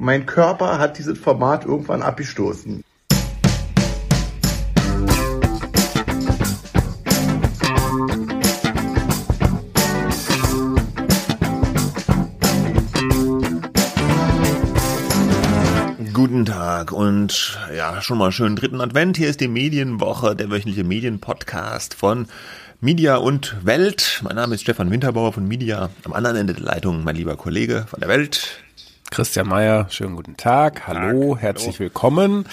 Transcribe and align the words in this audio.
Mein 0.00 0.26
Körper 0.26 0.78
hat 0.78 0.96
dieses 0.96 1.18
Format 1.18 1.64
irgendwann 1.64 2.02
abgestoßen. 2.02 2.84
Guten 16.12 16.46
Tag 16.46 16.92
und 16.92 17.58
ja, 17.76 18.00
schon 18.00 18.18
mal 18.18 18.30
schönen 18.30 18.54
dritten 18.54 18.80
Advent. 18.80 19.16
Hier 19.16 19.28
ist 19.28 19.40
die 19.40 19.48
Medienwoche, 19.48 20.36
der 20.36 20.48
wöchentliche 20.48 20.84
Medienpodcast 20.84 21.94
von 21.94 22.28
Media 22.80 23.16
und 23.16 23.56
Welt. 23.66 24.20
Mein 24.22 24.36
Name 24.36 24.54
ist 24.54 24.60
Stefan 24.60 24.92
Winterbauer 24.92 25.32
von 25.32 25.48
Media. 25.48 25.90
Am 26.04 26.12
anderen 26.12 26.36
Ende 26.36 26.54
der 26.54 26.62
Leitung 26.62 27.02
mein 27.02 27.16
lieber 27.16 27.36
Kollege 27.36 27.86
von 27.88 27.98
der 27.98 28.08
Welt. 28.08 28.62
Christian 29.10 29.48
Mayer, 29.48 29.86
schönen 29.90 30.16
guten 30.16 30.36
Tag. 30.36 30.86
Hallo, 30.86 31.34
Tag. 31.34 31.42
herzlich 31.42 31.76
Hallo. 31.76 31.80
willkommen. 31.80 32.44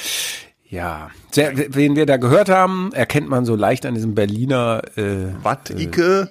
Ja, 0.70 1.10
sehr, 1.32 1.54
wen 1.76 1.96
wir 1.96 2.06
da 2.06 2.18
gehört 2.18 2.50
haben, 2.50 2.92
erkennt 2.94 3.30
man 3.30 3.46
so 3.46 3.56
leicht 3.56 3.86
an 3.86 3.94
diesem 3.94 4.16
Berliner. 4.16 4.82
Äh, 4.96 5.34
Was, 5.44 5.70
Ike? 5.78 6.30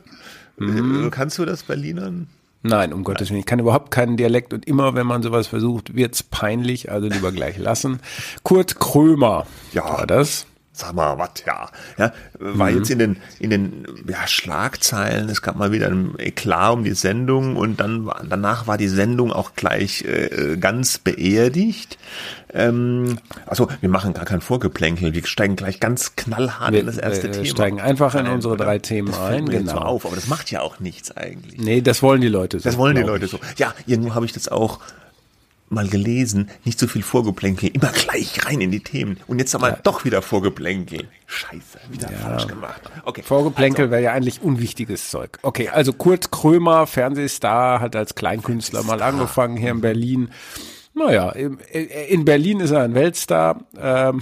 Äh, 0.61 1.11
kannst 1.11 1.39
du 1.39 1.45
das 1.45 1.63
Berlinern? 1.63 2.29
Nein, 2.63 2.93
um 2.95 3.05
Gottes 3.05 3.29
Willen. 3.29 3.41
Ich 3.41 3.47
kann 3.47 3.59
überhaupt 3.59 3.91
keinen 3.91 4.17
Dialekt 4.17 4.55
und 4.55 4.67
immer, 4.67 4.95
wenn 4.95 5.07
man 5.07 5.23
sowas 5.23 5.47
versucht, 5.47 5.95
wird's 5.95 6.23
peinlich, 6.23 6.91
also 6.91 7.09
lieber 7.09 7.31
gleich 7.31 7.59
lassen. 7.59 8.01
Kurt 8.43 8.81
Krömer 8.81 9.47
ja, 9.73 9.85
war 9.85 10.07
das. 10.07 10.47
Sag 10.77 10.93
mal, 10.93 11.17
was, 11.19 11.31
ja. 11.47 11.69
ja 11.99 12.13
war 12.41 12.69
mhm. 12.69 12.79
jetzt 12.79 12.91
in 12.91 12.99
den, 12.99 13.17
in 13.39 13.51
den 13.51 13.87
ja, 14.09 14.27
Schlagzeilen, 14.27 15.29
es 15.29 15.41
gab 15.41 15.55
mal 15.55 15.71
wieder 15.71 15.87
ein 15.87 16.15
Eklat 16.19 16.73
um 16.73 16.83
die 16.83 16.95
Sendung 16.95 17.55
und 17.55 17.79
dann 17.79 18.11
danach 18.29 18.67
war 18.67 18.77
die 18.77 18.89
Sendung 18.89 19.33
auch 19.33 19.55
gleich 19.55 20.03
äh, 20.03 20.57
ganz 20.59 20.99
beerdigt. 20.99 21.97
Ähm, 22.53 23.19
also 23.47 23.69
wir 23.81 23.89
machen 23.89 24.15
gar 24.15 24.25
kein 24.25 24.41
Vorgeplänkel, 24.41 25.15
wir 25.15 25.25
steigen 25.25 25.55
gleich 25.55 25.79
ganz 25.79 26.17
knallhart 26.17 26.73
wir, 26.73 26.81
in 26.81 26.87
das 26.87 26.99
erste 26.99 27.29
wir 27.29 27.33
Thema. 27.33 27.45
Wir 27.45 27.51
steigen 27.53 27.81
einfach 27.81 28.17
in 28.17 28.27
unsere 28.27 28.57
drei 28.57 28.81
Themen 28.81 29.13
das 29.13 29.21
ein. 29.21 29.49
Genau. 29.49 29.73
So 29.73 29.79
auf, 29.79 30.07
aber 30.07 30.17
das 30.17 30.27
macht 30.27 30.51
ja 30.51 30.61
auch 30.61 30.81
nichts 30.81 31.17
eigentlich. 31.17 31.57
Nee, 31.57 31.83
das 31.83 32.03
wollen 32.03 32.21
die 32.21 32.27
Leute 32.27 32.59
so. 32.59 32.65
Das 32.65 32.77
wollen 32.77 32.97
die 32.97 33.03
Leute 33.03 33.27
ich. 33.27 33.31
so. 33.31 33.39
Ja, 33.59 33.73
irgendwo 33.87 34.17
habe 34.17 34.27
ich 34.27 34.33
das 34.33 34.49
auch 34.49 34.81
mal 35.75 35.89
gelesen, 35.89 36.51
nicht 36.65 36.79
so 36.79 36.87
viel 36.87 37.03
Vorgeplänkel, 37.03 37.71
immer 37.71 37.93
gleich 37.93 38.47
rein 38.47 38.61
in 38.61 38.71
die 38.71 38.81
Themen. 38.81 39.19
Und 39.27 39.39
jetzt 39.39 39.55
aber 39.55 39.71
ja. 39.71 39.79
doch 39.83 40.05
wieder 40.05 40.23
Vorgeplänkel. 40.23 41.09
Scheiße, 41.27 41.81
wieder 41.91 42.11
ja. 42.11 42.19
falsch 42.19 42.47
gemacht. 42.47 42.81
Okay. 43.05 43.23
Vorgeplänkel 43.23 43.85
also. 43.85 43.93
wäre 43.93 44.03
ja 44.03 44.13
eigentlich 44.13 44.43
unwichtiges 44.43 45.11
Zeug. 45.11 45.39
Okay, 45.43 45.69
also 45.69 45.93
Kurt 45.93 46.31
Krömer, 46.31 46.87
Fernsehstar, 46.87 47.81
hat 47.81 47.97
als 47.97 48.15
Kleinkünstler 48.15 48.83
mal 48.83 49.03
angefangen 49.03 49.57
hier 49.57 49.71
in 49.71 49.81
Berlin. 49.81 50.31
Naja, 50.97 51.31
in 51.31 52.25
Berlin 52.25 52.61
ist 52.61 52.71
er 52.71 52.83
ein 52.83 52.95
Weltstar 52.95 53.65
ähm, 53.77 54.21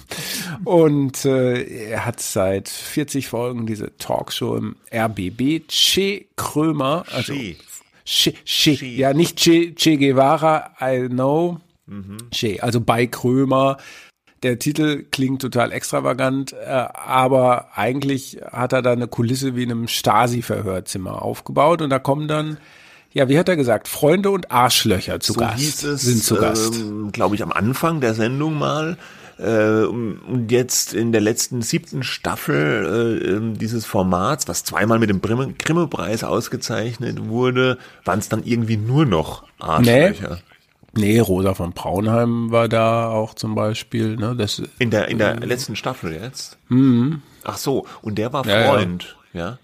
und 0.64 1.24
äh, 1.24 1.62
er 1.90 2.04
hat 2.04 2.20
seit 2.20 2.68
40 2.68 3.28
Folgen 3.28 3.64
diese 3.64 3.96
Talkshow 3.96 4.56
im 4.56 4.76
RBB. 4.94 5.66
Che 5.68 6.26
Krömer, 6.36 7.06
also 7.10 7.32
che. 7.32 7.56
Che, 8.04 8.34
che, 8.44 8.76
che. 8.76 8.86
ja 8.86 9.12
nicht 9.12 9.38
Che, 9.38 9.72
che 9.74 9.96
Guevara, 9.96 10.72
I 10.80 11.08
know, 11.08 11.58
mhm. 11.86 12.30
Che, 12.30 12.60
also 12.60 12.80
bei 12.80 13.06
Krömer. 13.06 13.76
Der 14.42 14.58
Titel 14.58 15.04
klingt 15.04 15.40
total 15.40 15.70
extravagant, 15.70 16.52
äh, 16.52 16.66
aber 16.66 17.78
eigentlich 17.78 18.40
hat 18.50 18.72
er 18.72 18.82
da 18.82 18.90
eine 18.90 19.06
Kulisse 19.06 19.54
wie 19.54 19.62
in 19.62 19.70
einem 19.70 19.86
Stasi-Verhörzimmer 19.86 21.22
aufgebaut 21.22 21.80
und 21.80 21.90
da 21.90 22.00
kommen 22.00 22.26
dann 22.26 22.58
ja, 23.14 23.28
wie 23.28 23.38
hat 23.38 23.48
er 23.48 23.56
gesagt? 23.56 23.88
Freunde 23.88 24.30
und 24.30 24.50
Arschlöcher 24.50 25.20
zu 25.20 25.34
so 25.34 25.40
Gast 25.40 25.58
hieß 25.58 25.84
es, 25.84 26.02
sind 26.02 26.24
zu 26.24 26.36
Gast. 26.36 26.74
Ähm, 26.76 27.12
Glaube 27.12 27.34
ich 27.34 27.42
am 27.42 27.52
Anfang 27.52 28.00
der 28.00 28.14
Sendung 28.14 28.58
mal. 28.58 28.96
Äh, 29.42 29.86
und 29.86 30.48
jetzt 30.50 30.94
in 30.94 31.10
der 31.10 31.20
letzten 31.20 31.62
siebten 31.62 32.02
Staffel 32.04 33.20
äh, 33.24 33.30
ähm, 33.30 33.58
dieses 33.58 33.84
Formats, 33.84 34.46
was 34.46 34.64
zweimal 34.64 34.98
mit 34.98 35.10
dem 35.10 35.20
Grimme-Preis 35.20 36.22
ausgezeichnet 36.22 37.28
wurde, 37.28 37.78
waren 38.04 38.20
es 38.20 38.28
dann 38.28 38.44
irgendwie 38.44 38.76
nur 38.76 39.04
noch 39.04 39.44
Arschlöcher. 39.58 40.36
Nee. 40.36 40.52
Nee, 40.94 41.20
Rosa 41.20 41.54
von 41.54 41.72
Braunheim 41.72 42.50
war 42.50 42.68
da 42.68 43.08
auch 43.08 43.34
zum 43.34 43.54
Beispiel. 43.54 44.16
Ne? 44.16 44.36
Das, 44.36 44.62
in 44.78 44.90
der 44.90 45.08
in 45.08 45.18
der 45.18 45.42
äh, 45.42 45.46
letzten 45.46 45.74
Staffel 45.74 46.12
jetzt. 46.12 46.58
Mhm. 46.68 47.22
Ach 47.44 47.56
so, 47.56 47.86
und 48.02 48.18
der 48.18 48.32
war 48.32 48.44
Freund, 48.44 49.16
ja. 49.32 49.40
ja. 49.40 49.58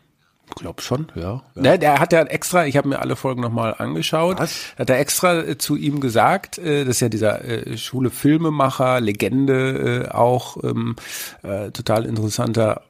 Glaub 0.56 0.80
schon, 0.82 1.10
ja. 1.14 1.42
ja. 1.54 1.62
Ne, 1.62 1.78
der 1.78 2.00
hat 2.00 2.12
ja 2.12 2.22
extra, 2.22 2.66
ich 2.66 2.76
habe 2.76 2.88
mir 2.88 3.00
alle 3.00 3.16
Folgen 3.16 3.40
nochmal 3.40 3.74
angeschaut, 3.78 4.38
Was? 4.38 4.74
hat 4.78 4.90
er 4.90 4.98
extra 4.98 5.40
äh, 5.40 5.58
zu 5.58 5.76
ihm 5.76 6.00
gesagt, 6.00 6.58
äh, 6.58 6.84
das 6.84 6.96
ist 6.96 7.00
ja 7.00 7.08
dieser 7.08 7.44
äh, 7.44 7.76
Schule 7.76 8.10
Filmemacher, 8.10 9.00
Legende 9.00 10.06
äh, 10.06 10.10
auch, 10.10 10.62
ähm, 10.62 10.96
äh, 11.42 11.70
total 11.70 12.06
interessanter 12.06 12.82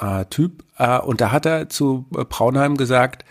äh, 0.00 0.24
Typ. 0.26 0.64
Äh, 0.78 0.98
und 0.98 1.20
da 1.20 1.32
hat 1.32 1.46
er 1.46 1.68
zu 1.68 2.06
äh, 2.16 2.24
Braunheim 2.24 2.76
gesagt, 2.76 3.24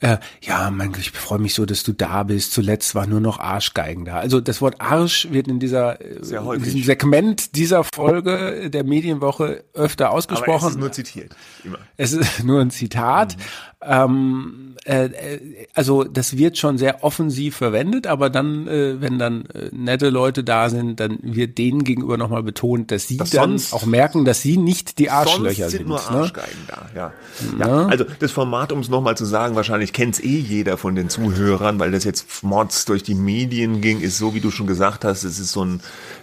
äh, 0.00 0.18
ja, 0.42 0.70
mein 0.70 0.92
Gott, 0.92 1.00
ich 1.00 1.10
freue 1.10 1.40
mich 1.40 1.54
so, 1.54 1.66
dass 1.66 1.82
du 1.82 1.92
da 1.92 2.22
bist. 2.22 2.52
Zuletzt 2.52 2.94
war 2.94 3.06
nur 3.06 3.20
noch 3.20 3.40
Arschgeigen 3.40 4.04
da. 4.04 4.18
Also 4.18 4.40
das 4.40 4.60
Wort 4.60 4.80
Arsch 4.80 5.28
wird 5.32 5.48
in 5.48 5.58
dieser 5.58 6.00
in 6.00 6.62
diesem 6.62 6.82
Segment 6.84 7.56
dieser 7.56 7.82
Folge 7.82 8.70
der 8.70 8.84
Medienwoche 8.84 9.64
öfter 9.74 10.10
ausgesprochen. 10.10 10.50
Aber 10.52 10.66
es 10.66 10.74
ist 10.74 10.78
nur 10.78 10.92
zitiert. 10.92 11.36
Immer. 11.64 11.78
Es 11.96 12.12
ist 12.12 12.44
nur 12.44 12.60
ein 12.60 12.70
Zitat. 12.70 13.36
Mhm. 13.36 13.42
Ähm, 13.80 14.68
äh, 14.84 15.04
äh, 15.04 15.66
also 15.74 16.02
das 16.02 16.36
wird 16.36 16.58
schon 16.58 16.78
sehr 16.78 17.04
offensiv 17.04 17.56
verwendet, 17.56 18.08
aber 18.08 18.28
dann, 18.28 18.66
äh, 18.66 19.00
wenn 19.00 19.20
dann 19.20 19.46
äh, 19.46 19.68
nette 19.70 20.10
Leute 20.10 20.42
da 20.42 20.68
sind, 20.68 20.98
dann 20.98 21.18
wird 21.22 21.58
denen 21.58 21.84
gegenüber 21.84 22.16
nochmal 22.16 22.42
betont, 22.42 22.90
dass 22.90 23.06
sie 23.06 23.18
das 23.18 23.30
dann 23.30 23.60
auch 23.70 23.86
merken, 23.86 24.24
dass 24.24 24.42
sie 24.42 24.56
nicht 24.56 24.98
die 24.98 25.10
Arschlöcher 25.10 25.70
sind. 25.70 25.86
sind 25.86 25.88
nur 25.88 25.98
ne? 25.98 26.06
Arschgeigen 26.08 26.58
da, 26.66 26.88
ja. 26.94 27.12
ja. 27.58 27.86
Also 27.86 28.04
das 28.18 28.32
Format, 28.32 28.72
um 28.72 28.80
es 28.80 28.88
nochmal 28.88 29.16
zu 29.16 29.24
sagen, 29.24 29.54
wahrscheinlich 29.54 29.87
kennt's 29.92 30.20
eh 30.20 30.38
jeder 30.38 30.78
von 30.78 30.94
den 30.94 31.08
Zuhörern, 31.08 31.78
weil 31.78 31.90
das 31.90 32.04
jetzt 32.04 32.42
Mods 32.42 32.84
durch 32.84 33.02
die 33.02 33.14
Medien 33.14 33.80
ging, 33.80 34.00
ist 34.00 34.18
so, 34.18 34.34
wie 34.34 34.40
du 34.40 34.50
schon 34.50 34.66
gesagt 34.66 35.04
hast, 35.04 35.24
es 35.24 35.38
ist 35.38 35.52
so 35.52 35.64
ein 35.64 35.80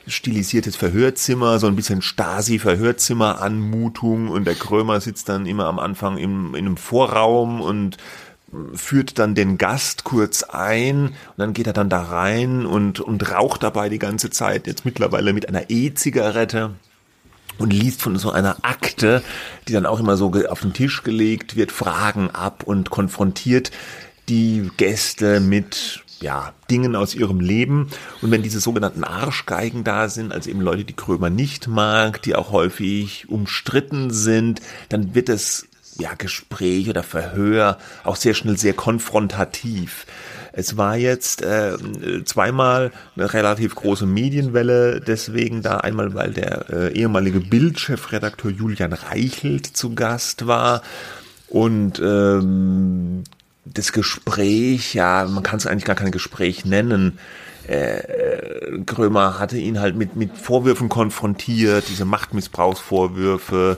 stilisiertes 0.08 0.76
Verhörzimmer, 0.76 1.59
so 1.59 1.68
ein 1.68 1.75
bisschen 1.75 2.02
Stasi-Verhörzimmer-Anmutung. 2.02 4.30
Und 4.30 4.46
der 4.46 4.56
Krömer 4.56 5.00
sitzt 5.02 5.30
dann 5.30 5.46
immer 5.46 5.66
am 5.66 5.80
Anfang 5.80 6.18
im, 6.18 6.56
in 6.56 6.66
einem 6.66 6.78
Vorraum 6.78 7.62
und 7.62 7.98
führt 8.74 9.20
dann 9.20 9.36
den 9.36 9.58
Gast 9.58 10.04
kurz 10.04 10.44
ein. 10.44 11.08
Und 11.08 11.38
dann 11.38 11.54
geht 11.54 11.68
er 11.68 11.74
dann 11.74 11.90
da 11.90 12.02
rein 12.02 12.66
und, 12.66 13.00
und 13.00 13.31
raucht 13.31 13.64
dabei 13.64 13.90
die 13.90 14.00
ganze 14.00 14.30
Zeit, 14.30 14.68
jetzt 14.68 14.86
mittlerweile 14.86 15.34
mit 15.34 15.50
einer 15.50 15.70
E-Zigarette 15.70 16.72
und 17.58 17.72
liest 17.72 18.02
von 18.02 18.18
so 18.18 18.32
einer 18.32 18.58
Akte, 18.64 19.24
die 19.68 19.74
dann 19.74 19.86
auch 19.86 20.00
immer 20.00 20.18
so 20.18 20.32
auf 20.50 20.62
den 20.62 20.74
Tisch 20.74 21.04
gelegt 21.04 21.56
wird, 21.56 21.72
Fragen 21.72 22.30
ab 22.32 22.64
und 22.66 22.90
konfrontiert 22.90 23.72
die 24.30 24.70
Gäste 24.78 25.40
mit 25.40 26.04
ja, 26.22 26.54
Dingen 26.70 26.96
aus 26.96 27.14
ihrem 27.14 27.40
Leben. 27.40 27.90
Und 28.22 28.32
wenn 28.32 28.42
diese 28.42 28.60
sogenannten 28.60 29.04
Arschgeigen 29.04 29.84
da 29.84 30.10
sind, 30.10 30.32
also 30.32 30.50
eben 30.50 30.62
Leute, 30.62 30.86
die 30.86 30.96
Krömer 30.96 31.30
nicht 31.30 31.68
mag, 31.68 32.22
die 32.22 32.36
auch 32.36 32.52
häufig 32.52 33.30
umstritten 33.30 34.12
sind, 34.12 34.62
dann 34.90 35.14
wird 35.14 35.30
es 35.30 35.68
ja, 35.97 36.13
Gespräch 36.17 36.89
oder 36.89 37.03
Verhör 37.03 37.78
auch 38.03 38.16
sehr 38.16 38.33
schnell 38.33 38.57
sehr 38.57 38.73
konfrontativ. 38.73 40.06
Es 40.51 40.78
war 40.78 40.95
jetzt 40.95 41.41
äh, 41.41 41.75
zweimal 42.23 42.91
eine 43.16 43.33
relativ 43.33 43.75
große 43.75 44.06
Medienwelle, 44.06 45.01
deswegen 45.01 45.61
da 45.61 45.78
einmal, 45.78 46.13
weil 46.13 46.31
der 46.31 46.69
äh, 46.69 46.94
ehemalige 46.94 47.41
Bildchefredakteur 47.41 48.51
Julian 48.51 48.94
Reichelt 48.94 49.66
zu 49.66 49.95
Gast 49.95 50.47
war 50.47 50.81
und 51.50 52.00
ähm, 52.00 53.23
das 53.66 53.91
Gespräch, 53.91 54.94
ja, 54.94 55.25
man 55.25 55.44
kann 55.44 55.57
es 55.57 55.67
eigentlich 55.67 55.85
gar 55.85 55.95
kein 55.95 56.12
Gespräch 56.12 56.66
nennen. 56.66 57.19
Äh, 57.67 58.80
Krömer 58.86 59.39
hatte 59.39 59.57
ihn 59.57 59.80
halt 59.80 59.95
mit, 59.95 60.15
mit 60.15 60.38
Vorwürfen 60.38 60.88
konfrontiert, 60.88 61.86
diese 61.89 62.06
Machtmissbrauchsvorwürfe, 62.06 63.77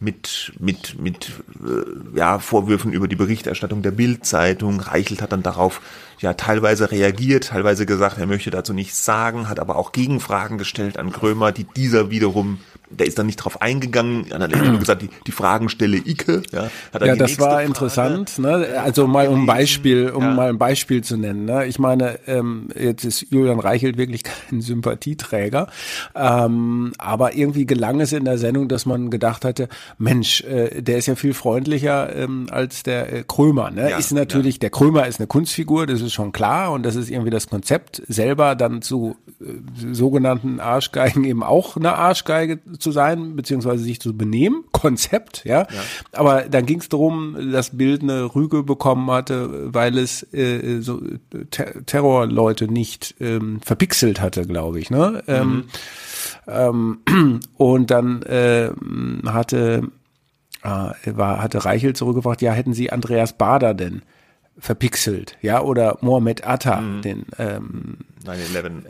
mit, 0.00 0.52
mit, 0.58 0.98
mit 1.00 1.30
äh, 1.60 2.18
ja, 2.18 2.38
Vorwürfen 2.38 2.92
über 2.92 3.08
die 3.08 3.16
Berichterstattung 3.16 3.82
der 3.82 3.90
Bildzeitung. 3.90 4.80
Reichelt 4.80 5.22
hat 5.22 5.32
dann 5.32 5.42
darauf 5.42 5.80
ja 6.20 6.34
teilweise 6.34 6.90
reagiert, 6.90 7.48
teilweise 7.48 7.86
gesagt, 7.86 8.18
er 8.18 8.26
möchte 8.26 8.50
dazu 8.50 8.72
nichts 8.72 9.04
sagen, 9.04 9.48
hat 9.48 9.60
aber 9.60 9.76
auch 9.76 9.92
Gegenfragen 9.92 10.58
gestellt 10.58 10.98
an 10.98 11.12
Krömer, 11.12 11.52
die 11.52 11.64
dieser 11.64 12.10
wiederum 12.10 12.58
der 12.90 13.06
ist 13.06 13.18
dann 13.18 13.26
nicht 13.26 13.36
drauf 13.36 13.60
eingegangen, 13.60 14.26
er 14.30 14.40
hat 14.40 14.50
nur 14.50 14.78
gesagt, 14.78 15.02
die, 15.02 15.10
die 15.26 15.32
Fragen 15.32 15.68
stelle 15.68 15.98
Ike. 15.98 16.42
Ja, 16.52 16.70
hat 16.92 17.04
ja 17.04 17.16
das 17.16 17.38
war 17.38 17.52
Frage, 17.52 17.66
interessant. 17.66 18.38
Ne? 18.38 18.68
Also 18.82 19.06
mal 19.06 19.28
um 19.28 19.42
ein 19.42 19.46
Beispiel, 19.46 20.10
um 20.10 20.22
ja. 20.22 20.34
mal 20.34 20.48
ein 20.48 20.58
Beispiel 20.58 21.02
zu 21.04 21.16
nennen. 21.16 21.44
Ne? 21.44 21.66
Ich 21.66 21.78
meine, 21.78 22.18
ähm, 22.26 22.68
jetzt 22.78 23.04
ist 23.04 23.26
Julian 23.30 23.60
Reichelt 23.60 23.98
wirklich 23.98 24.22
kein 24.48 24.60
Sympathieträger, 24.60 25.68
ähm, 26.14 26.92
aber 26.98 27.34
irgendwie 27.34 27.66
gelang 27.66 28.00
es 28.00 28.12
in 28.12 28.24
der 28.24 28.38
Sendung, 28.38 28.68
dass 28.68 28.86
man 28.86 29.10
gedacht 29.10 29.44
hatte, 29.44 29.68
Mensch, 29.98 30.42
äh, 30.42 30.80
der 30.80 30.98
ist 30.98 31.06
ja 31.06 31.14
viel 31.14 31.34
freundlicher 31.34 32.14
ähm, 32.16 32.46
als 32.50 32.82
der 32.82 33.12
äh, 33.12 33.24
Krömer. 33.26 33.70
Ne? 33.70 33.90
Ja, 33.90 33.98
ist 33.98 34.12
natürlich, 34.12 34.58
der 34.58 34.70
Krömer 34.70 35.06
ist 35.06 35.20
eine 35.20 35.26
Kunstfigur, 35.26 35.86
das 35.86 36.00
ist 36.00 36.07
schon 36.12 36.32
klar 36.32 36.72
und 36.72 36.84
das 36.84 36.96
ist 36.96 37.10
irgendwie 37.10 37.30
das 37.30 37.48
Konzept, 37.48 38.02
selber 38.08 38.54
dann 38.54 38.82
zu 38.82 39.16
äh, 39.40 39.92
sogenannten 39.92 40.60
Arschgeigen 40.60 41.24
eben 41.24 41.42
auch 41.42 41.76
eine 41.76 41.94
Arschgeige 41.94 42.60
zu 42.78 42.92
sein, 42.92 43.36
beziehungsweise 43.36 43.82
sich 43.82 44.00
zu 44.00 44.16
benehmen. 44.16 44.64
Konzept, 44.72 45.44
ja. 45.44 45.60
ja. 45.60 45.66
Aber 46.12 46.42
dann 46.42 46.66
ging 46.66 46.80
es 46.80 46.88
darum, 46.88 47.52
dass 47.52 47.76
Bild 47.76 48.02
eine 48.02 48.34
Rüge 48.34 48.62
bekommen 48.62 49.10
hatte, 49.10 49.72
weil 49.72 49.98
es 49.98 50.22
äh, 50.32 50.80
so 50.80 51.00
Ter 51.50 51.84
Terrorleute 51.84 52.68
nicht 52.68 53.14
ähm, 53.20 53.60
verpixelt 53.60 54.20
hatte, 54.20 54.46
glaube 54.46 54.80
ich. 54.80 54.90
Ne? 54.90 55.22
Ähm, 55.26 55.64
mhm. 56.46 56.98
Ähm, 57.06 57.40
und 57.56 57.90
dann 57.90 58.22
äh, 58.22 58.70
hatte 59.26 59.90
äh, 60.62 61.16
war, 61.16 61.42
hatte 61.42 61.64
Reichel 61.64 61.94
zurückgebracht, 61.94 62.42
ja, 62.42 62.52
hätten 62.52 62.72
Sie 62.72 62.90
Andreas 62.90 63.32
Bader 63.32 63.74
denn 63.74 64.02
verpixelt, 64.58 65.36
ja, 65.40 65.60
oder 65.62 65.98
Mohamed 66.00 66.46
Atta, 66.46 66.80
mhm. 66.80 67.02
den 67.02 67.26
ähm, 67.38 67.98
9-11. 68.24 68.82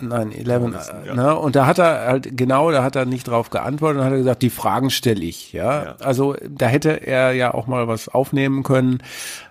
Äh, 0.00 0.04
9-11, 0.04 1.04
äh, 1.04 1.06
ja. 1.08 1.14
ne? 1.14 1.36
Und 1.36 1.56
da 1.56 1.66
hat 1.66 1.78
er 1.78 2.06
halt, 2.06 2.36
genau, 2.36 2.70
da 2.70 2.82
hat 2.82 2.96
er 2.96 3.04
nicht 3.04 3.28
drauf 3.28 3.50
geantwortet 3.50 4.00
und 4.00 4.06
hat 4.06 4.12
er 4.12 4.18
gesagt, 4.18 4.42
die 4.42 4.50
Fragen 4.50 4.90
stelle 4.90 5.22
ich, 5.22 5.52
ja? 5.52 5.84
ja. 5.84 5.96
Also 6.00 6.36
da 6.48 6.66
hätte 6.66 7.06
er 7.06 7.32
ja 7.32 7.54
auch 7.54 7.66
mal 7.66 7.88
was 7.88 8.08
aufnehmen 8.08 8.62
können, 8.62 9.02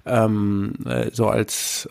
ähm, 0.05 0.73
äh, 0.85 1.09
so 1.13 1.27
als 1.27 1.89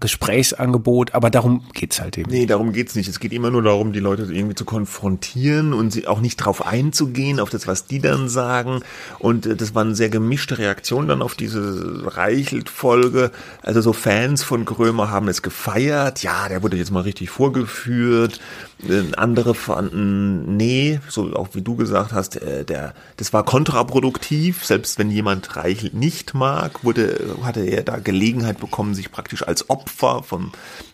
Gesprächsangebot, 0.00 1.14
aber 1.14 1.30
darum 1.30 1.64
geht's 1.74 2.00
halt 2.00 2.18
eben. 2.18 2.30
Nee, 2.30 2.46
darum 2.46 2.72
geht's 2.72 2.94
nicht. 2.94 3.08
Es 3.08 3.20
geht 3.20 3.32
immer 3.32 3.50
nur 3.50 3.62
darum, 3.62 3.92
die 3.92 4.00
Leute 4.00 4.22
irgendwie 4.22 4.54
zu 4.54 4.64
konfrontieren 4.64 5.72
und 5.72 5.92
sie 5.92 6.06
auch 6.06 6.20
nicht 6.20 6.36
drauf 6.36 6.66
einzugehen, 6.66 7.40
auf 7.40 7.50
das, 7.50 7.66
was 7.66 7.86
die 7.86 8.00
dann 8.00 8.28
sagen. 8.28 8.80
Und 9.18 9.46
äh, 9.46 9.56
das 9.56 9.74
war 9.74 9.82
eine 9.82 9.94
sehr 9.94 10.08
gemischte 10.08 10.58
Reaktion 10.58 11.08
dann 11.08 11.22
auf 11.22 11.34
diese 11.34 12.16
Reichelt-Folge. 12.16 13.30
Also 13.62 13.80
so 13.80 13.92
Fans 13.92 14.42
von 14.42 14.64
Krömer 14.64 15.10
haben 15.10 15.28
es 15.28 15.42
gefeiert. 15.42 16.22
Ja, 16.22 16.48
der 16.48 16.62
wurde 16.62 16.76
jetzt 16.76 16.90
mal 16.90 17.02
richtig 17.02 17.30
vorgeführt. 17.30 18.40
Äh, 18.88 19.14
andere 19.16 19.54
fanden, 19.54 20.56
nee, 20.56 21.00
so 21.08 21.34
auch 21.34 21.48
wie 21.52 21.62
du 21.62 21.76
gesagt 21.76 22.12
hast, 22.12 22.36
äh, 22.36 22.64
der, 22.64 22.94
das 23.16 23.32
war 23.32 23.44
kontraproduktiv. 23.44 24.64
Selbst 24.64 24.98
wenn 24.98 25.10
jemand 25.10 25.56
Reichelt 25.56 25.94
nicht 25.94 26.34
mag, 26.34 26.84
wurde, 26.84 27.36
hatte 27.42 27.60
er 27.60 27.82
da 27.82 27.98
Gelegenheit 27.98 28.58
bekommen, 28.60 28.94
sich 28.94 29.10
praktisch 29.10 29.46
als 29.46 29.59
Opfer 29.68 30.22
von 30.22 30.52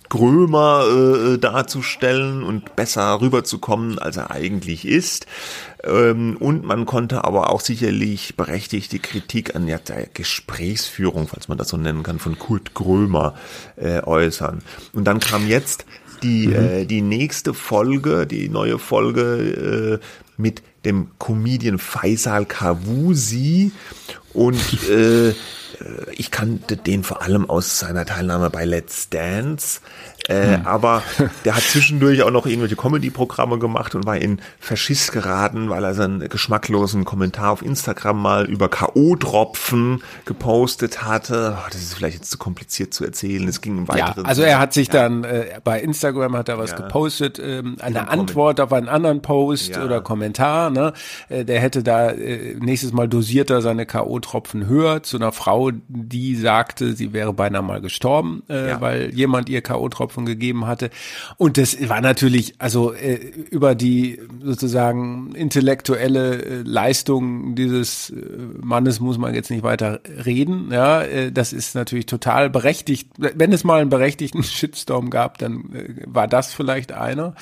Grömer 0.09 0.87
äh, 0.87 1.39
darzustellen 1.39 2.43
und 2.43 2.77
besser 2.77 3.21
rüberzukommen, 3.21 3.99
als 3.99 4.17
er 4.17 4.31
eigentlich 4.31 4.87
ist. 4.87 5.27
Ähm, 5.83 6.37
und 6.39 6.65
man 6.65 6.87
konnte 6.87 7.25
aber 7.25 7.51
auch 7.51 7.61
sicherlich 7.61 8.37
berechtigte 8.37 8.99
Kritik 8.99 9.55
an 9.57 9.67
der 9.67 9.81
Gesprächsführung, 10.15 11.29
falls 11.29 11.49
man 11.49 11.59
das 11.59 11.69
so 11.69 11.77
nennen 11.77 12.03
kann, 12.03 12.19
von 12.19 12.39
Kurt 12.39 12.75
Grömer 12.75 13.35
äh, 13.77 14.01
äußern. 14.03 14.63
Und 14.93 15.05
dann 15.05 15.21
kam 15.21 15.47
jetzt 15.49 15.85
die, 16.23 16.49
mhm. 16.49 16.55
äh, 16.55 16.85
die 16.87 17.03
nächste 17.03 17.55
Folge, 17.55 18.27
die 18.27 18.49
neue 18.49 18.79
Folge 18.79 20.01
äh, 20.01 20.07
mit 20.37 20.63
dem 20.85 21.09
Comedian 21.19 21.79
Faisal 21.79 22.47
Kavusi 22.47 23.73
und 24.33 24.61
äh, 24.89 25.35
ich 26.13 26.31
kannte 26.31 26.77
den 26.77 27.05
vor 27.05 27.23
allem 27.23 27.49
aus 27.49 27.79
seiner 27.79 28.05
Teilnahme 28.05 28.51
bei 28.51 28.65
Let's 28.65 29.09
Dance. 29.09 29.81
Äh, 30.29 30.57
hm. 30.57 30.67
Aber 30.67 31.03
der 31.45 31.57
hat 31.57 31.63
zwischendurch 31.63 32.23
auch 32.23 32.31
noch 32.31 32.47
irgendwelche 32.47 32.77
Comedy-Programme 32.77 33.59
gemacht 33.59 33.95
und 33.95 34.07
war 34.07 34.17
in 34.17 34.41
Faschist 34.59 35.13
geraten, 35.13 35.71
weil 35.71 35.85
er 35.85 35.95
seinen 35.95 36.29
geschmacklosen 36.29 37.05
Kommentar 37.05 37.53
auf 37.53 37.63
Instagram 37.63 38.21
mal 38.21 38.45
über 38.47 38.69
K.O.-Tropfen 38.69 40.01
gepostet 40.25 41.03
hatte. 41.05 41.57
Oh, 41.59 41.69
das 41.71 41.81
ist 41.81 41.95
vielleicht 41.95 42.19
jetzt 42.19 42.31
zu 42.31 42.39
kompliziert 42.39 42.93
zu 42.93 43.05
erzählen. 43.05 43.47
Es 43.47 43.61
ging 43.61 43.79
im 43.79 43.89
weiteren. 43.89 44.25
Ja, 44.25 44.29
also 44.29 44.43
er 44.43 44.59
hat 44.59 44.73
sich 44.73 44.89
ja. 44.89 44.95
dann 44.95 45.25
äh, 45.25 45.61
bei 45.63 45.81
Instagram 45.81 46.37
hat 46.37 46.49
er 46.49 46.59
was 46.59 46.73
ja. 46.73 46.77
gepostet, 46.77 47.39
ähm, 47.39 47.77
eine 47.81 48.09
Antwort 48.09 48.61
auf 48.61 48.73
einen 48.73 48.89
anderen 48.89 49.23
Post 49.23 49.77
ja. 49.77 49.85
oder 49.85 50.01
Kommentar. 50.01 50.71
Ne? 50.71 50.93
Äh, 51.29 51.45
der 51.45 51.61
hätte 51.61 51.83
da 51.83 52.11
äh, 52.11 52.55
nächstes 52.59 52.93
Mal 52.93 53.09
dosierter 53.09 53.63
seine 53.63 53.87
K.O.-Tropfen 53.87 54.67
höher 54.67 55.03
zu 55.03 55.17
einer 55.17 55.33
Frau, 55.33 55.71
die 55.89 56.37
sagte, 56.37 56.95
sie 56.95 57.13
wäre 57.13 57.33
beinahe 57.33 57.63
mal 57.63 57.81
gestorben, 57.81 58.43
äh, 58.49 58.75
weil 58.81 59.15
jemand 59.15 59.49
ihr 59.49 59.63
K.O.-Tropfen 59.63 60.16
Tropfen 60.17 60.27
gegeben 60.27 60.67
hatte. 60.67 60.91
Und 61.37 61.59
das 61.59 61.77
war 61.89 62.01
natürlich, 62.01 62.55
also 62.59 62.93
äh, 62.93 63.15
über 63.51 63.75
die 63.75 64.19
sozusagen 64.43 65.35
intellektuelle 65.35 66.43
äh, 66.43 66.63
Leistung 66.63 67.55
dieses 67.55 68.11
äh, 68.11 68.15
Mannes 68.63 69.01
muss 69.01 69.19
man 69.19 69.35
jetzt 69.35 69.51
nicht 69.51 69.63
weiter 69.63 70.01
reden. 70.25 70.71
Ja, 70.73 71.03
äh, 71.03 71.33
das 71.33 71.53
ist 71.53 71.75
natürlich 71.75 72.07
total 72.07 72.51
berechtigt. 72.51 73.11
Wenn 73.19 73.53
es 73.53 73.65
mal 73.65 73.81
einen 73.81 73.91
berechtigten 73.91 74.43
Shitstorm 74.43 75.11
gab, 75.11 75.39
dann 75.39 75.73
äh, 75.73 76.03
war 76.07 76.29
das 76.29 76.55
vielleicht 76.55 76.93
einer. 76.93 77.35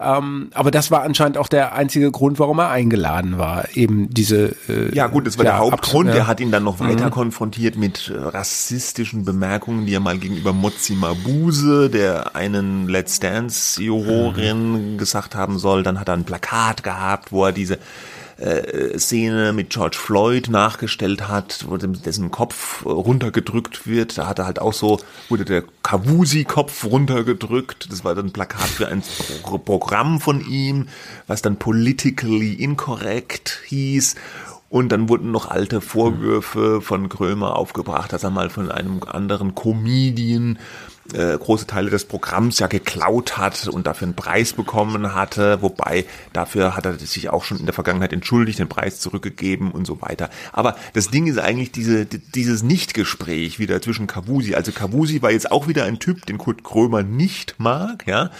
Ähm, 0.00 0.50
aber 0.54 0.70
das 0.70 0.90
war 0.90 1.02
anscheinend 1.02 1.38
auch 1.38 1.48
der 1.48 1.74
einzige 1.74 2.10
Grund, 2.10 2.38
warum 2.38 2.58
er 2.58 2.70
eingeladen 2.70 3.38
war. 3.38 3.68
Eben 3.74 4.08
diese. 4.10 4.54
Äh, 4.68 4.94
ja 4.94 5.08
gut, 5.08 5.26
das 5.26 5.36
war 5.36 5.44
der 5.44 5.58
Hauptgrund. 5.58 6.08
Ja. 6.08 6.14
Er 6.14 6.26
hat 6.26 6.40
ihn 6.40 6.50
dann 6.50 6.64
noch 6.64 6.80
weiter 6.80 7.06
mhm. 7.06 7.10
konfrontiert 7.10 7.76
mit 7.76 8.12
rassistischen 8.14 9.24
Bemerkungen, 9.24 9.86
die 9.86 9.94
er 9.94 10.00
mal 10.00 10.18
gegenüber 10.18 10.52
Mozzi 10.52 10.94
Mabuse, 10.94 11.90
der 11.90 12.03
der 12.04 12.36
einen 12.36 12.86
Let's 12.86 13.18
Dance 13.18 13.82
Jurorin 13.82 14.92
mhm. 14.92 14.98
gesagt 14.98 15.34
haben 15.34 15.58
soll. 15.58 15.82
Dann 15.82 15.98
hat 15.98 16.08
er 16.08 16.14
ein 16.14 16.24
Plakat 16.24 16.82
gehabt, 16.82 17.32
wo 17.32 17.46
er 17.46 17.52
diese 17.52 17.78
äh, 18.36 18.98
Szene 18.98 19.54
mit 19.54 19.70
George 19.70 19.96
Floyd 19.98 20.50
nachgestellt 20.50 21.28
hat, 21.28 21.64
wo 21.66 21.78
dessen 21.78 22.30
Kopf 22.30 22.84
runtergedrückt 22.84 23.86
wird. 23.86 24.18
Da 24.18 24.26
hat 24.26 24.38
er 24.38 24.44
halt 24.44 24.58
auch 24.58 24.74
so, 24.74 25.00
wurde 25.30 25.46
der 25.46 25.64
Kavusi-Kopf 25.82 26.84
runtergedrückt. 26.84 27.90
Das 27.90 28.04
war 28.04 28.14
dann 28.14 28.26
ein 28.26 28.32
Plakat 28.32 28.68
für 28.68 28.88
ein 28.88 29.02
Programm 29.64 30.20
von 30.20 30.46
ihm, 30.46 30.88
was 31.26 31.40
dann 31.40 31.56
politically 31.56 32.52
incorrect 32.52 33.60
hieß. 33.66 34.16
Und 34.68 34.90
dann 34.90 35.08
wurden 35.08 35.30
noch 35.30 35.48
alte 35.48 35.80
Vorwürfe 35.80 36.82
von 36.82 37.08
Krömer 37.08 37.56
aufgebracht, 37.56 38.12
dass 38.12 38.24
er 38.24 38.30
mal 38.30 38.50
von 38.50 38.70
einem 38.70 39.02
anderen 39.04 39.54
Comedian 39.54 40.58
äh, 41.12 41.36
große 41.36 41.66
Teile 41.66 41.90
des 41.90 42.06
Programms 42.06 42.58
ja 42.58 42.66
geklaut 42.66 43.36
hat 43.36 43.68
und 43.68 43.86
dafür 43.86 44.06
einen 44.06 44.16
Preis 44.16 44.54
bekommen 44.54 45.14
hatte, 45.14 45.60
wobei 45.60 46.06
dafür 46.32 46.76
hat 46.76 46.86
er 46.86 46.98
sich 46.98 47.28
auch 47.28 47.44
schon 47.44 47.58
in 47.58 47.66
der 47.66 47.74
Vergangenheit 47.74 48.12
entschuldigt, 48.12 48.58
den 48.58 48.68
Preis 48.68 49.00
zurückgegeben 49.00 49.70
und 49.70 49.86
so 49.86 50.00
weiter. 50.00 50.30
Aber 50.52 50.76
das 50.94 51.10
Ding 51.10 51.26
ist 51.26 51.38
eigentlich 51.38 51.72
diese, 51.72 52.06
dieses 52.06 52.62
Nichtgespräch 52.62 53.58
wieder 53.58 53.82
zwischen 53.82 54.06
Kavusi. 54.06 54.54
Also 54.54 54.72
Kavusi 54.72 55.20
war 55.20 55.30
jetzt 55.30 55.50
auch 55.52 55.68
wieder 55.68 55.84
ein 55.84 55.98
Typ, 55.98 56.24
den 56.26 56.38
Kurt 56.38 56.64
Krömer 56.64 57.02
nicht 57.02 57.56
mag, 57.58 58.06
ja, 58.06 58.30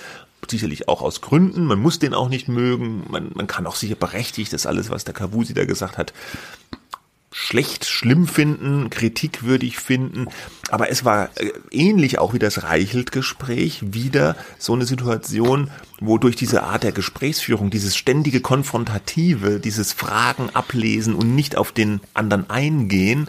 sicherlich 0.51 0.89
auch 0.89 1.03
aus 1.03 1.21
Gründen. 1.21 1.65
Man 1.65 1.79
muss 1.79 1.99
den 1.99 2.15
auch 2.15 2.29
nicht 2.29 2.49
mögen. 2.49 3.05
Man, 3.09 3.31
man 3.35 3.47
kann 3.47 3.67
auch 3.67 3.77
sicher 3.77 3.95
berechtigt, 3.95 4.53
das 4.53 4.67
alles, 4.67 4.91
was 4.91 5.05
der 5.05 5.15
Kavusi 5.15 5.55
da 5.55 5.65
gesagt 5.65 5.99
hat, 5.99 6.13
schlecht, 7.37 7.85
schlimm 7.85 8.29
finden, 8.29 8.91
kritikwürdig 8.91 9.79
finden. 9.79 10.29
Aber 10.71 10.89
es 10.91 11.05
war 11.05 11.31
äh, 11.35 11.51
ähnlich 11.73 12.21
auch 12.21 12.33
wie 12.33 12.39
das 12.39 12.63
Reichelt-Gespräch 12.63 13.93
wieder 13.93 14.37
so 14.57 14.73
eine 14.73 14.87
Situation, 14.87 15.73
wo 15.99 16.17
durch 16.17 16.37
diese 16.37 16.63
Art 16.63 16.85
der 16.85 16.93
Gesprächsführung, 16.93 17.71
dieses 17.71 17.97
ständige 17.97 18.41
Konfrontative, 18.41 19.59
dieses 19.59 19.93
Fragen 19.93 20.51
ablesen 20.51 21.17
und 21.17 21.35
nicht 21.35 21.57
auf 21.57 21.73
den 21.73 22.01
anderen 22.15 22.49
eingehen, 22.51 23.29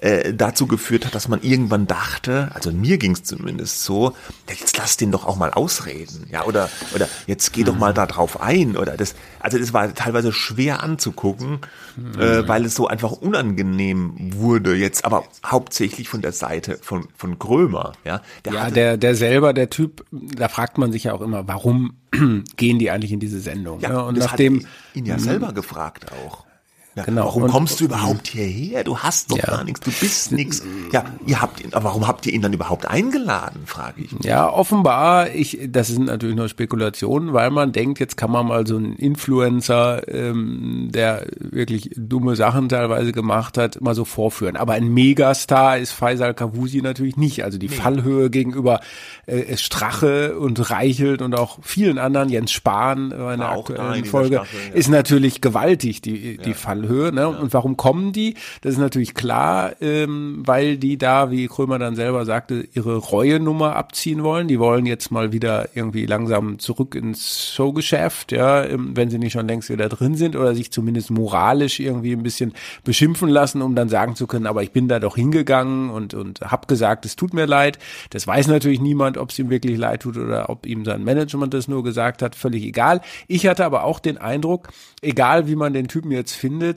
äh, 0.00 0.32
dazu 0.32 0.66
geführt 0.66 1.04
hat, 1.04 1.14
dass 1.14 1.28
man 1.28 1.42
irgendwann 1.42 1.86
dachte, 1.86 2.50
also 2.54 2.72
mir 2.72 2.98
ging 2.98 3.12
es 3.12 3.22
zumindest 3.22 3.84
so, 3.84 4.14
jetzt 4.48 4.76
lass 4.78 4.96
den 4.96 5.12
doch 5.12 5.26
auch 5.26 5.36
mal 5.36 5.50
ausreden, 5.50 6.26
ja, 6.30 6.44
oder 6.44 6.70
oder 6.94 7.08
jetzt 7.26 7.52
geh 7.52 7.64
doch 7.64 7.76
mal 7.76 7.92
da 7.92 8.06
drauf 8.06 8.40
ein, 8.40 8.76
oder 8.76 8.96
das, 8.96 9.14
also 9.40 9.58
das 9.58 9.72
war 9.72 9.92
teilweise 9.94 10.32
schwer 10.32 10.82
anzugucken, 10.82 11.60
mhm. 11.96 12.20
äh, 12.20 12.48
weil 12.48 12.64
es 12.64 12.74
so 12.74 12.86
einfach 12.86 13.12
unangenehm 13.12 14.14
wurde, 14.34 14.74
jetzt 14.74 15.04
aber 15.04 15.24
hauptsächlich 15.44 16.08
von 16.08 16.22
der 16.22 16.32
Seite 16.32 16.78
von 16.80 17.08
von 17.16 17.38
Grömer, 17.38 17.92
ja. 18.04 18.22
Der 18.44 18.52
ja, 18.54 18.60
hatte, 18.62 18.74
der 18.74 18.96
der 18.96 19.14
selber, 19.14 19.52
der 19.52 19.70
Typ, 19.70 20.04
da 20.10 20.48
fragt 20.48 20.78
man 20.78 20.92
sich 20.92 21.04
ja 21.04 21.12
auch 21.12 21.20
immer, 21.20 21.46
warum 21.46 21.96
gehen 22.56 22.78
die 22.78 22.90
eigentlich 22.90 23.12
in 23.12 23.20
diese 23.20 23.40
Sendung? 23.40 23.80
Ja, 23.80 23.90
ne? 23.90 24.04
und 24.04 24.18
nachdem 24.18 24.66
ihn 24.94 25.04
ja 25.04 25.18
selber 25.18 25.52
gefragt 25.52 26.06
auch. 26.12 26.49
Ja, 26.96 27.04
genau. 27.04 27.26
Warum 27.26 27.44
und, 27.44 27.50
kommst 27.50 27.78
du 27.78 27.84
überhaupt 27.84 28.26
hierher? 28.26 28.82
Du 28.82 28.98
hast 28.98 29.30
doch 29.30 29.38
ja. 29.38 29.44
gar 29.44 29.62
nichts, 29.62 29.80
du 29.80 29.92
bist 29.92 30.32
nichts. 30.32 30.62
Ja, 30.92 31.04
ihr 31.24 31.40
habt 31.40 31.60
ihn, 31.60 31.72
aber 31.72 31.84
warum 31.84 32.08
habt 32.08 32.26
ihr 32.26 32.32
ihn 32.32 32.42
dann 32.42 32.52
überhaupt 32.52 32.86
eingeladen, 32.86 33.62
frage 33.64 34.02
ich 34.02 34.12
mich. 34.12 34.24
Ja, 34.24 34.50
offenbar, 34.50 35.30
ich, 35.30 35.58
das 35.68 35.86
sind 35.86 36.06
natürlich 36.06 36.34
nur 36.34 36.48
Spekulationen, 36.48 37.32
weil 37.32 37.50
man 37.50 37.70
denkt, 37.70 38.00
jetzt 38.00 38.16
kann 38.16 38.32
man 38.32 38.46
mal 38.46 38.66
so 38.66 38.76
einen 38.76 38.94
Influencer, 38.94 40.08
ähm, 40.08 40.88
der 40.92 41.26
wirklich 41.38 41.90
dumme 41.96 42.34
Sachen 42.34 42.68
teilweise 42.68 43.12
gemacht 43.12 43.56
hat, 43.56 43.80
mal 43.80 43.94
so 43.94 44.04
vorführen. 44.04 44.56
Aber 44.56 44.72
ein 44.72 44.92
Megastar 44.92 45.78
ist 45.78 45.92
Faisal 45.92 46.34
Kavusi 46.34 46.82
natürlich 46.82 47.16
nicht. 47.16 47.44
Also 47.44 47.58
die 47.58 47.68
nee. 47.68 47.74
Fallhöhe 47.74 48.30
gegenüber 48.30 48.80
äh, 49.26 49.56
Strache 49.56 50.36
und 50.36 50.70
Reichelt 50.70 51.22
und 51.22 51.36
auch 51.36 51.58
vielen 51.62 51.98
anderen, 51.98 52.30
Jens 52.30 52.50
Spahn 52.50 53.12
in 53.12 53.38
der 53.38 53.50
aktuellen 53.50 54.04
Folge, 54.04 54.36
Staffel, 54.36 54.58
ja. 54.70 54.74
ist 54.74 54.88
natürlich 54.88 55.40
gewaltig, 55.40 56.02
die, 56.02 56.36
die 56.36 56.48
ja. 56.48 56.54
Fallhöhe. 56.54 56.79
Fallhöhe. 56.80 57.12
Ne? 57.12 57.28
Und 57.28 57.52
warum 57.52 57.76
kommen 57.76 58.12
die? 58.12 58.34
Das 58.62 58.72
ist 58.72 58.78
natürlich 58.78 59.14
klar, 59.14 59.72
ähm, 59.80 60.42
weil 60.44 60.76
die 60.76 60.98
da, 60.98 61.30
wie 61.30 61.46
Krömer 61.46 61.78
dann 61.78 61.96
selber 61.96 62.24
sagte, 62.24 62.66
ihre 62.74 62.96
Reue-Nummer 62.96 63.76
abziehen 63.76 64.22
wollen. 64.22 64.48
Die 64.48 64.58
wollen 64.58 64.86
jetzt 64.86 65.10
mal 65.10 65.32
wieder 65.32 65.68
irgendwie 65.74 66.06
langsam 66.06 66.58
zurück 66.58 66.94
ins 66.94 67.52
Showgeschäft, 67.54 68.32
ja, 68.32 68.64
ähm, 68.64 68.92
wenn 68.94 69.10
sie 69.10 69.18
nicht 69.18 69.32
schon 69.32 69.48
längst 69.48 69.70
wieder 69.70 69.88
drin 69.88 70.14
sind 70.14 70.36
oder 70.36 70.54
sich 70.54 70.72
zumindest 70.72 71.10
moralisch 71.10 71.80
irgendwie 71.80 72.12
ein 72.12 72.22
bisschen 72.22 72.52
beschimpfen 72.84 73.28
lassen, 73.28 73.62
um 73.62 73.74
dann 73.74 73.88
sagen 73.88 74.16
zu 74.16 74.26
können, 74.26 74.46
aber 74.46 74.62
ich 74.62 74.72
bin 74.72 74.88
da 74.88 74.98
doch 74.98 75.16
hingegangen 75.16 75.90
und, 75.90 76.14
und 76.14 76.40
hab 76.40 76.68
gesagt, 76.68 77.04
es 77.04 77.16
tut 77.16 77.34
mir 77.34 77.46
leid. 77.46 77.78
Das 78.10 78.26
weiß 78.26 78.48
natürlich 78.48 78.80
niemand, 78.80 79.18
ob 79.18 79.30
es 79.30 79.38
ihm 79.38 79.50
wirklich 79.50 79.78
leid 79.78 80.02
tut 80.02 80.16
oder 80.16 80.50
ob 80.50 80.66
ihm 80.66 80.84
sein 80.84 81.04
Management 81.04 81.54
das 81.54 81.68
nur 81.68 81.82
gesagt 81.82 82.22
hat, 82.22 82.34
völlig 82.34 82.64
egal. 82.64 83.00
Ich 83.28 83.46
hatte 83.46 83.64
aber 83.64 83.84
auch 83.84 84.00
den 84.00 84.18
Eindruck, 84.18 84.68
egal 85.02 85.48
wie 85.48 85.56
man 85.56 85.72
den 85.72 85.88
Typen 85.88 86.10
jetzt 86.10 86.32
findet, 86.32 86.69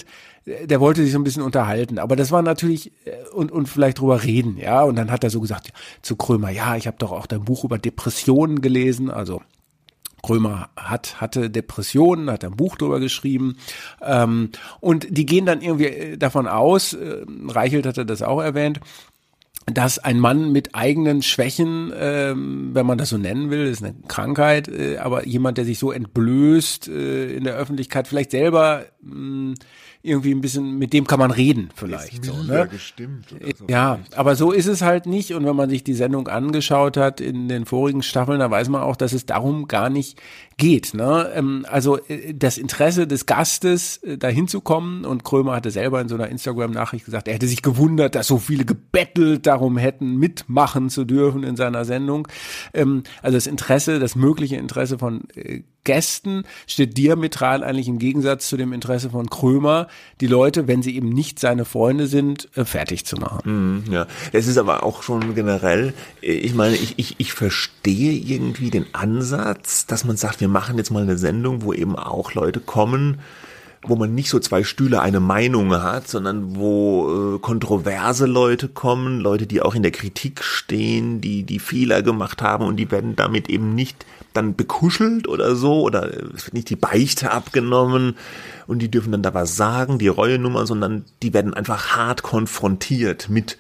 der 0.46 0.80
wollte 0.80 1.04
sich 1.04 1.12
so 1.12 1.20
ein 1.20 1.24
bisschen 1.24 1.44
unterhalten, 1.44 2.00
aber 2.00 2.16
das 2.16 2.32
war 2.32 2.42
natürlich 2.42 2.92
äh, 3.06 3.30
und 3.34 3.52
und 3.52 3.68
vielleicht 3.68 4.00
drüber 4.00 4.24
reden, 4.24 4.58
ja, 4.58 4.84
und 4.84 4.96
dann 4.96 5.12
hat 5.12 5.24
er 5.24 5.30
so 5.30 5.40
gesagt 5.40 5.72
zu 6.02 6.16
Krömer, 6.16 6.50
ja, 6.50 6.76
ich 6.76 6.88
habe 6.88 6.98
doch 7.00 7.12
auch 7.12 7.26
dein 7.26 7.46
Buch 7.46 7.64
über 7.64 7.78
Depressionen 7.78 8.62
gelesen, 8.62 9.10
also 9.10 9.42
Krömer 10.24 10.70
hat, 10.78 11.20
hatte 11.22 11.50
Depressionen, 11.50 12.32
hat 12.32 12.46
ein 12.46 12.56
Buch 12.56 12.78
drüber 12.78 13.02
geschrieben. 13.02 13.58
Ähm, 14.02 14.52
und 14.80 15.06
die 15.10 15.26
gehen 15.26 15.46
dann 15.46 15.62
irgendwie 15.62 15.88
äh, 15.88 16.18
davon 16.18 16.48
aus, 16.48 16.94
äh, 16.94 17.26
Reichelt 17.48 17.86
hatte 17.86 18.06
das 18.06 18.22
auch 18.22 18.42
erwähnt, 18.42 18.80
dass 19.66 20.00
ein 20.00 20.20
Mann 20.20 20.52
mit 20.52 20.76
eigenen 20.76 21.22
Schwächen, 21.22 21.94
ähm, 21.98 22.72
wenn 22.74 22.86
man 22.86 22.98
das 22.98 23.10
so 23.10 23.18
nennen 23.18 23.50
will, 23.50 23.66
ist 23.66 23.84
eine 23.84 23.96
Krankheit, 24.08 24.68
äh, 24.68 24.98
aber 24.98 25.26
jemand, 25.28 25.58
der 25.58 25.66
sich 25.66 25.80
so 25.80 25.92
entblößt 25.92 26.88
äh, 26.88 27.36
in 27.36 27.44
der 27.44 27.56
Öffentlichkeit, 27.56 28.08
vielleicht 28.08 28.32
selber 28.32 28.86
mh, 29.02 29.56
irgendwie 30.06 30.36
ein 30.36 30.42
bisschen, 30.42 30.78
mit 30.78 30.92
dem 30.92 31.08
kann 31.08 31.18
man 31.18 31.32
reden 31.32 31.70
vielleicht. 31.76 32.26
so, 32.26 32.44
ne? 32.44 32.68
gestimmt 32.70 33.26
so 33.30 33.66
ja, 33.70 34.00
aber 34.16 34.36
so 34.36 34.52
ist 34.52 34.68
es 34.68 34.82
halt 34.82 35.06
nicht. 35.06 35.34
Und 35.34 35.46
wenn 35.46 35.56
man 35.56 35.70
sich 35.70 35.86
die 35.86 35.94
Sendung 35.94 36.28
angeschaut 36.28 36.98
hat 36.98 37.22
in 37.22 37.48
den 37.48 37.66
vorigen 37.66 38.04
Staffeln, 38.04 38.40
da 38.40 38.52
weiß 38.52 38.68
man 38.68 38.82
auch, 38.82 38.98
dass 38.98 39.14
es 39.14 39.26
darum 39.26 39.70
gar 39.70 39.90
nicht 39.90 40.22
geht. 40.58 40.94
Ne? 40.94 41.32
Ähm, 41.34 41.66
also 41.70 42.00
äh, 42.10 42.34
das 42.34 42.58
Interesse 42.58 43.08
des 43.08 43.26
Gastes, 43.26 43.98
äh, 44.04 44.18
da 44.18 44.28
hinzukommen, 44.28 45.06
und 45.06 45.24
Krömer 45.24 45.56
hatte 45.56 45.72
selber 45.72 46.02
in 46.02 46.10
so 46.10 46.16
einer 46.16 46.28
Instagram-Nachricht 46.28 47.06
gesagt, 47.06 47.30
er 47.30 47.36
hätte 47.36 47.48
sich 47.48 47.62
gewundert, 47.62 48.16
dass 48.16 48.28
so 48.28 48.40
viele 48.40 48.66
gebettelt 48.66 49.48
darum 49.48 49.78
hätten, 49.78 50.18
mitmachen 50.18 50.90
zu 50.90 51.06
dürfen 51.06 51.44
in 51.44 51.56
seiner 51.56 51.86
Sendung. 51.86 52.28
Ähm, 52.74 53.04
also 53.22 53.38
das 53.38 53.48
Interesse, 53.48 54.00
das 54.00 54.16
mögliche 54.16 54.58
Interesse 54.58 55.00
von 55.00 55.22
äh, 55.36 55.62
Gästen 55.84 56.44
steht 56.68 56.98
diametral 56.98 57.64
eigentlich 57.64 57.88
im 57.88 58.00
Gegensatz 58.00 58.48
zu 58.48 58.58
dem 58.58 58.74
Interesse 58.74 59.10
von 59.10 59.30
Krömer, 59.30 59.88
die 60.22 60.28
Leute, 60.28 60.68
wenn 60.68 60.82
sie 60.82 60.96
eben 60.96 61.10
nicht 61.10 61.40
seine 61.40 61.66
Freunde 61.66 62.08
sind, 62.08 62.50
fertig 62.54 63.06
zu 63.06 63.18
machen. 63.18 63.84
Mhm, 63.86 63.94
ja, 63.94 64.08
es 64.32 64.48
ist 64.48 64.58
aber 64.58 64.84
auch 64.84 65.04
schon 65.04 65.36
generell, 65.36 65.94
ich 66.22 66.54
meine, 66.54 66.76
ich, 66.76 66.98
ich, 66.98 67.16
ich 67.20 67.34
verstehe 67.34 68.14
irgendwie 68.14 68.70
den 68.70 68.86
Ansatz, 68.94 69.86
dass 69.86 70.06
man 70.06 70.18
sagt, 70.18 70.42
wir 70.42 70.48
machen 70.48 70.78
jetzt 70.78 70.92
mal 70.92 71.04
eine 71.04 71.18
Sendung, 71.18 71.64
wo 71.64 71.74
eben 71.74 71.98
auch 71.98 72.34
Leute 72.34 72.60
kommen, 72.60 73.20
wo 73.86 73.96
man 73.96 74.16
nicht 74.16 74.30
so 74.30 74.40
zwei 74.40 74.64
Stühle 74.64 75.02
eine 75.02 75.20
Meinung 75.20 75.74
hat, 75.74 76.08
sondern 76.08 76.56
wo 76.56 77.36
äh, 77.36 77.40
kontroverse 77.40 78.26
Leute 78.26 78.70
kommen, 78.70 79.20
Leute, 79.20 79.46
die 79.46 79.62
auch 79.62 79.76
in 79.76 79.84
der 79.84 79.92
Kritik 79.92 80.44
stehen, 80.44 81.22
die 81.22 81.44
die 81.44 81.60
Fehler 81.60 82.02
gemacht 82.02 82.42
haben 82.42 82.66
und 82.66 82.78
die 82.78 82.90
werden 82.92 83.16
damit 83.16 83.50
eben 83.50 83.76
nicht 83.76 84.06
dann 84.34 84.56
bekuschelt 84.56 85.28
oder 85.28 85.56
so 85.56 85.82
oder 85.82 86.12
es 86.36 86.46
wird 86.46 86.54
nicht 86.54 86.70
die 86.70 86.76
Beichte 86.76 87.32
abgenommen 87.32 88.16
und 88.68 88.80
die 88.80 88.90
dürfen 88.90 89.12
dann 89.12 89.24
da 89.24 89.34
was 89.34 89.56
sagen, 89.56 90.00
die 90.00 90.08
Reue-Nummer, 90.08 90.66
sondern 90.66 91.06
die 91.22 91.34
werden 91.34 91.54
einfach 91.54 91.96
hart 91.96 92.24
konfrontiert 92.24 93.30
mit 93.30 93.58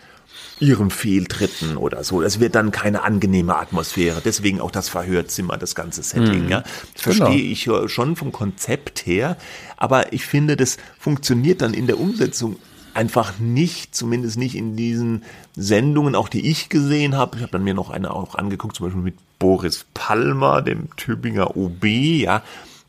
ihren 0.59 0.89
Fehltritten 0.91 1.77
oder 1.77 2.03
so. 2.03 2.21
Es 2.21 2.39
wird 2.39 2.55
dann 2.55 2.71
keine 2.71 3.03
angenehme 3.03 3.55
Atmosphäre. 3.57 4.21
Deswegen 4.23 4.61
auch 4.61 4.71
das 4.71 4.87
Verhörzimmer, 4.87 5.57
das 5.57 5.75
ganze 5.75 6.03
Setting. 6.03 6.45
Mhm. 6.45 6.49
Ja. 6.49 6.59
Genau. 6.61 6.73
verstehe 6.95 7.43
ich 7.43 7.69
schon 7.87 8.15
vom 8.15 8.31
Konzept 8.31 9.05
her. 9.05 9.37
Aber 9.77 10.13
ich 10.13 10.25
finde, 10.25 10.55
das 10.55 10.77
funktioniert 10.99 11.61
dann 11.61 11.73
in 11.73 11.87
der 11.87 11.99
Umsetzung 11.99 12.57
einfach 12.93 13.39
nicht, 13.39 13.95
zumindest 13.95 14.37
nicht 14.37 14.55
in 14.55 14.75
diesen 14.75 15.23
Sendungen, 15.55 16.15
auch 16.15 16.29
die 16.29 16.49
ich 16.49 16.69
gesehen 16.69 17.15
habe. 17.15 17.37
Ich 17.37 17.41
habe 17.41 17.51
dann 17.51 17.63
mir 17.63 17.73
noch 17.73 17.89
eine 17.89 18.11
auch 18.11 18.35
angeguckt, 18.35 18.75
zum 18.75 18.85
Beispiel 18.85 19.01
mit 19.01 19.15
Boris 19.39 19.85
Palmer, 19.93 20.61
dem 20.61 20.95
Tübinger 20.95 21.57
OB, 21.57 21.83
ja. 21.85 22.43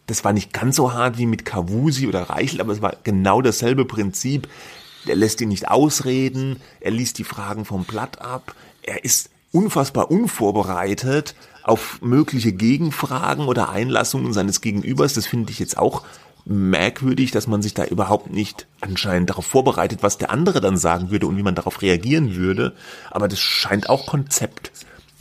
Das 0.07 0.25
war 0.25 0.33
nicht 0.33 0.53
ganz 0.53 0.77
so 0.77 0.93
hart 0.93 1.17
wie 1.17 1.27
mit 1.27 1.45
Kavusi 1.45 2.07
oder 2.07 2.23
Reichel, 2.23 2.61
aber 2.61 2.73
es 2.73 2.83
war 2.83 2.95
genau 3.05 3.41
dasselbe 3.41 3.85
Prinzip. 3.87 4.49
Er 5.07 5.17
lässt 5.17 5.41
ihn 5.41 5.49
nicht 5.49 5.69
ausreden, 5.69 6.61
er 6.81 6.91
liest 6.91 7.19
die 7.19 7.25
Fragen 7.25 7.65
vom 7.65 7.85
Blatt 7.85 8.21
ab, 8.21 8.55
er 8.83 9.05
ist 9.05 9.31
unfassbar 9.53 10.11
unvorbereitet 10.11 11.35
auf 11.63 12.03
mögliche 12.03 12.53
Gegenfragen 12.53 13.47
oder 13.47 13.71
Einlassungen 13.71 14.33
seines 14.33 14.61
Gegenübers. 14.61 15.15
Das 15.15 15.27
finde 15.27 15.53
ich 15.53 15.59
jetzt 15.59 15.79
auch 15.79 16.03
merkwürdig, 16.45 17.31
dass 17.31 17.47
man 17.47 17.63
sich 17.63 17.73
da 17.73 17.85
überhaupt 17.85 18.31
nicht 18.31 18.67
anscheinend 18.81 19.31
darauf 19.31 19.47
vorbereitet, 19.47 20.03
was 20.03 20.19
der 20.19 20.31
andere 20.31 20.61
dann 20.61 20.77
sagen 20.77 21.11
würde 21.11 21.27
und 21.27 21.39
wie 21.39 21.43
man 21.43 21.55
darauf 21.55 21.81
reagieren 21.81 22.35
würde. 22.35 22.75
Aber 23.11 23.29
das 23.29 23.41
scheint 23.41 23.89
auch 23.89 24.07
Konzept 24.07 24.71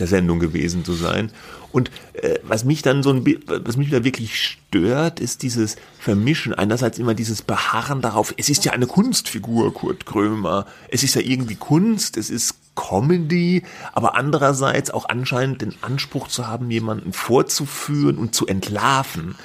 der 0.04 0.08
Sendung 0.08 0.40
gewesen 0.40 0.84
zu 0.84 0.94
sein. 0.94 1.32
Und 1.72 1.90
äh, 2.14 2.36
was 2.44 2.66
mich 2.66 2.82
dann 2.82 3.04
so 3.04 3.12
ein 3.12 3.24
was 3.48 3.78
mich 3.78 3.90
da 3.90 4.04
wirklich 4.04 4.38
stört, 4.38 5.20
ist 5.20 5.42
dieses 5.42 5.78
Vermischen. 5.98 6.54
Einerseits 6.54 7.00
immer 7.00 7.14
dieses 7.14 7.42
Beharren 7.42 8.02
darauf, 8.02 8.34
es 8.38 8.50
ist 8.50 8.66
ja 8.66 8.74
eine 8.74 8.86
Kunstfigur, 8.86 9.74
Kurt 9.74 10.06
Krömer. 10.06 10.66
Es 10.90 11.04
ist 11.04 11.16
ja 11.16 11.22
irgendwie 11.22 11.56
Kunst, 11.56 12.18
es 12.18 12.30
ist 12.30 12.56
Comedy, 12.76 13.64
aber 13.94 14.16
andererseits 14.16 14.92
auch 14.92 15.08
anscheinend 15.08 15.62
den 15.62 15.74
Anspruch 15.82 16.28
zu 16.28 16.48
haben, 16.48 16.70
jemanden 16.70 17.14
vorzuführen 17.14 18.18
und 18.18 18.36
zu 18.36 18.46
entlarven. 18.46 19.36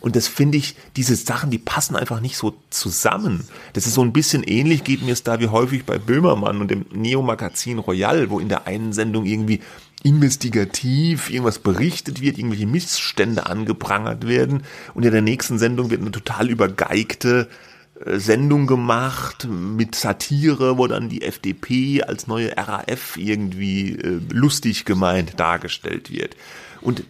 Und 0.00 0.14
das 0.14 0.28
finde 0.28 0.58
ich, 0.58 0.76
diese 0.96 1.16
Sachen, 1.16 1.50
die 1.50 1.58
passen 1.58 1.96
einfach 1.96 2.20
nicht 2.20 2.36
so 2.36 2.54
zusammen. 2.70 3.44
Das 3.72 3.86
ist 3.86 3.94
so 3.94 4.02
ein 4.02 4.12
bisschen 4.12 4.42
ähnlich, 4.44 4.84
geht 4.84 5.02
mir 5.02 5.12
es 5.12 5.24
da 5.24 5.40
wie 5.40 5.48
häufig 5.48 5.84
bei 5.84 5.98
Böhmermann 5.98 6.60
und 6.60 6.70
dem 6.70 6.86
Neo-Magazin 6.92 7.78
Royal, 7.78 8.30
wo 8.30 8.38
in 8.38 8.48
der 8.48 8.66
einen 8.66 8.92
Sendung 8.92 9.24
irgendwie 9.26 9.60
investigativ 10.02 11.30
irgendwas 11.30 11.58
berichtet 11.58 12.20
wird, 12.20 12.38
irgendwelche 12.38 12.66
Missstände 12.66 13.46
angeprangert 13.46 14.26
werden 14.26 14.62
und 14.94 15.04
in 15.04 15.12
der 15.12 15.22
nächsten 15.22 15.58
Sendung 15.58 15.90
wird 15.90 16.00
eine 16.00 16.12
total 16.12 16.48
übergeigte 16.48 17.48
äh, 18.04 18.18
Sendung 18.18 18.66
gemacht 18.66 19.48
mit 19.50 19.94
Satire, 19.94 20.78
wo 20.78 20.86
dann 20.86 21.08
die 21.08 21.22
FDP 21.22 22.02
als 22.02 22.26
neue 22.26 22.56
RAF 22.56 23.16
irgendwie 23.16 23.96
äh, 23.96 24.20
lustig 24.30 24.84
gemeint 24.84 25.40
dargestellt 25.40 26.12
wird. 26.12 26.36
Und 26.80 27.04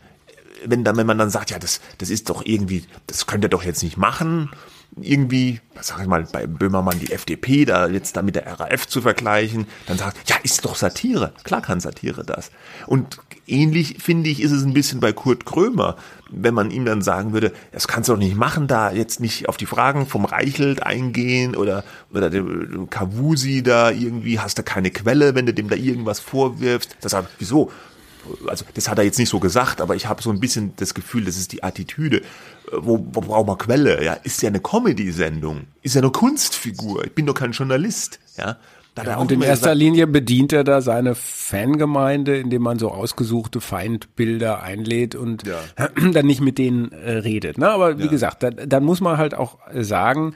wenn 0.65 0.83
dann, 0.83 0.97
wenn 0.97 1.07
man 1.07 1.19
dann 1.19 1.31
sagt, 1.31 1.51
ja, 1.51 1.59
das, 1.59 1.81
das 1.99 2.11
ist 2.11 2.31
doch 2.31 2.45
irgendwie, 2.45 2.85
das 3.07 3.27
könnt 3.27 3.45
ihr 3.45 3.51
doch 3.51 3.63
jetzt 3.63 3.83
nicht 3.83 3.97
machen, 3.97 4.51
irgendwie, 5.01 5.61
sag 5.81 6.01
ich 6.01 6.07
mal, 6.07 6.27
bei 6.33 6.47
Böhmermann 6.47 6.99
die 6.99 7.13
FDP 7.13 7.65
da 7.65 7.87
jetzt 7.89 8.17
da 8.17 8.23
mit 8.23 8.35
der 8.35 8.59
RAF 8.59 8.87
zu 8.87 9.01
vergleichen, 9.01 9.67
dann 9.87 9.99
sagt, 9.99 10.29
ja, 10.29 10.37
ist 10.43 10.65
doch 10.65 10.75
Satire. 10.75 11.33
Klar 11.45 11.63
kann 11.63 11.81
Satire 11.81 12.25
das. 12.25 12.51
Und 12.87 13.19
ähnlich 13.47 13.97
finde 14.03 14.31
ich, 14.31 14.43
ist 14.43 14.53
es 14.53 14.65
ein 14.65 14.75
bisschen 14.75 15.01
bei 15.01 15.13
Kurt 15.13 15.45
Krömer, 15.45 15.97
wenn 16.31 16.55
man 16.55 16.71
ihm 16.71 16.85
dann 16.85 17.03
sagen 17.03 17.33
würde, 17.33 17.53
das 17.73 17.89
kannst 17.89 18.09
du 18.09 18.15
doch 18.15 18.19
nicht 18.19 18.37
machen, 18.37 18.67
da 18.67 18.91
jetzt 18.91 19.21
nicht 19.21 19.49
auf 19.49 19.57
die 19.57 19.67
Fragen 19.67 20.07
vom 20.07 20.25
Reichelt 20.25 20.83
eingehen 20.83 21.55
oder, 21.55 21.85
oder 22.13 22.31
dem 22.31 22.91
Kavusi 22.91 23.63
da 23.63 23.91
irgendwie, 23.91 24.41
hast 24.41 24.59
du 24.59 24.63
keine 24.63 24.91
Quelle, 24.91 25.35
wenn 25.35 25.47
du 25.47 25.55
dem 25.55 25.69
da 25.69 25.77
irgendwas 25.77 26.21
vorwirfst. 26.21 26.97
Das 27.01 27.13
sagt, 27.13 27.31
wieso? 27.39 27.71
also 28.47 28.65
das 28.75 28.89
hat 28.89 28.99
er 28.99 29.05
jetzt 29.05 29.19
nicht 29.19 29.29
so 29.29 29.41
gesagt, 29.41 29.81
aber 29.81 29.95
ich 29.95 30.07
habe 30.07 30.23
so 30.23 30.31
ein 30.31 30.41
bisschen 30.41 30.73
das 30.77 30.95
Gefühl, 30.95 31.25
das 31.25 31.37
ist 31.37 31.53
die 31.53 31.63
Attitüde. 31.63 32.23
Äh, 32.73 32.77
wo, 32.79 33.05
wo 33.13 33.21
braucht 33.21 33.47
man 33.47 33.59
Quelle? 33.59 34.03
Ja, 34.05 34.15
ist 34.15 34.43
ja 34.43 34.49
eine 34.49 34.61
Comedy-Sendung, 34.61 35.63
ist 35.83 35.95
ja 35.95 36.01
eine 36.01 36.11
Kunstfigur. 36.11 37.05
Ich 37.05 37.15
bin 37.15 37.27
doch 37.27 37.35
kein 37.35 37.53
Journalist. 37.53 38.19
Ja, 38.37 38.57
ja, 39.05 39.17
und 39.17 39.31
in 39.31 39.43
erster 39.43 39.67
gesagt, 39.67 39.79
Linie 39.79 40.07
bedient 40.07 40.53
er 40.53 40.65
da 40.65 40.81
seine 40.81 41.15
Fangemeinde, 41.15 42.39
indem 42.39 42.63
man 42.63 42.79
so 42.79 42.91
ausgesuchte 42.91 43.61
Feindbilder 43.61 44.63
einlädt 44.63 45.15
und 45.15 45.45
ja. 45.47 45.89
dann 46.13 46.27
nicht 46.27 46.41
mit 46.41 46.59
denen 46.59 46.93
äh, 46.93 47.13
redet. 47.13 47.59
Ne? 47.59 47.69
Aber 47.69 47.99
wie 47.99 48.05
ja. 48.05 48.11
gesagt, 48.11 48.43
da, 48.43 48.51
dann 48.51 48.85
muss 48.85 49.01
man 49.01 49.19
halt 49.19 49.35
auch 49.35 49.59
sagen, 49.73 50.35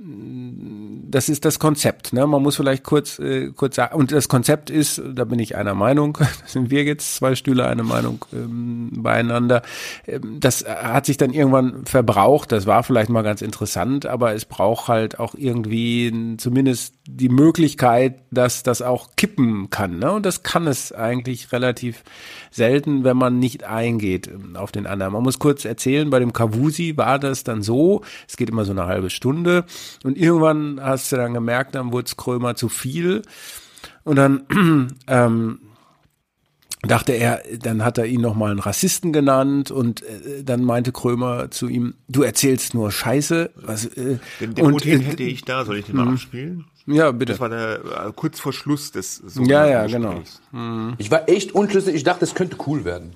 das 0.00 1.28
ist 1.28 1.44
das 1.44 1.58
Konzept. 1.58 2.12
Ne? 2.12 2.24
Man 2.24 2.40
muss 2.40 2.54
vielleicht 2.54 2.84
kurz, 2.84 3.18
äh, 3.18 3.50
kurz 3.50 3.74
sagen, 3.76 3.96
und 3.96 4.12
das 4.12 4.28
Konzept 4.28 4.70
ist, 4.70 5.02
da 5.04 5.24
bin 5.24 5.40
ich 5.40 5.56
einer 5.56 5.74
Meinung, 5.74 6.18
sind 6.46 6.70
wir 6.70 6.84
jetzt 6.84 7.16
zwei 7.16 7.34
Stühle 7.34 7.66
eine 7.66 7.82
Meinung 7.82 8.24
ähm, 8.32 8.90
beieinander. 8.94 9.62
Ähm, 10.06 10.38
das 10.38 10.64
hat 10.64 11.06
sich 11.06 11.16
dann 11.16 11.32
irgendwann 11.32 11.84
verbraucht, 11.84 12.52
das 12.52 12.66
war 12.66 12.84
vielleicht 12.84 13.10
mal 13.10 13.22
ganz 13.22 13.42
interessant, 13.42 14.06
aber 14.06 14.34
es 14.34 14.44
braucht 14.44 14.86
halt 14.86 15.18
auch 15.18 15.34
irgendwie 15.34 16.36
zumindest 16.36 16.94
die 17.10 17.30
Möglichkeit, 17.30 18.20
dass 18.30 18.62
das 18.62 18.82
auch 18.82 19.16
kippen 19.16 19.70
kann. 19.70 19.98
Ne? 19.98 20.12
Und 20.12 20.26
das 20.26 20.42
kann 20.42 20.66
es 20.66 20.92
eigentlich 20.92 21.52
relativ 21.52 22.04
selten, 22.50 23.02
wenn 23.02 23.16
man 23.16 23.38
nicht 23.38 23.64
eingeht 23.64 24.28
ähm, 24.28 24.56
auf 24.56 24.72
den 24.72 24.86
anderen. 24.86 25.14
Man 25.14 25.22
muss 25.22 25.38
kurz 25.38 25.64
erzählen, 25.64 26.10
bei 26.10 26.18
dem 26.18 26.34
Kavusi 26.34 26.98
war 26.98 27.18
das 27.18 27.44
dann 27.44 27.62
so, 27.62 28.02
es 28.28 28.36
geht 28.36 28.50
immer 28.50 28.66
so 28.66 28.72
eine 28.72 28.84
halbe 28.84 29.08
Stunde 29.08 29.64
und 30.04 30.18
irgendwann 30.18 30.80
hast 30.82 31.10
du 31.10 31.16
dann 31.16 31.32
gemerkt, 31.32 31.74
dann 31.74 31.92
wurde 31.92 32.06
es 32.06 32.16
Krömer 32.18 32.56
zu 32.56 32.68
viel 32.68 33.22
und 34.04 34.16
dann 34.16 34.42
ähm, 35.06 35.60
dachte 36.82 37.12
er, 37.12 37.42
dann 37.58 37.84
hat 37.84 37.96
er 37.96 38.04
ihn 38.04 38.20
nochmal 38.20 38.50
einen 38.50 38.60
Rassisten 38.60 39.14
genannt 39.14 39.70
und 39.70 40.02
äh, 40.02 40.44
dann 40.44 40.62
meinte 40.62 40.92
Krömer 40.92 41.50
zu 41.50 41.68
ihm, 41.68 41.94
du 42.08 42.22
erzählst 42.22 42.74
nur 42.74 42.92
Scheiße. 42.92 43.50
Was, 43.56 43.86
äh, 43.86 44.18
Den, 44.40 44.54
den 44.54 44.66
und, 44.66 44.72
Motiv 44.72 45.00
äh, 45.00 45.04
hätte 45.04 45.22
ich 45.22 45.42
da, 45.42 45.64
soll 45.64 45.78
ich 45.78 45.86
den 45.86 45.96
mal 45.96 46.08
abspielen? 46.08 46.66
Ja, 46.88 47.12
bitte. 47.12 47.32
Das 47.32 47.40
war 47.40 47.48
der 47.50 47.74
äh, 47.74 48.12
kurz 48.14 48.40
vor 48.40 48.52
Schluss 48.52 48.92
des 48.92 49.22
Ja, 49.36 49.66
ja, 49.66 49.86
genau. 49.86 50.10
Gesprächs. 50.10 50.40
Ich 50.98 51.10
war 51.10 51.28
echt 51.28 51.54
unschlüssig. 51.54 51.94
Ich 51.94 52.04
dachte, 52.04 52.24
es 52.24 52.34
könnte 52.34 52.56
cool 52.66 52.84
werden. 52.84 53.12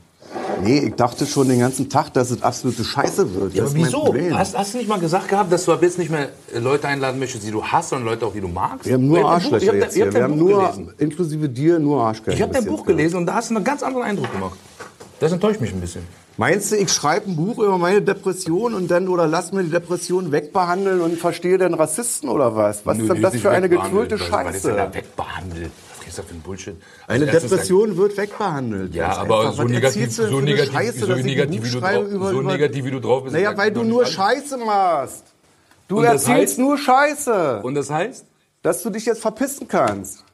Nee, 0.63 0.79
ich 0.79 0.95
dachte 0.95 1.27
schon 1.27 1.49
den 1.49 1.59
ganzen 1.61 1.89
Tag, 1.89 2.13
dass 2.13 2.31
es 2.31 2.43
absolute 2.43 2.85
Scheiße 2.85 3.35
wird. 3.35 3.55
Ja, 3.55 3.65
das 3.65 3.73
aber 3.73 3.85
wieso? 3.85 4.15
Hast, 4.37 4.57
hast 4.57 4.75
du 4.75 4.79
nicht 4.79 4.89
mal 4.89 5.01
gesagt 5.01 5.29
gehabt, 5.29 5.53
dass 5.53 5.65
du 5.65 5.73
ab 5.73 5.83
jetzt 5.83 5.99
nicht 5.99 6.11
mehr 6.11 6.29
äh, 6.55 6.59
Leute 6.59 6.89
einladen 6.89 7.19
möchtest, 7.19 7.47
die 7.47 7.51
du 7.51 7.65
hast, 7.65 7.89
sondern 7.91 8.09
Leute 8.09 8.27
auch, 8.27 8.33
die 8.33 8.41
du 8.41 8.49
magst? 8.49 8.87
Wir 8.87 8.95
haben 8.95 9.07
nur 9.07 9.29
Arschlöcher 9.29 9.75
jetzt 9.75 9.95
hier. 9.95 10.13
Wir 10.13 10.23
haben 10.23 10.37
nur, 10.37 10.61
gelesen. 10.61 10.95
inklusive 10.99 11.49
dir, 11.49 11.79
nur 11.79 12.03
Arschgeigen. 12.03 12.35
Ich 12.35 12.43
habe 12.43 12.53
dein 12.53 12.65
Buch 12.65 12.85
gelesen 12.85 13.17
und 13.17 13.27
da 13.27 13.35
hast 13.35 13.51
du 13.51 13.57
einen 13.57 13.65
ganz 13.65 13.83
anderen 13.83 14.05
Eindruck 14.07 14.31
gemacht. 14.33 14.59
Das 15.19 15.33
enttäuscht 15.33 15.61
mich 15.61 15.73
ein 15.73 15.81
bisschen. 15.81 16.03
Meinst 16.39 16.73
du, 16.73 16.77
ich 16.77 16.91
schreibe 16.91 17.31
ein 17.31 17.37
Buch 17.37 17.59
über 17.59 17.77
meine 17.79 18.01
Depression 18.03 18.75
und 18.75 18.91
dann 18.91 19.09
oder 19.09 19.27
lass 19.27 19.53
mir 19.53 19.63
die 19.65 19.71
Depression 19.71 20.33
wegbehandeln 20.33 21.01
und 21.01 21.19
verstehe 21.19 21.59
dann 21.59 21.75
Rassisten 21.75 22.29
oder 22.29 22.57
was? 22.57 22.87
Was 22.87 22.99
ist 22.99 23.09
denn 23.11 23.23
das 23.23 23.37
für 23.37 23.51
eine 23.51 23.69
gequirlte 23.69 24.19
Was 24.19 24.55
ist 24.57 24.65
denn 24.65 24.77
da 24.77 24.85
Scheiße? 24.85 24.95
wegbehandelt? 24.95 25.71
Was 25.99 26.07
ist 26.09 26.19
das 26.19 26.25
für 26.27 26.35
ein 26.35 26.41
Bullshit? 26.41 26.77
Eine 27.07 27.27
Also, 27.31 27.39
Depression 27.49 27.97
wird 27.99 28.17
wegbehandelt. 28.17 28.95
Ja, 28.95 29.17
aber 29.19 29.41
einfach. 29.41 29.53
so 29.55 29.63
Was 29.65 29.71
negativ, 29.71 30.13
so 30.13 30.41
negativ, 30.41 30.73
Scheiße, 30.73 31.07
so 31.07 31.13
ein 31.13 31.25
negativ, 31.25 31.65
wie 31.65 31.71
du 31.71 31.81
drauf, 31.81 32.09
über- 32.09 32.31
so 32.31 32.43
negativ, 32.43 32.85
wie 32.87 32.91
du 32.91 33.01
drauf 33.01 33.23
bist. 33.25 33.35
Naja, 33.35 33.57
weil 33.57 33.71
du 33.71 33.85
nur. 33.85 34.07
Scheiße 34.07 34.57
machst. 34.59 35.25
Du 35.89 35.99
Und 35.99 36.05
erzählst 36.05 36.29
heißt? 36.29 36.59
nur 36.59 36.79
Scheiße. 36.79 37.61
Und 37.63 37.75
das 37.75 37.91
heißt? 37.91 38.27
dass 38.63 38.81
du 38.85 38.91
dich 38.91 39.05
jetzt 39.07 39.21
verpissen 39.21 39.67
kannst. 39.67 40.25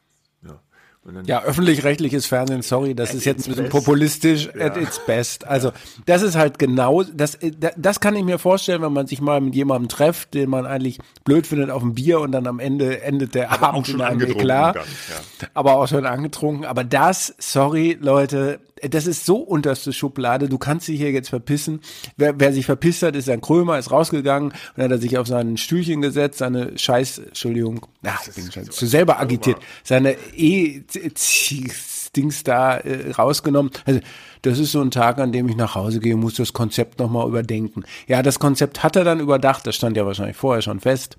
Ja, 1.26 1.42
öffentlich-rechtliches 1.42 2.26
Fernsehen, 2.26 2.62
sorry, 2.62 2.94
das 2.94 3.14
ist 3.14 3.24
jetzt 3.24 3.46
ein 3.46 3.54
bisschen 3.54 3.68
populistisch, 3.70 4.48
at 4.58 4.76
its 4.76 5.00
best. 5.06 5.46
Also, 5.46 5.72
das 6.06 6.22
ist 6.22 6.36
halt 6.36 6.58
genau, 6.58 7.02
das, 7.02 7.36
äh, 7.36 7.52
das 7.76 8.00
kann 8.00 8.14
ich 8.16 8.24
mir 8.24 8.38
vorstellen, 8.38 8.82
wenn 8.82 8.92
man 8.92 9.06
sich 9.06 9.20
mal 9.20 9.40
mit 9.40 9.54
jemandem 9.54 9.88
trefft, 9.88 10.34
den 10.34 10.50
man 10.50 10.66
eigentlich 10.66 10.98
blöd 11.24 11.46
findet 11.46 11.70
auf 11.70 11.82
dem 11.82 11.94
Bier 11.94 12.20
und 12.20 12.32
dann 12.32 12.46
am 12.46 12.58
Ende 12.58 13.02
endet 13.02 13.34
der 13.34 13.50
Aber 13.50 13.68
Abend 13.68 13.80
auch 13.80 13.86
schon 13.86 13.94
in 13.96 14.00
einem 14.02 14.12
angetrunken 14.12 14.40
Eklat. 14.40 14.76
ja. 14.76 15.48
Aber 15.54 15.76
auch 15.76 15.88
schon 15.88 16.06
angetrunken. 16.06 16.64
Aber 16.64 16.84
das, 16.84 17.34
sorry, 17.38 17.96
Leute, 18.00 18.60
das 18.82 19.06
ist 19.06 19.26
so 19.26 19.36
unterste 19.36 19.92
Schublade, 19.92 20.48
du 20.48 20.58
kannst 20.58 20.88
dich 20.88 20.98
hier 20.98 21.10
jetzt 21.10 21.28
verpissen. 21.28 21.80
Wer, 22.16 22.38
wer 22.38 22.52
sich 22.52 22.66
verpisst 22.66 23.02
hat, 23.02 23.16
ist 23.16 23.28
ein 23.28 23.40
Krömer, 23.40 23.78
ist 23.78 23.90
rausgegangen 23.90 24.52
und 24.76 24.82
hat 24.82 24.90
er 24.90 24.98
sich 24.98 25.18
auf 25.18 25.26
sein 25.26 25.56
Stühlchen 25.56 26.02
gesetzt, 26.02 26.38
seine 26.38 26.78
Scheiß, 26.78 27.18
Entschuldigung, 27.18 27.86
ach, 28.04 28.26
ich 28.26 28.34
bin 28.34 28.52
schon 28.52 28.70
zu 28.70 28.86
selber 28.86 29.20
agitiert, 29.20 29.58
seine 29.84 30.16
E-Dings 30.36 32.44
da 32.44 32.78
äh, 32.78 33.12
rausgenommen. 33.12 33.72
Also, 33.84 34.00
das 34.42 34.58
ist 34.58 34.72
so 34.72 34.80
ein 34.80 34.90
Tag, 34.90 35.18
an 35.18 35.32
dem 35.32 35.48
ich 35.48 35.56
nach 35.56 35.74
Hause 35.74 36.00
gehe, 36.00 36.16
muss 36.16 36.34
das 36.34 36.52
Konzept 36.52 36.98
nochmal 36.98 37.28
überdenken. 37.28 37.84
Ja, 38.06 38.22
das 38.22 38.38
Konzept 38.38 38.82
hat 38.82 38.96
er 38.96 39.04
dann 39.04 39.20
überdacht, 39.20 39.66
das 39.66 39.74
stand 39.74 39.96
ja 39.96 40.06
wahrscheinlich 40.06 40.36
vorher 40.36 40.62
schon 40.62 40.80
fest. 40.80 41.18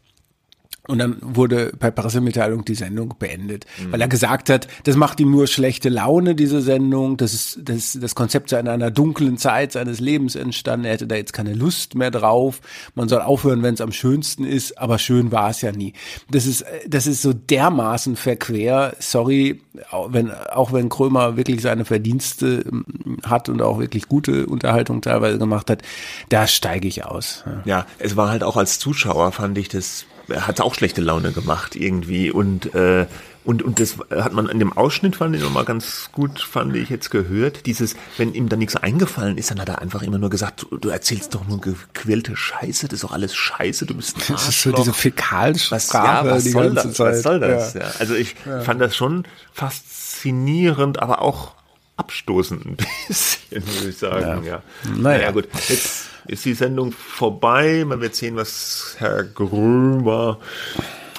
Und 0.89 0.97
dann 0.97 1.17
wurde 1.21 1.71
per 1.77 1.91
Pressemitteilung 1.91 2.65
die 2.65 2.73
Sendung 2.73 3.13
beendet, 3.19 3.67
weil 3.91 4.01
er 4.01 4.07
gesagt 4.07 4.49
hat, 4.49 4.67
das 4.85 4.95
macht 4.95 5.19
ihm 5.19 5.29
nur 5.29 5.45
schlechte 5.45 5.89
Laune, 5.89 6.33
diese 6.33 6.61
Sendung. 6.61 7.15
Das 7.17 7.33
ist 7.33 7.59
das, 7.63 7.97
das 8.01 8.15
Konzept 8.15 8.49
sei 8.49 8.59
in 8.59 8.67
einer 8.67 8.89
dunklen 8.89 9.37
Zeit 9.37 9.71
seines 9.73 9.99
Lebens 9.99 10.35
entstanden. 10.35 10.85
Er 10.85 10.93
hätte 10.93 11.05
da 11.05 11.15
jetzt 11.15 11.33
keine 11.33 11.53
Lust 11.53 11.93
mehr 11.93 12.09
drauf. 12.09 12.61
Man 12.95 13.07
soll 13.07 13.21
aufhören, 13.21 13.61
wenn 13.61 13.75
es 13.75 13.81
am 13.81 13.91
schönsten 13.91 14.45
ist, 14.45 14.79
aber 14.79 14.97
schön 14.97 15.31
war 15.31 15.51
es 15.51 15.61
ja 15.61 15.71
nie. 15.71 15.93
Das 16.31 16.47
ist, 16.47 16.65
das 16.87 17.05
ist 17.05 17.21
so 17.21 17.33
dermaßen 17.33 18.15
verquer. 18.15 18.95
Sorry, 18.97 19.61
auch 19.91 20.11
wenn, 20.11 20.31
auch 20.31 20.73
wenn 20.73 20.89
Krömer 20.89 21.37
wirklich 21.37 21.61
seine 21.61 21.85
Verdienste 21.85 22.65
ähm, 22.67 22.85
hat 23.23 23.47
und 23.47 23.61
auch 23.61 23.79
wirklich 23.79 24.07
gute 24.07 24.47
Unterhaltung 24.47 25.01
teilweise 25.01 25.37
gemacht 25.37 25.69
hat, 25.69 25.83
da 26.29 26.47
steige 26.47 26.87
ich 26.87 27.05
aus. 27.05 27.43
Ja. 27.45 27.61
Ja, 27.65 27.85
es 27.99 28.15
war 28.15 28.29
halt 28.29 28.43
auch 28.43 28.57
als 28.57 28.79
Zuschauer, 28.79 29.31
fand 29.31 29.57
ich 29.57 29.69
das, 29.69 30.05
hat 30.29 30.61
auch 30.61 30.75
schlechte 30.75 31.01
Laune 31.01 31.31
gemacht 31.31 31.75
irgendwie 31.75 32.31
und 32.31 32.73
äh, 32.75 33.05
und 33.45 33.63
und 33.63 33.79
das 33.79 33.95
hat 34.11 34.33
man 34.33 34.47
in 34.47 34.59
dem 34.59 34.73
Ausschnitt 34.73 35.15
fand 35.15 35.35
ich 35.35 35.41
nochmal 35.41 35.65
ganz 35.65 36.09
gut, 36.11 36.39
fand 36.39 36.75
ich 36.75 36.89
jetzt 36.89 37.09
gehört. 37.09 37.65
Dieses, 37.65 37.95
wenn 38.17 38.33
ihm 38.33 38.49
dann 38.49 38.59
nichts 38.59 38.75
eingefallen 38.75 39.37
ist, 39.37 39.49
dann 39.49 39.59
hat 39.59 39.69
er 39.69 39.81
einfach 39.81 40.03
immer 40.03 40.17
nur 40.17 40.29
gesagt, 40.29 40.67
du, 40.69 40.77
du 40.77 40.89
erzählst 40.89 41.33
doch 41.33 41.47
nur 41.47 41.59
gequälte 41.61 42.35
Scheiße, 42.35 42.87
das 42.87 42.95
ist 42.97 43.03
doch 43.03 43.11
alles 43.11 43.35
Scheiße, 43.35 43.85
du 43.85 43.95
bist 43.95 44.17
ein 44.17 44.23
Das 44.27 44.49
ist 44.49 44.61
so 44.61 44.71
diese 44.71 44.93
Fäkalsprache 44.93 46.27
ja, 46.27 46.31
was 46.31 46.43
die 46.43 46.49
soll 46.51 46.73
ganze 46.73 46.87
das? 46.89 46.97
Zeit. 46.97 47.13
Was 47.13 47.23
soll 47.23 47.39
das? 47.39 47.73
Ja. 47.73 47.81
Ja. 47.81 47.91
Also 47.99 48.13
ich 48.13 48.35
fand 48.63 48.81
das 48.81 48.95
schon 48.95 49.23
faszinierend, 49.53 51.01
aber 51.01 51.21
auch 51.21 51.53
abstoßend 51.99 52.65
ein 52.65 52.77
bisschen, 53.07 53.65
würde 53.67 53.89
ich 53.89 53.97
sagen. 53.97 54.45
Ja. 54.45 54.63
Naja. 54.95 55.31
gut. 55.31 55.47
Jetzt 55.67 56.07
ist 56.25 56.45
die 56.45 56.53
Sendung 56.53 56.91
vorbei. 56.91 57.83
Man 57.85 58.01
wird 58.01 58.15
sehen, 58.15 58.35
was 58.35 58.95
Herr 58.97 59.23
Grömer 59.23 60.39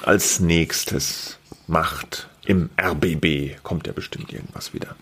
als 0.03 0.39
nächstes 0.39 1.37
macht. 1.67 2.27
Im 2.45 2.69
RBB 2.81 3.61
kommt 3.63 3.87
ja 3.87 3.93
bestimmt 3.93 4.33
irgendwas 4.33 4.73
wieder. 4.73 4.95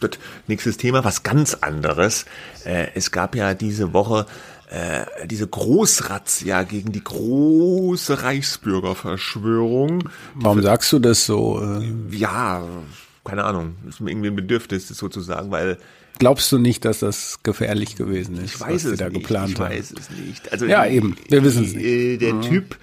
Gut, 0.00 0.18
nächstes 0.46 0.76
Thema, 0.76 1.04
was 1.04 1.22
ganz 1.22 1.54
anderes. 1.54 2.24
Äh, 2.64 2.88
es 2.94 3.10
gab 3.10 3.34
ja 3.34 3.52
diese 3.54 3.92
Woche 3.92 4.26
äh, 4.70 5.26
diese 5.26 5.46
Großrazzia 5.48 6.62
gegen 6.62 6.92
die 6.92 7.02
große 7.04 8.22
Reichsbürgerverschwörung. 8.22 10.08
Warum 10.34 10.62
sagst 10.62 10.92
du 10.92 10.98
das 10.98 11.26
so? 11.26 11.60
äh? 11.62 12.16
Ja, 12.16 12.62
keine 13.24 13.44
Ahnung, 13.44 13.76
ist 13.88 14.00
mir 14.00 14.10
irgendwie 14.10 14.28
ein 14.28 14.36
Bedürfnis, 14.36 14.88
das 14.88 14.96
sozusagen, 14.98 15.50
weil 15.50 15.78
Glaubst 16.18 16.52
du 16.52 16.58
nicht, 16.58 16.84
dass 16.84 16.98
das 16.98 17.38
gefährlich 17.42 17.96
gewesen 17.96 18.36
ist, 18.36 18.54
ich 18.54 18.60
weiß 18.60 18.74
was 18.74 18.82
sie 18.82 18.88
es 18.92 18.98
da 18.98 19.08
nicht. 19.08 19.20
geplant 19.22 19.52
ich 19.52 19.58
haben? 19.58 19.70
weiß 19.74 19.94
es 19.98 20.10
nicht. 20.10 20.52
Also 20.52 20.66
Ja, 20.66 20.84
die- 20.86 20.96
eben. 20.96 21.16
Wir 21.28 21.42
wissen 21.42 21.64
es 21.64 21.72
nicht. 21.74 21.84
äh, 21.84 22.16
Der 22.18 22.40
Typ, 22.42 22.76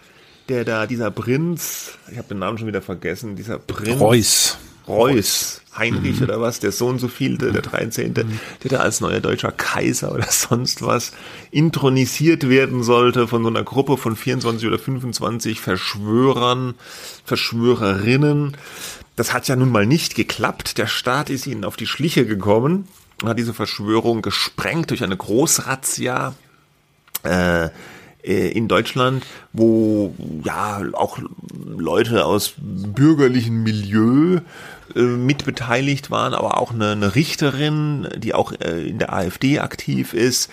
der 0.49 0.65
da, 0.65 0.87
dieser 0.87 1.11
Prinz, 1.11 1.91
ich 2.11 2.17
habe 2.17 2.27
den 2.29 2.39
Namen 2.39 2.57
schon 2.57 2.67
wieder 2.67 2.81
vergessen, 2.81 3.35
dieser 3.35 3.59
Prinz. 3.59 3.99
Reuß. 3.99 4.57
Reuß, 4.87 5.61
Heinrich 5.77 6.17
Mhm. 6.17 6.23
oder 6.23 6.41
was, 6.41 6.59
der 6.59 6.71
so 6.71 6.87
und 6.87 6.99
so 6.99 7.07
viel, 7.07 7.37
der, 7.37 7.51
der 7.51 7.61
13., 7.61 8.13
der 8.13 8.25
da 8.63 8.77
als 8.77 9.01
neuer 9.01 9.19
deutscher 9.19 9.51
Kaiser 9.51 10.13
oder 10.13 10.25
sonst 10.29 10.81
was 10.81 11.11
intronisiert 11.51 12.49
werden 12.49 12.83
sollte 12.83 13.27
von 13.27 13.43
so 13.43 13.49
einer 13.49 13.63
Gruppe 13.63 13.97
von 13.97 14.15
24 14.15 14.67
oder 14.67 14.79
25 14.79 15.59
Verschwörern, 15.61 16.75
Verschwörerinnen. 17.25 18.57
Das 19.15 19.33
hat 19.33 19.47
ja 19.47 19.55
nun 19.55 19.71
mal 19.71 19.85
nicht 19.85 20.15
geklappt. 20.15 20.77
Der 20.77 20.87
Staat 20.87 21.29
ist 21.29 21.47
ihnen 21.47 21.65
auf 21.65 21.75
die 21.75 21.87
Schliche 21.87 22.25
gekommen 22.25 22.87
und 23.21 23.29
hat 23.29 23.39
diese 23.39 23.53
Verschwörung 23.53 24.21
gesprengt 24.21 24.91
durch 24.91 25.03
eine 25.03 25.17
Großrazzia 25.17 26.35
äh, 27.23 27.69
äh, 28.23 28.51
in 28.51 28.67
Deutschland, 28.67 29.25
wo 29.53 30.13
ja 30.43 30.81
auch 30.93 31.17
Leute 31.77 32.25
aus 32.25 32.53
bürgerlichem 32.57 33.63
Milieu 33.63 34.41
äh, 34.95 34.99
mitbeteiligt 35.01 36.11
waren, 36.11 36.33
aber 36.33 36.57
auch 36.59 36.71
eine, 36.73 36.91
eine 36.91 37.15
Richterin, 37.15 38.07
die 38.17 38.33
auch 38.33 38.51
äh, 38.53 38.87
in 38.87 38.99
der 38.99 39.13
AfD 39.13 39.59
aktiv 39.59 40.13
ist. 40.13 40.49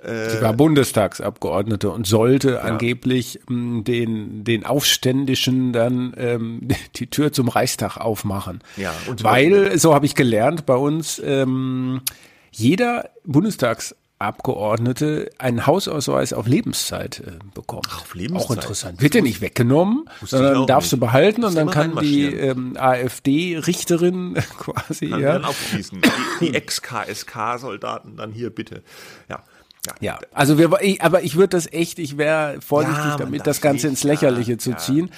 Sie 0.00 0.40
war 0.40 0.52
Bundestagsabgeordnete 0.52 1.90
und 1.90 2.06
sollte 2.06 2.62
angeblich 2.62 3.40
mh, 3.48 3.82
den, 3.82 4.44
den 4.44 4.64
Aufständischen 4.64 5.72
dann 5.72 6.14
ähm, 6.16 6.68
die 6.96 7.08
Tür 7.08 7.32
zum 7.32 7.48
Reichstag 7.48 7.96
aufmachen. 7.96 8.60
Ja, 8.76 8.94
und- 9.08 9.24
Weil, 9.24 9.76
so 9.76 9.94
habe 9.94 10.06
ich 10.06 10.14
gelernt 10.14 10.66
bei 10.66 10.76
uns, 10.76 11.20
ähm, 11.24 12.02
jeder 12.52 13.10
Bundestagsabgeordnete 13.24 14.07
einen 14.20 15.66
Hausausweis 15.66 16.32
auf 16.32 16.46
Lebenszeit 16.46 17.20
äh, 17.20 17.38
bekommt. 17.54 17.86
Auf 17.86 18.14
Lebenszeit? 18.14 18.46
Auch 18.46 18.54
interessant. 18.54 19.00
Wird 19.00 19.14
ja 19.14 19.20
nicht 19.20 19.40
weggenommen, 19.40 20.08
sondern 20.24 20.66
darfst 20.66 20.92
nicht. 20.92 21.00
du 21.00 21.06
behalten 21.06 21.44
und 21.44 21.54
dann 21.54 21.70
kann 21.70 21.96
die 22.00 22.24
ähm, 22.24 22.76
AfD-Richterin 22.76 24.34
quasi, 24.58 25.10
Kann 25.10 25.20
ja, 25.20 25.32
dann 25.34 25.44
aufschließen. 25.44 26.00
Die, 26.00 26.46
die 26.46 26.54
Ex-KSK-Soldaten 26.54 28.16
dann 28.16 28.32
hier 28.32 28.50
bitte. 28.50 28.82
Ja. 29.28 29.44
Ja, 30.00 30.18
also 30.32 30.58
wir, 30.58 30.70
ich, 30.80 31.02
aber 31.02 31.22
ich 31.22 31.36
würde 31.36 31.48
das 31.48 31.72
echt, 31.72 31.98
ich 31.98 32.18
wäre 32.18 32.60
vorsichtig 32.60 33.04
Ja, 33.04 33.16
damit, 33.16 33.46
das 33.46 33.60
Ganze 33.60 33.88
ins 33.88 34.04
Lächerliche 34.04 34.52
ja, 34.52 34.58
zu 34.58 34.70
ja, 34.70 34.76
ziehen. 34.76 35.10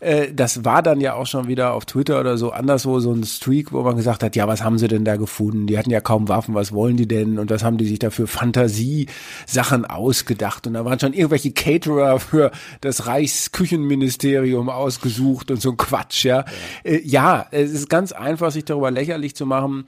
äh, 0.00 0.32
das 0.32 0.64
war 0.64 0.82
dann 0.82 1.00
ja 1.00 1.14
auch 1.14 1.26
schon 1.26 1.48
wieder 1.48 1.72
auf 1.72 1.84
Twitter 1.86 2.20
oder 2.20 2.36
so 2.36 2.50
anderswo 2.50 3.00
so 3.00 3.12
ein 3.12 3.24
Streak, 3.24 3.72
wo 3.72 3.82
man 3.82 3.96
gesagt 3.96 4.22
hat, 4.22 4.36
ja, 4.36 4.46
was 4.46 4.62
haben 4.62 4.78
sie 4.78 4.88
denn 4.88 5.04
da 5.04 5.16
gefunden? 5.16 5.66
Die 5.66 5.78
hatten 5.78 5.90
ja 5.90 6.00
kaum 6.00 6.28
Waffen, 6.28 6.54
was 6.54 6.72
wollen 6.72 6.96
die 6.96 7.08
denn? 7.08 7.38
Und 7.38 7.50
was 7.50 7.64
haben 7.64 7.78
die 7.78 7.86
sich 7.86 7.98
da 7.98 8.10
für 8.10 8.26
Fantasie-Sachen 8.26 9.84
ausgedacht? 9.84 10.66
Und 10.66 10.74
da 10.74 10.84
waren 10.84 11.00
schon 11.00 11.12
irgendwelche 11.12 11.52
Caterer 11.52 12.20
für 12.20 12.50
das 12.80 13.06
Reichsküchenministerium 13.06 14.68
ausgesucht 14.68 15.50
und 15.50 15.60
so 15.60 15.70
ein 15.70 15.76
Quatsch, 15.76 16.24
ja. 16.24 16.36
Ja, 16.36 16.44
äh, 16.84 17.00
ja 17.04 17.46
es 17.50 17.72
ist 17.72 17.88
ganz 17.88 18.12
einfach, 18.12 18.50
sich 18.50 18.64
darüber 18.64 18.90
lächerlich 18.90 19.34
zu 19.34 19.46
machen. 19.46 19.86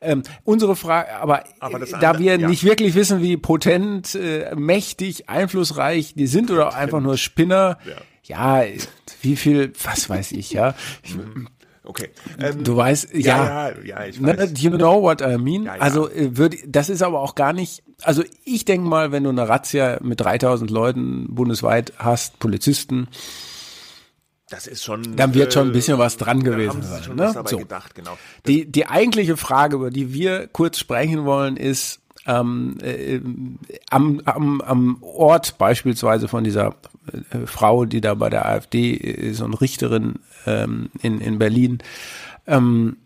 Ähm, 0.00 0.22
unsere 0.44 0.76
Frage, 0.76 1.14
aber, 1.16 1.44
aber 1.60 1.80
da 1.80 2.10
andere, 2.10 2.18
wir 2.18 2.38
ja. 2.38 2.48
nicht 2.48 2.64
wirklich 2.64 2.94
wissen, 2.94 3.20
wie 3.22 3.36
potent, 3.36 4.14
äh, 4.14 4.54
mächtig, 4.54 5.28
einflussreich 5.28 6.14
die 6.14 6.26
sind 6.26 6.50
oder 6.50 6.74
einfach 6.74 7.00
nur 7.00 7.16
Spinner, 7.16 7.78
ja. 8.24 8.62
ja, 8.62 8.68
wie 9.22 9.36
viel, 9.36 9.72
was 9.82 10.08
weiß 10.08 10.32
ich, 10.32 10.52
ja. 10.52 10.74
Ich, 11.02 11.16
Okay. 11.88 12.10
Ähm, 12.38 12.64
du 12.64 12.76
weißt, 12.76 13.14
ja, 13.14 13.70
ja, 13.70 13.74
ja, 13.82 14.04
ich 14.04 14.22
weiß. 14.22 14.60
You 14.60 14.70
know 14.72 15.00
what 15.00 15.22
I 15.22 15.38
mean? 15.38 15.64
Ja, 15.64 15.76
ja. 15.76 15.80
Also 15.80 16.10
äh, 16.10 16.36
würde, 16.36 16.58
das 16.66 16.90
ist 16.90 17.00
aber 17.02 17.20
auch 17.20 17.34
gar 17.34 17.54
nicht. 17.54 17.82
Also 18.02 18.22
ich 18.44 18.66
denke 18.66 18.86
mal, 18.86 19.10
wenn 19.10 19.24
du 19.24 19.30
eine 19.30 19.48
Razzia 19.48 19.98
mit 20.02 20.20
3000 20.20 20.70
Leuten 20.70 21.34
bundesweit 21.34 21.94
hast, 21.96 22.40
Polizisten, 22.40 23.08
das 24.50 24.66
ist 24.66 24.84
schon. 24.84 25.16
Dann 25.16 25.34
wird 25.34 25.52
schon 25.52 25.68
ein 25.68 25.72
bisschen 25.72 25.98
was 25.98 26.16
dran 26.16 26.42
gewesen 26.42 26.82
sein. 26.82 27.16
Ne? 27.16 27.34
So. 27.46 27.58
Gedacht, 27.58 27.94
genau. 27.94 28.16
Die, 28.46 28.70
die 28.70 28.86
eigentliche 28.86 29.36
Frage, 29.36 29.76
über 29.76 29.90
die 29.90 30.12
wir 30.12 30.46
kurz 30.48 30.78
sprechen 30.78 31.24
wollen, 31.24 31.56
ist 31.56 32.00
ähm, 32.26 32.76
äh, 32.82 33.20
am, 33.90 34.20
am, 34.24 34.60
am 34.60 34.98
Ort 35.02 35.58
beispielsweise 35.58 36.28
von 36.28 36.44
dieser 36.44 36.74
äh, 37.30 37.46
Frau, 37.46 37.84
die 37.84 38.00
da 38.00 38.14
bei 38.14 38.30
der 38.30 38.46
AfD 38.46 38.92
ist 38.92 39.40
und 39.40 39.54
Richterin 39.54 40.16
ähm, 40.46 40.90
in, 41.02 41.20
in 41.20 41.38
Berlin. 41.38 41.78
Ähm, 42.46 42.96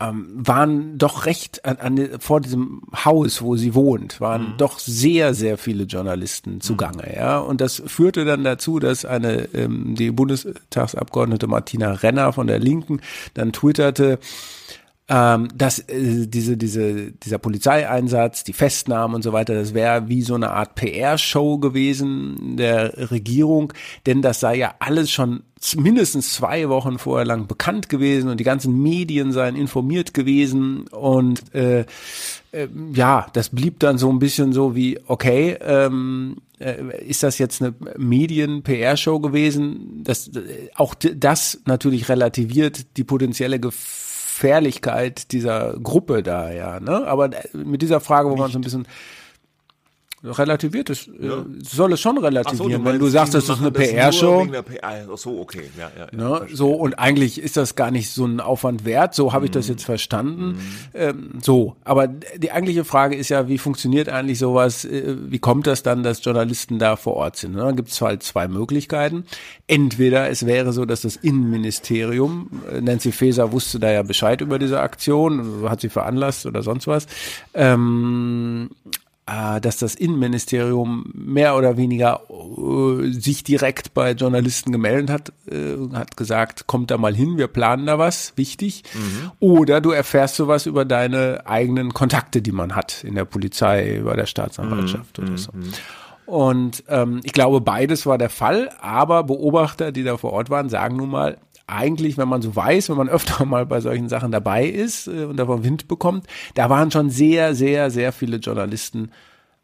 ähm, 0.00 0.28
waren 0.34 0.98
doch 0.98 1.26
recht 1.26 1.64
an, 1.64 1.76
an, 1.76 2.08
vor 2.18 2.40
diesem 2.40 2.82
Haus, 3.04 3.42
wo 3.42 3.56
sie 3.56 3.74
wohnt, 3.74 4.20
waren 4.20 4.52
mhm. 4.52 4.56
doch 4.56 4.78
sehr, 4.78 5.34
sehr 5.34 5.58
viele 5.58 5.84
Journalisten 5.84 6.60
zugange, 6.60 7.04
mhm. 7.06 7.14
ja. 7.14 7.38
Und 7.38 7.60
das 7.60 7.82
führte 7.86 8.24
dann 8.24 8.42
dazu, 8.44 8.78
dass 8.78 9.04
eine 9.04 9.48
ähm, 9.54 9.94
die 9.94 10.10
Bundestagsabgeordnete 10.10 11.46
Martina 11.46 11.92
Renner 11.92 12.32
von 12.32 12.46
der 12.46 12.58
Linken 12.58 13.00
dann 13.34 13.52
twitterte, 13.52 14.18
ähm, 15.12 15.48
dass 15.52 15.80
äh, 15.80 16.28
diese, 16.28 16.56
diese, 16.56 17.10
dieser 17.10 17.38
Polizeieinsatz, 17.38 18.44
die 18.44 18.52
Festnahmen 18.52 19.16
und 19.16 19.22
so 19.22 19.32
weiter, 19.32 19.54
das 19.54 19.74
wäre 19.74 20.08
wie 20.08 20.22
so 20.22 20.36
eine 20.36 20.52
Art 20.52 20.76
PR-Show 20.76 21.58
gewesen 21.58 22.56
der 22.56 23.10
Regierung, 23.10 23.72
denn 24.06 24.22
das 24.22 24.38
sei 24.38 24.54
ja 24.54 24.74
alles 24.78 25.10
schon 25.10 25.42
mindestens 25.76 26.32
zwei 26.32 26.68
Wochen 26.68 26.98
vorher 26.98 27.26
lang 27.26 27.48
bekannt 27.48 27.88
gewesen 27.88 28.30
und 28.30 28.38
die 28.38 28.44
ganzen 28.44 28.80
Medien 28.80 29.32
seien 29.32 29.56
informiert 29.56 30.14
gewesen 30.14 30.86
und 30.86 31.54
äh, 31.56 31.86
äh, 32.52 32.68
ja, 32.94 33.26
das 33.32 33.48
blieb 33.48 33.80
dann 33.80 33.98
so 33.98 34.10
ein 34.12 34.20
bisschen 34.20 34.52
so 34.52 34.76
wie, 34.76 35.00
okay, 35.08 35.58
ähm, 35.60 36.36
äh, 36.60 37.04
ist 37.04 37.24
das 37.24 37.38
jetzt 37.38 37.60
eine 37.60 37.74
Medien-PR-Show 37.98 39.18
gewesen? 39.18 40.02
Das, 40.04 40.28
äh, 40.28 40.68
auch 40.76 40.94
das 40.94 41.60
natürlich 41.64 42.08
relativiert 42.08 42.96
die 42.96 43.04
potenzielle 43.04 43.58
Gefahr 43.58 44.09
Gefährlichkeit 44.40 45.32
dieser 45.32 45.74
Gruppe 45.82 46.22
da, 46.22 46.50
ja. 46.50 46.80
Ne? 46.80 47.06
Aber 47.06 47.28
mit 47.52 47.82
dieser 47.82 48.00
Frage, 48.00 48.30
wo 48.30 48.36
man 48.36 48.50
so 48.50 48.58
ein 48.58 48.62
bisschen 48.62 48.86
relativiert 50.22 50.90
es, 50.90 51.08
äh, 51.08 51.26
ja. 51.26 51.44
soll 51.62 51.94
es 51.94 52.00
schon 52.00 52.18
relativieren, 52.18 52.84
so, 52.84 52.84
wenn 52.84 52.98
du 52.98 53.06
sagst, 53.06 53.34
das 53.34 53.48
ist 53.48 53.60
eine 53.60 53.70
PR-Show. 53.70 54.46
PR. 54.46 55.16
So, 55.16 55.40
okay, 55.40 55.70
ja, 55.78 55.90
ja. 55.98 56.08
ja 56.12 56.40
ne? 56.40 56.46
so, 56.52 56.72
und 56.72 56.98
eigentlich 56.98 57.40
ist 57.40 57.56
das 57.56 57.74
gar 57.74 57.90
nicht 57.90 58.10
so 58.10 58.26
ein 58.26 58.40
Aufwand 58.40 58.84
wert, 58.84 59.14
so 59.14 59.32
habe 59.32 59.46
ich 59.46 59.50
das 59.50 59.66
mhm. 59.66 59.72
jetzt 59.72 59.84
verstanden. 59.84 60.46
Mhm. 60.46 60.58
Ähm, 60.94 61.30
so, 61.42 61.76
aber 61.84 62.08
die 62.08 62.52
eigentliche 62.52 62.84
Frage 62.84 63.16
ist 63.16 63.30
ja, 63.30 63.48
wie 63.48 63.58
funktioniert 63.58 64.08
eigentlich 64.08 64.38
sowas, 64.38 64.84
äh, 64.84 65.16
wie 65.18 65.38
kommt 65.38 65.66
das 65.66 65.82
dann, 65.82 66.02
dass 66.02 66.22
Journalisten 66.22 66.78
da 66.78 66.96
vor 66.96 67.14
Ort 67.14 67.36
sind? 67.36 67.54
Ne? 67.54 67.62
Da 67.62 67.72
gibt 67.72 67.88
es 67.88 68.00
halt 68.00 68.22
zwei 68.22 68.46
Möglichkeiten. 68.46 69.24
Entweder 69.66 70.28
es 70.28 70.44
wäre 70.44 70.72
so, 70.72 70.84
dass 70.84 71.00
das 71.00 71.16
Innenministerium, 71.16 72.50
äh, 72.70 72.80
Nancy 72.82 73.12
Faeser 73.12 73.52
wusste 73.52 73.78
da 73.80 73.90
ja 73.90 74.02
Bescheid 74.02 74.42
über 74.42 74.58
diese 74.58 74.80
Aktion, 74.80 75.68
hat 75.68 75.80
sie 75.80 75.88
veranlasst 75.88 76.44
oder 76.44 76.62
sonst 76.62 76.86
was, 76.86 77.06
ähm, 77.54 78.70
äh, 78.84 79.09
dass 79.26 79.78
das 79.78 79.94
Innenministerium 79.94 81.10
mehr 81.14 81.56
oder 81.56 81.76
weniger 81.76 82.22
äh, 82.28 83.12
sich 83.12 83.44
direkt 83.44 83.94
bei 83.94 84.12
Journalisten 84.12 84.72
gemeldet 84.72 85.10
hat, 85.10 85.32
äh, 85.48 85.76
hat 85.94 86.16
gesagt, 86.16 86.66
kommt 86.66 86.90
da 86.90 86.98
mal 86.98 87.14
hin, 87.14 87.38
wir 87.38 87.46
planen 87.46 87.86
da 87.86 87.98
was, 87.98 88.32
wichtig. 88.36 88.82
Mhm. 88.92 89.30
Oder 89.38 89.80
du 89.80 89.92
erfährst 89.92 90.34
sowas 90.34 90.66
über 90.66 90.84
deine 90.84 91.42
eigenen 91.46 91.94
Kontakte, 91.94 92.42
die 92.42 92.50
man 92.50 92.74
hat 92.74 93.04
in 93.04 93.14
der 93.14 93.24
Polizei, 93.24 94.00
bei 94.04 94.16
der 94.16 94.26
Staatsanwaltschaft 94.26 95.18
mhm. 95.18 95.24
oder 95.24 95.38
so. 95.38 95.52
Mhm. 95.52 95.72
Und 96.26 96.84
ähm, 96.88 97.20
ich 97.24 97.32
glaube, 97.32 97.60
beides 97.60 98.06
war 98.06 98.16
der 98.16 98.30
Fall, 98.30 98.70
aber 98.80 99.24
Beobachter, 99.24 99.90
die 99.90 100.04
da 100.04 100.16
vor 100.16 100.32
Ort 100.32 100.48
waren, 100.48 100.68
sagen 100.68 100.96
nun 100.96 101.10
mal, 101.10 101.38
eigentlich, 101.70 102.18
wenn 102.18 102.28
man 102.28 102.42
so 102.42 102.54
weiß, 102.54 102.90
wenn 102.90 102.96
man 102.96 103.08
öfter 103.10 103.44
mal 103.44 103.66
bei 103.66 103.80
solchen 103.80 104.08
Sachen 104.08 104.32
dabei 104.32 104.66
ist 104.66 105.06
äh, 105.06 105.24
und 105.24 105.36
davon 105.36 105.64
Wind 105.64 105.88
bekommt, 105.88 106.26
da 106.54 106.70
waren 106.70 106.90
schon 106.90 107.10
sehr, 107.10 107.54
sehr, 107.54 107.90
sehr 107.90 108.12
viele 108.12 108.38
Journalisten 108.38 109.10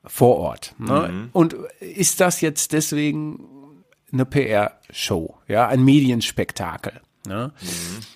vor 0.05 0.37
Ort. 0.37 0.75
Ne? 0.79 1.09
Mhm. 1.13 1.29
Und 1.33 1.57
ist 1.81 2.21
das 2.21 2.41
jetzt 2.41 2.73
deswegen 2.73 3.41
eine 4.13 4.25
PR-Show, 4.25 5.35
ja, 5.49 5.67
ein 5.67 5.85
Medienspektakel? 5.85 7.01
Ne? 7.27 7.53
Mhm. 7.61 8.16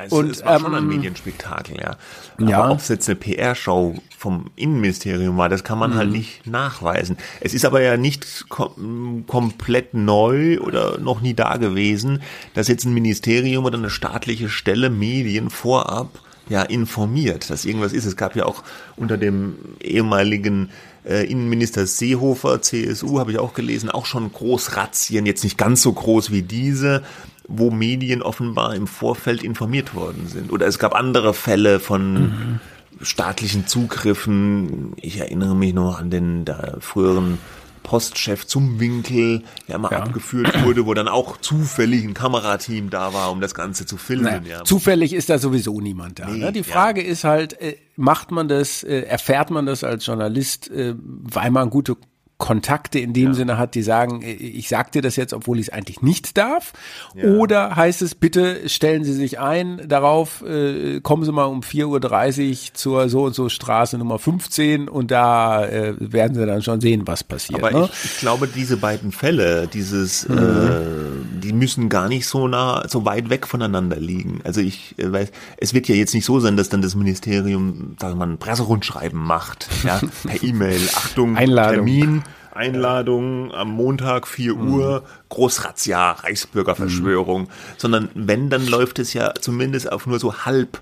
Also 0.00 0.16
und, 0.16 0.30
es 0.30 0.44
war 0.44 0.56
ähm, 0.56 0.62
schon 0.62 0.74
ein 0.74 0.84
ähm, 0.84 0.88
Medienspektakel, 0.88 1.76
ja. 1.78 1.96
Aber 2.38 2.50
ja. 2.50 2.70
ob 2.70 2.78
es 2.78 2.88
jetzt 2.88 3.08
eine 3.08 3.16
PR-Show 3.16 3.96
vom 4.16 4.46
Innenministerium 4.56 5.36
war, 5.36 5.50
das 5.50 5.62
kann 5.62 5.78
man 5.78 5.94
halt 5.94 6.08
mhm. 6.08 6.12
halt 6.12 6.18
nicht 6.18 6.46
nachweisen. 6.46 7.18
Es 7.40 7.52
ist 7.52 7.66
aber 7.66 7.82
ja 7.82 7.96
nicht 7.98 8.48
kom 8.48 9.24
komplett 9.26 9.92
neu 9.92 10.58
oder 10.60 10.98
noch 10.98 11.20
nie 11.20 11.34
da 11.34 11.56
gewesen, 11.58 12.22
dass 12.54 12.68
jetzt 12.68 12.86
ein 12.86 12.94
Ministerium 12.94 13.66
oder 13.66 13.76
eine 13.76 13.90
staatliche 13.90 14.48
Stelle 14.48 14.88
Medien 14.88 15.50
vorab 15.50 16.20
ja 16.48 16.62
informiert, 16.62 17.50
dass 17.50 17.64
irgendwas 17.64 17.92
ist. 17.92 18.06
Es 18.06 18.16
gab 18.16 18.34
ja 18.34 18.46
auch 18.46 18.62
unter 18.96 19.18
dem 19.18 19.56
ehemaligen 19.80 20.70
äh, 21.04 21.24
Innenminister 21.30 21.86
Seehofer, 21.86 22.60
CSU, 22.60 23.18
habe 23.18 23.32
ich 23.32 23.38
auch 23.38 23.54
gelesen, 23.54 23.90
auch 23.90 24.06
schon 24.06 24.32
Großrazzien, 24.32 25.26
jetzt 25.26 25.44
nicht 25.44 25.58
ganz 25.58 25.82
so 25.82 25.92
groß 25.92 26.30
wie 26.30 26.42
diese, 26.42 27.02
wo 27.50 27.70
Medien 27.70 28.22
offenbar 28.22 28.74
im 28.74 28.86
Vorfeld 28.86 29.42
informiert 29.42 29.94
worden 29.94 30.26
sind. 30.26 30.52
Oder 30.52 30.66
es 30.66 30.78
gab 30.78 30.94
andere 30.94 31.34
Fälle 31.34 31.80
von 31.80 32.12
mhm. 32.12 32.60
staatlichen 33.02 33.66
Zugriffen. 33.66 34.92
Ich 34.96 35.18
erinnere 35.18 35.54
mich 35.54 35.74
noch 35.74 35.98
an 35.98 36.10
den 36.10 36.44
früheren 36.78 37.38
Postchef 37.82 38.46
zum 38.46 38.78
Winkel, 38.78 39.42
der 39.66 39.76
immer 39.76 39.90
ja. 39.90 39.98
abgeführt 39.98 40.62
wurde, 40.64 40.86
wo 40.86 40.94
dann 40.94 41.08
auch 41.08 41.38
zufällig 41.38 42.04
ein 42.04 42.14
Kamerateam 42.14 42.88
da 42.88 43.12
war, 43.12 43.32
um 43.32 43.40
das 43.40 43.54
Ganze 43.54 43.86
zu 43.86 43.96
filmen. 43.96 44.24
Naja, 44.24 44.58
ja. 44.58 44.64
Zufällig 44.64 45.12
ist 45.12 45.28
da 45.28 45.38
sowieso 45.38 45.80
niemand 45.80 46.20
da. 46.20 46.28
Nee, 46.28 46.38
ne? 46.38 46.52
Die 46.52 46.62
Frage 46.62 47.02
ja. 47.02 47.10
ist 47.10 47.24
halt, 47.24 47.60
äh, 47.60 47.76
macht 47.96 48.30
man 48.30 48.48
das, 48.48 48.84
äh, 48.84 49.00
erfährt 49.00 49.50
man 49.50 49.66
das 49.66 49.82
als 49.82 50.06
Journalist, 50.06 50.70
äh, 50.70 50.94
weil 50.98 51.50
man 51.50 51.68
gute 51.70 51.96
Kontakte 52.40 52.98
in 52.98 53.12
dem 53.12 53.28
ja. 53.28 53.34
Sinne 53.34 53.58
hat, 53.58 53.76
die 53.76 53.82
sagen, 53.82 54.22
äh, 54.22 54.32
ich 54.32 54.68
sag 54.68 54.90
dir 54.90 55.02
das 55.02 55.14
jetzt, 55.14 55.32
obwohl 55.32 55.60
ich 55.60 55.68
es 55.68 55.72
eigentlich 55.72 56.02
nicht 56.02 56.36
darf? 56.36 56.72
Ja. 57.14 57.28
Oder 57.28 57.76
heißt 57.76 58.02
es, 58.02 58.16
bitte 58.16 58.68
stellen 58.68 59.04
Sie 59.04 59.12
sich 59.12 59.38
ein 59.38 59.82
darauf, 59.86 60.42
äh, 60.42 61.00
kommen 61.00 61.24
Sie 61.24 61.30
mal 61.30 61.44
um 61.44 61.60
4.30 61.60 62.50
Uhr 62.50 62.74
zur 62.74 63.08
so 63.08 63.24
und 63.26 63.34
so 63.34 63.48
Straße 63.48 63.96
Nummer 63.98 64.18
15 64.18 64.88
und 64.88 65.12
da 65.12 65.64
äh, 65.64 65.94
werden 65.98 66.34
Sie 66.34 66.44
dann 66.44 66.62
schon 66.62 66.80
sehen, 66.80 67.02
was 67.06 67.22
passiert. 67.22 67.62
Aber 67.62 67.70
ne? 67.70 67.88
ich, 67.92 68.04
ich, 68.04 68.18
glaube, 68.18 68.48
diese 68.48 68.78
beiden 68.78 69.12
Fälle, 69.12 69.68
dieses, 69.68 70.28
mhm. 70.28 70.38
äh, 70.38 71.40
die 71.42 71.52
müssen 71.52 71.88
gar 71.88 72.08
nicht 72.08 72.26
so 72.26 72.48
nah, 72.48 72.84
so 72.88 73.04
weit 73.04 73.30
weg 73.30 73.46
voneinander 73.46 74.00
liegen. 74.00 74.40
Also 74.44 74.60
ich 74.60 74.94
äh, 74.98 75.12
weiß, 75.12 75.30
es 75.58 75.74
wird 75.74 75.88
ja 75.88 75.94
jetzt 75.94 76.14
nicht 76.14 76.24
so 76.24 76.40
sein, 76.40 76.56
dass 76.56 76.70
dann 76.70 76.80
das 76.82 76.94
Ministerium, 76.94 77.96
sagen 78.00 78.14
wir 78.14 78.26
mal, 78.26 78.32
ein 78.32 78.38
Presserundschreiben 78.38 79.20
macht, 79.20 79.68
ja, 79.84 80.00
per 80.26 80.42
E-Mail, 80.42 80.80
Achtung, 80.96 81.36
Einladung. 81.36 81.74
Termin, 81.74 82.22
Einladung 82.52 83.52
am 83.52 83.70
Montag 83.70 84.26
4 84.26 84.54
mhm. 84.54 84.72
Uhr, 84.72 85.04
Großrazzia, 85.28 86.12
Reichsbürgerverschwörung, 86.12 87.42
mhm. 87.42 87.48
sondern 87.76 88.08
wenn, 88.14 88.50
dann 88.50 88.66
läuft 88.66 88.98
es 88.98 89.12
ja 89.12 89.34
zumindest 89.34 89.90
auf 89.90 90.06
nur 90.06 90.18
so 90.18 90.44
halb 90.44 90.80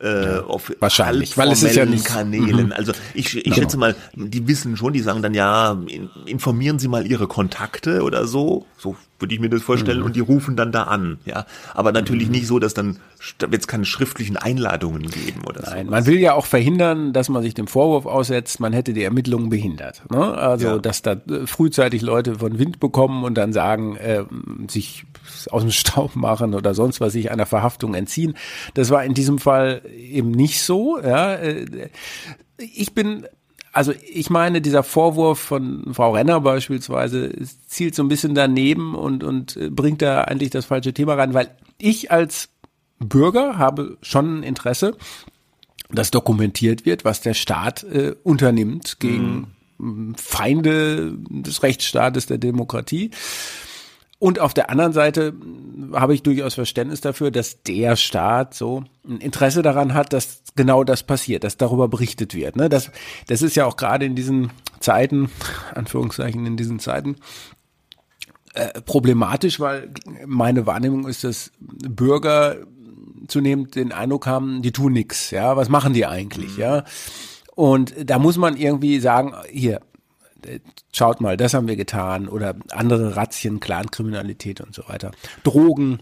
äh, 0.00 0.40
auf 0.40 0.72
wahrscheinlich, 0.80 1.38
weil 1.38 1.50
es 1.50 1.62
ist 1.62 1.76
ja 1.76 1.86
nicht 1.86 2.04
Kanälen. 2.04 2.66
Mhm. 2.66 2.72
Also 2.72 2.92
ich, 3.14 3.36
ich 3.36 3.44
genau. 3.44 3.56
schätze 3.56 3.76
mal, 3.76 3.94
die 4.14 4.46
wissen 4.46 4.76
schon, 4.76 4.92
die 4.92 5.00
sagen 5.00 5.22
dann 5.22 5.34
ja, 5.34 5.78
informieren 6.26 6.78
Sie 6.78 6.88
mal 6.88 7.06
Ihre 7.06 7.26
Kontakte 7.26 8.02
oder 8.02 8.26
so, 8.26 8.66
so 8.76 8.96
würde 9.18 9.34
ich 9.34 9.40
mir 9.40 9.48
das 9.48 9.62
vorstellen, 9.62 10.00
mhm. 10.00 10.04
und 10.04 10.16
die 10.16 10.20
rufen 10.20 10.56
dann 10.56 10.72
da 10.72 10.84
an, 10.84 11.18
ja. 11.24 11.46
Aber 11.72 11.92
natürlich 11.92 12.26
mhm. 12.26 12.32
nicht 12.32 12.46
so, 12.46 12.58
dass 12.58 12.74
dann 12.74 12.98
es 13.50 13.66
keine 13.66 13.86
schriftlichen 13.86 14.36
Einladungen 14.36 15.02
geben 15.10 15.42
oder 15.46 15.64
so. 15.64 15.70
Nein, 15.70 15.86
man 15.86 16.04
will 16.04 16.18
ja 16.18 16.34
auch 16.34 16.46
verhindern, 16.46 17.12
dass 17.12 17.28
man 17.30 17.42
sich 17.42 17.54
dem 17.54 17.66
Vorwurf 17.66 18.04
aussetzt, 18.04 18.60
man 18.60 18.72
hätte 18.74 18.92
die 18.92 19.02
Ermittlungen 19.02 19.48
behindert. 19.48 20.02
Ne? 20.10 20.18
Also, 20.18 20.66
ja. 20.66 20.78
dass 20.78 21.00
da 21.00 21.12
äh, 21.12 21.46
frühzeitig 21.46 22.02
Leute 22.02 22.36
von 22.36 22.58
Wind 22.58 22.78
bekommen 22.78 23.24
und 23.24 23.36
dann 23.36 23.54
sagen, 23.54 23.96
äh, 23.96 24.24
sich 24.68 25.06
aus 25.52 25.62
dem 25.62 25.70
Staub 25.70 26.16
machen 26.16 26.54
oder 26.54 26.74
sonst 26.74 27.00
was, 27.00 27.12
sich 27.12 27.30
einer 27.30 27.46
Verhaftung 27.46 27.94
entziehen. 27.94 28.34
Das 28.74 28.90
war 28.90 29.04
in 29.04 29.14
diesem 29.14 29.38
Fall 29.38 29.82
eben 29.96 30.30
nicht 30.30 30.62
so. 30.62 31.00
Ja. 31.00 31.34
Äh, 31.34 31.90
ich 32.58 32.94
bin 32.94 33.26
also 33.76 33.92
ich 34.10 34.30
meine, 34.30 34.62
dieser 34.62 34.82
Vorwurf 34.82 35.38
von 35.38 35.92
Frau 35.92 36.12
Renner 36.12 36.40
beispielsweise 36.40 37.30
zielt 37.66 37.94
so 37.94 38.02
ein 38.02 38.08
bisschen 38.08 38.34
daneben 38.34 38.94
und, 38.94 39.22
und 39.22 39.58
äh, 39.58 39.68
bringt 39.68 40.00
da 40.00 40.22
eigentlich 40.22 40.48
das 40.48 40.64
falsche 40.64 40.94
Thema 40.94 41.12
rein, 41.12 41.34
weil 41.34 41.50
ich 41.76 42.10
als 42.10 42.48
Bürger 42.98 43.58
habe 43.58 43.98
schon 44.00 44.38
ein 44.38 44.42
Interesse, 44.44 44.96
dass 45.90 46.10
dokumentiert 46.10 46.86
wird, 46.86 47.04
was 47.04 47.20
der 47.20 47.34
Staat 47.34 47.84
äh, 47.84 48.14
unternimmt 48.22 48.98
gegen 48.98 49.52
mhm. 49.76 50.14
Feinde 50.16 51.12
des 51.28 51.62
Rechtsstaates, 51.62 52.24
der 52.24 52.38
Demokratie. 52.38 53.10
Und 54.18 54.38
auf 54.38 54.54
der 54.54 54.70
anderen 54.70 54.92
Seite 54.92 55.34
habe 55.92 56.14
ich 56.14 56.22
durchaus 56.22 56.54
Verständnis 56.54 57.00
dafür, 57.00 57.30
dass 57.30 57.62
der 57.62 57.96
Staat 57.96 58.54
so 58.54 58.84
ein 59.06 59.18
Interesse 59.18 59.62
daran 59.62 59.92
hat, 59.94 60.12
dass 60.12 60.42
genau 60.54 60.84
das 60.84 61.02
passiert, 61.02 61.44
dass 61.44 61.58
darüber 61.58 61.88
berichtet 61.88 62.34
wird. 62.34 62.56
Ne? 62.56 62.68
Das, 62.68 62.90
das 63.26 63.42
ist 63.42 63.56
ja 63.56 63.66
auch 63.66 63.76
gerade 63.76 64.06
in 64.06 64.14
diesen 64.14 64.50
Zeiten, 64.80 65.30
Anführungszeichen 65.74 66.46
in 66.46 66.56
diesen 66.56 66.78
Zeiten, 66.78 67.16
äh, 68.54 68.80
problematisch, 68.80 69.60
weil 69.60 69.90
meine 70.24 70.66
Wahrnehmung 70.66 71.06
ist, 71.06 71.24
dass 71.24 71.52
Bürger 71.60 72.56
zunehmend 73.28 73.74
den 73.74 73.92
Eindruck 73.92 74.26
haben, 74.26 74.62
die 74.62 74.72
tun 74.72 74.94
nichts. 74.94 75.30
Ja, 75.30 75.56
was 75.56 75.68
machen 75.68 75.92
die 75.92 76.06
eigentlich? 76.06 76.56
Mhm. 76.56 76.62
Ja, 76.62 76.84
und 77.54 77.94
da 78.02 78.18
muss 78.18 78.38
man 78.38 78.56
irgendwie 78.56 78.98
sagen, 79.00 79.34
hier, 79.50 79.80
schaut 80.92 81.20
mal, 81.20 81.36
das 81.36 81.54
haben 81.54 81.68
wir 81.68 81.76
getan 81.76 82.28
oder 82.28 82.54
andere 82.70 83.16
Razzien, 83.16 83.60
Clankriminalität 83.60 84.60
und 84.60 84.74
so 84.74 84.88
weiter. 84.88 85.10
Drogen, 85.42 86.00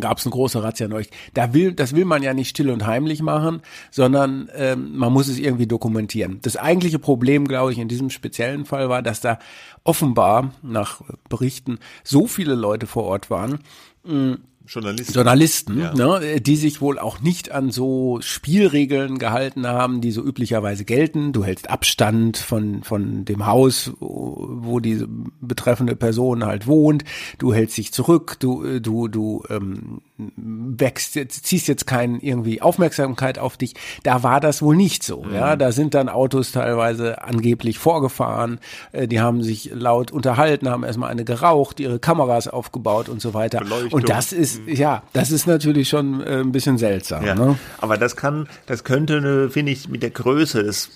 gab 0.00 0.18
es 0.18 0.24
eine 0.24 0.32
große 0.32 0.62
Razzia 0.62 0.88
neulich. 0.88 1.10
Da 1.34 1.52
will, 1.52 1.72
das 1.72 1.94
will 1.94 2.04
man 2.04 2.22
ja 2.22 2.32
nicht 2.34 2.48
still 2.48 2.70
und 2.70 2.86
heimlich 2.86 3.20
machen, 3.20 3.62
sondern 3.90 4.48
ähm, 4.54 4.96
man 4.96 5.12
muss 5.12 5.28
es 5.28 5.38
irgendwie 5.38 5.66
dokumentieren. 5.66 6.38
Das 6.42 6.56
eigentliche 6.56 6.98
Problem, 6.98 7.46
glaube 7.46 7.72
ich, 7.72 7.78
in 7.78 7.88
diesem 7.88 8.10
speziellen 8.10 8.64
Fall 8.64 8.88
war, 8.88 9.02
dass 9.02 9.20
da 9.20 9.38
offenbar 9.84 10.52
nach 10.62 11.02
Berichten 11.28 11.78
so 12.04 12.26
viele 12.26 12.54
Leute 12.54 12.86
vor 12.86 13.04
Ort 13.04 13.30
waren, 13.30 13.58
mh, 14.04 14.38
Journalisten, 14.66 15.12
Journalisten 15.12 15.80
ja. 15.80 15.94
ne, 15.94 16.40
die 16.40 16.56
sich 16.56 16.80
wohl 16.80 16.98
auch 16.98 17.20
nicht 17.20 17.50
an 17.50 17.70
so 17.70 18.18
Spielregeln 18.20 19.18
gehalten 19.18 19.66
haben, 19.66 20.00
die 20.00 20.10
so 20.12 20.22
üblicherweise 20.22 20.84
gelten. 20.84 21.32
Du 21.32 21.44
hältst 21.44 21.70
Abstand 21.70 22.38
von, 22.38 22.82
von 22.82 23.24
dem 23.24 23.46
Haus, 23.46 23.92
wo 23.98 24.80
die 24.80 25.04
betreffende 25.40 25.96
Person 25.96 26.44
halt 26.44 26.66
wohnt. 26.66 27.04
Du 27.38 27.52
hältst 27.52 27.76
dich 27.76 27.92
zurück. 27.92 28.36
Du, 28.40 28.80
du, 28.80 29.08
du 29.08 29.42
ähm, 29.50 30.00
wächst 30.36 31.14
jetzt, 31.14 31.46
ziehst 31.46 31.68
jetzt 31.68 31.86
keinen 31.86 32.20
irgendwie 32.20 32.62
Aufmerksamkeit 32.62 33.38
auf 33.38 33.56
dich. 33.56 33.74
Da 34.02 34.22
war 34.22 34.40
das 34.40 34.62
wohl 34.62 34.76
nicht 34.76 35.02
so. 35.02 35.22
Mhm. 35.22 35.34
Ja, 35.34 35.56
da 35.56 35.72
sind 35.72 35.94
dann 35.94 36.08
Autos 36.08 36.52
teilweise 36.52 37.22
angeblich 37.22 37.78
vorgefahren. 37.78 38.60
Äh, 38.92 39.08
die 39.08 39.20
haben 39.20 39.42
sich 39.42 39.70
laut 39.74 40.10
unterhalten, 40.10 40.68
haben 40.68 40.84
erstmal 40.84 41.10
eine 41.10 41.24
geraucht, 41.24 41.80
ihre 41.80 41.98
Kameras 41.98 42.48
aufgebaut 42.48 43.08
und 43.08 43.20
so 43.20 43.34
weiter. 43.34 43.62
Und 43.90 44.08
das 44.08 44.32
ist, 44.32 44.66
mhm. 44.66 44.74
ja, 44.74 45.02
das 45.12 45.30
ist 45.30 45.46
natürlich 45.46 45.88
schon 45.88 46.20
äh, 46.20 46.40
ein 46.40 46.52
bisschen 46.52 46.78
seltsam. 46.78 47.24
Ja. 47.24 47.34
Ne? 47.34 47.58
Aber 47.78 47.96
das 47.96 48.16
kann, 48.16 48.48
das 48.66 48.84
könnte, 48.84 49.50
finde 49.50 49.72
ich, 49.72 49.88
mit 49.88 50.02
der 50.02 50.10
Größe 50.10 50.62
des, 50.62 50.90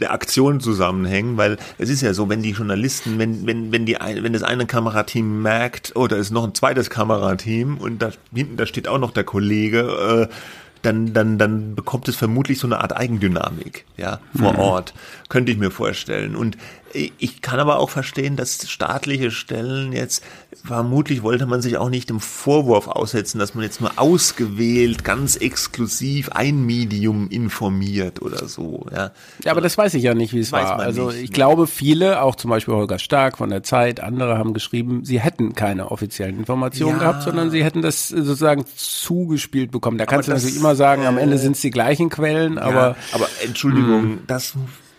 der 0.00 0.12
Aktion 0.12 0.60
zusammenhängen, 0.60 1.36
weil 1.36 1.56
es 1.78 1.90
ist 1.90 2.02
ja 2.02 2.14
so, 2.14 2.28
wenn 2.28 2.42
die 2.42 2.50
Journalisten, 2.50 3.18
wenn, 3.18 3.46
wenn, 3.46 3.72
wenn 3.72 3.86
die, 3.86 3.96
wenn 4.00 4.32
das 4.32 4.42
eine 4.42 4.66
Kamerateam 4.66 5.42
merkt, 5.42 5.96
oder 5.96 6.16
oh, 6.16 6.20
ist 6.20 6.30
noch 6.30 6.44
ein 6.44 6.54
zweites 6.54 6.90
Kamerateam 6.90 7.78
und 7.78 8.00
da 8.10 8.16
hinten, 8.34 8.56
da 8.56 8.66
steht 8.66 8.88
auch 8.88 8.98
noch 8.98 9.10
der 9.10 9.24
Kollege, 9.24 10.28
äh, 10.30 10.34
dann, 10.82 11.12
dann, 11.12 11.38
dann 11.38 11.74
bekommt 11.74 12.08
es 12.08 12.16
vermutlich 12.16 12.58
so 12.58 12.66
eine 12.66 12.80
Art 12.80 12.96
Eigendynamik, 12.96 13.84
ja, 13.96 14.20
vor 14.36 14.52
mhm. 14.52 14.58
Ort. 14.58 14.94
Könnte 15.28 15.52
ich 15.52 15.58
mir 15.58 15.70
vorstellen. 15.70 16.36
Und 16.36 16.56
ich 16.94 17.42
kann 17.42 17.60
aber 17.60 17.78
auch 17.78 17.90
verstehen, 17.90 18.36
dass 18.36 18.68
staatliche 18.68 19.30
Stellen 19.30 19.92
jetzt, 19.92 20.24
vermutlich 20.64 21.22
wollte 21.22 21.46
man 21.46 21.60
sich 21.60 21.76
auch 21.76 21.90
nicht 21.90 22.08
dem 22.08 22.20
Vorwurf 22.20 22.88
aussetzen, 22.88 23.38
dass 23.38 23.54
man 23.54 23.64
jetzt 23.64 23.80
nur 23.80 23.92
ausgewählt, 23.96 25.04
ganz 25.04 25.36
exklusiv 25.36 26.30
ein 26.30 26.64
Medium 26.64 27.28
informiert 27.28 28.22
oder 28.22 28.48
so. 28.48 28.86
Ja, 28.90 29.10
ja 29.44 29.52
aber 29.52 29.60
das 29.60 29.76
weiß 29.76 29.94
ich 29.94 30.02
ja 30.02 30.14
nicht, 30.14 30.32
wie 30.32 30.40
es 30.40 30.52
war. 30.52 30.78
Also 30.78 31.10
nicht. 31.10 31.24
ich 31.24 31.32
glaube, 31.32 31.66
viele, 31.66 32.22
auch 32.22 32.36
zum 32.36 32.50
Beispiel 32.50 32.74
Holger 32.74 32.98
Stark 32.98 33.38
von 33.38 33.50
der 33.50 33.62
Zeit, 33.62 34.00
andere 34.00 34.38
haben 34.38 34.54
geschrieben, 34.54 35.04
sie 35.04 35.20
hätten 35.20 35.54
keine 35.54 35.90
offiziellen 35.90 36.38
Informationen 36.38 36.92
ja. 36.92 36.98
gehabt, 36.98 37.22
sondern 37.22 37.50
sie 37.50 37.62
hätten 37.62 37.82
das 37.82 38.08
sozusagen 38.08 38.64
zugespielt 38.76 39.70
bekommen. 39.70 39.98
Da 39.98 40.06
kannst 40.06 40.28
aber 40.28 40.38
du 40.38 40.42
natürlich 40.42 40.60
immer 40.60 40.74
sagen, 40.74 41.06
am 41.06 41.18
Ende 41.18 41.36
äh, 41.36 41.38
sind 41.38 41.56
es 41.56 41.60
die 41.60 41.70
gleichen 41.70 42.08
Quellen, 42.08 42.54
ja, 42.54 42.62
aber. 42.62 42.96
Aber 43.12 43.28
Entschuldigung, 43.44 44.12
mh. 44.12 44.18
das 44.26 44.54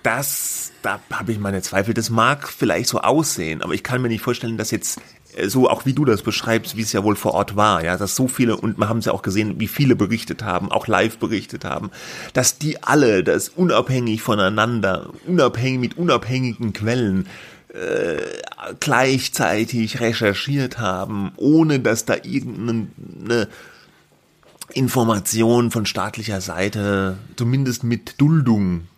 das, 0.10 0.72
da 0.82 1.00
habe 1.12 1.32
ich 1.32 1.40
meine 1.40 1.62
Zweifel. 1.62 1.94
Das 1.94 2.10
mag 2.10 2.50
vielleicht 2.50 2.90
so 2.90 3.00
aussehen, 3.00 3.62
aber 3.62 3.74
ich 3.74 3.84
kann 3.84 4.02
mir 4.02 4.08
nicht 4.08 4.24
vorstellen, 4.24 4.58
dass 4.58 4.72
jetzt 4.72 5.00
äh, 5.36 5.48
so 5.48 5.70
auch 5.70 5.86
wie 5.86 5.94
du 5.94 6.04
das 6.04 6.24
beschreibst, 6.24 6.76
wie 6.76 6.82
es 6.82 6.94
ja 6.94 7.04
wohl 7.04 7.16
vor 7.16 7.36
Ort 7.36 7.56
war, 7.56 7.84
ja, 7.84 7.96
dass 7.96 8.16
so 8.16 8.28
viele 8.28 8.58
und 8.58 8.80
wir 8.80 8.90
haben 8.90 9.00
es 9.00 9.06
ja 9.06 9.12
auch 9.12 9.22
gesehen, 9.22 9.60
wie 9.60 9.68
viele 9.68 9.96
berichtet 9.96 10.44
haben, 10.44 10.72
auch 10.72 10.88
live 10.88 11.20
berichtet 11.20 11.64
haben, 11.64 11.92
dass 12.34 12.58
die 12.58 12.82
alle 12.82 13.24
das 13.24 13.50
unabhängig 13.50 14.24
voneinander, 14.24 15.12
unabhängig 15.28 15.80
mit 15.80 15.98
unabhängigen 15.98 16.74
Quellen 16.74 17.28
äh, 17.72 18.18
gleichzeitig 18.80 20.00
recherchiert 20.00 20.80
haben, 20.80 21.34
ohne 21.36 21.80
dass 21.82 22.06
da 22.06 22.16
irgendeine 22.16 23.48
Information 24.74 25.70
von 25.70 25.86
staatlicher 25.86 26.42
Seite 26.42 27.20
zumindest 27.36 27.84
mit 27.84 28.20
Duldung 28.20 28.89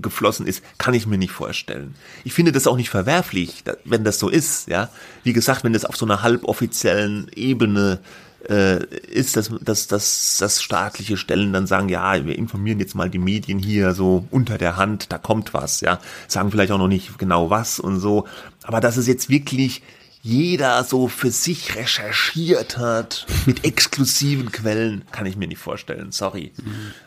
geflossen 0.00 0.46
ist, 0.46 0.62
kann 0.78 0.94
ich 0.94 1.06
mir 1.06 1.18
nicht 1.18 1.32
vorstellen. 1.32 1.94
Ich 2.24 2.32
finde 2.32 2.52
das 2.52 2.66
auch 2.66 2.76
nicht 2.76 2.90
verwerflich, 2.90 3.62
wenn 3.84 4.04
das 4.04 4.18
so 4.18 4.28
ist, 4.28 4.68
ja. 4.68 4.88
Wie 5.22 5.32
gesagt, 5.32 5.64
wenn 5.64 5.72
das 5.72 5.84
auf 5.84 5.96
so 5.96 6.04
einer 6.04 6.22
halboffiziellen 6.22 7.30
Ebene 7.34 8.00
äh, 8.48 8.84
ist, 8.84 9.36
dass, 9.36 9.50
dass, 9.60 9.86
dass, 9.86 10.36
dass 10.38 10.62
staatliche 10.62 11.16
Stellen 11.16 11.52
dann 11.52 11.66
sagen, 11.66 11.88
ja, 11.88 12.24
wir 12.24 12.36
informieren 12.36 12.80
jetzt 12.80 12.94
mal 12.94 13.08
die 13.08 13.18
Medien 13.18 13.58
hier 13.58 13.94
so 13.94 14.26
unter 14.30 14.58
der 14.58 14.76
Hand, 14.76 15.12
da 15.12 15.18
kommt 15.18 15.54
was, 15.54 15.80
ja. 15.80 16.00
Sagen 16.28 16.50
vielleicht 16.50 16.72
auch 16.72 16.78
noch 16.78 16.88
nicht 16.88 17.18
genau 17.18 17.50
was 17.50 17.78
und 17.78 18.00
so. 18.00 18.26
Aber 18.64 18.80
dass 18.80 18.96
es 18.96 19.06
jetzt 19.06 19.28
wirklich 19.28 19.82
jeder 20.22 20.84
so 20.84 21.08
für 21.08 21.30
sich 21.30 21.74
recherchiert 21.74 22.78
hat, 22.78 23.26
mit 23.46 23.64
exklusiven 23.64 24.52
Quellen, 24.52 25.04
kann 25.10 25.26
ich 25.26 25.36
mir 25.36 25.48
nicht 25.48 25.58
vorstellen, 25.58 26.12
sorry. 26.12 26.52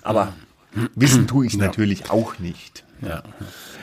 Aber 0.01 0.33
Wissen 0.95 1.27
tue 1.27 1.45
ich 1.45 1.53
ja. 1.53 1.65
natürlich 1.65 2.09
auch 2.09 2.39
nicht. 2.39 2.83
Ja. 3.01 3.23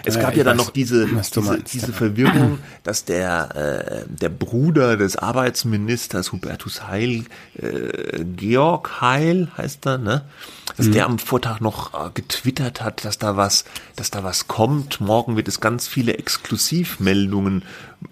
Es 0.05 0.19
gab 0.19 0.33
ja, 0.33 0.39
ja 0.39 0.45
dann 0.45 0.59
weiß, 0.59 0.67
noch 0.67 0.73
diese, 0.73 1.07
diese, 1.07 1.63
diese 1.63 1.93
Verwirrung, 1.93 2.59
dass 2.83 3.05
der, 3.05 4.05
äh, 4.07 4.09
der 4.09 4.31
Bruder 4.31 4.97
des 4.97 5.17
Arbeitsministers 5.17 6.33
Hubertus 6.33 6.89
Heil, 6.89 7.25
äh, 7.57 8.25
Georg 8.25 9.01
Heil 9.01 9.49
heißt 9.57 9.87
er, 9.87 9.99
ne? 9.99 10.23
Dass 10.77 10.87
mhm. 10.87 10.93
der 10.93 11.07
am 11.07 11.19
Vortag 11.19 11.61
noch 11.61 11.93
äh, 11.95 12.11
getwittert 12.15 12.83
hat, 12.83 13.05
dass 13.05 13.19
da 13.19 13.37
was, 13.37 13.65
dass 13.95 14.11
da 14.11 14.25
was 14.25 14.49
kommt. 14.49 15.01
Morgen 15.01 15.37
wird 15.37 15.49
es 15.49 15.61
ganz 15.61 15.87
viele 15.87 16.17
Exklusivmeldungen 16.17 17.63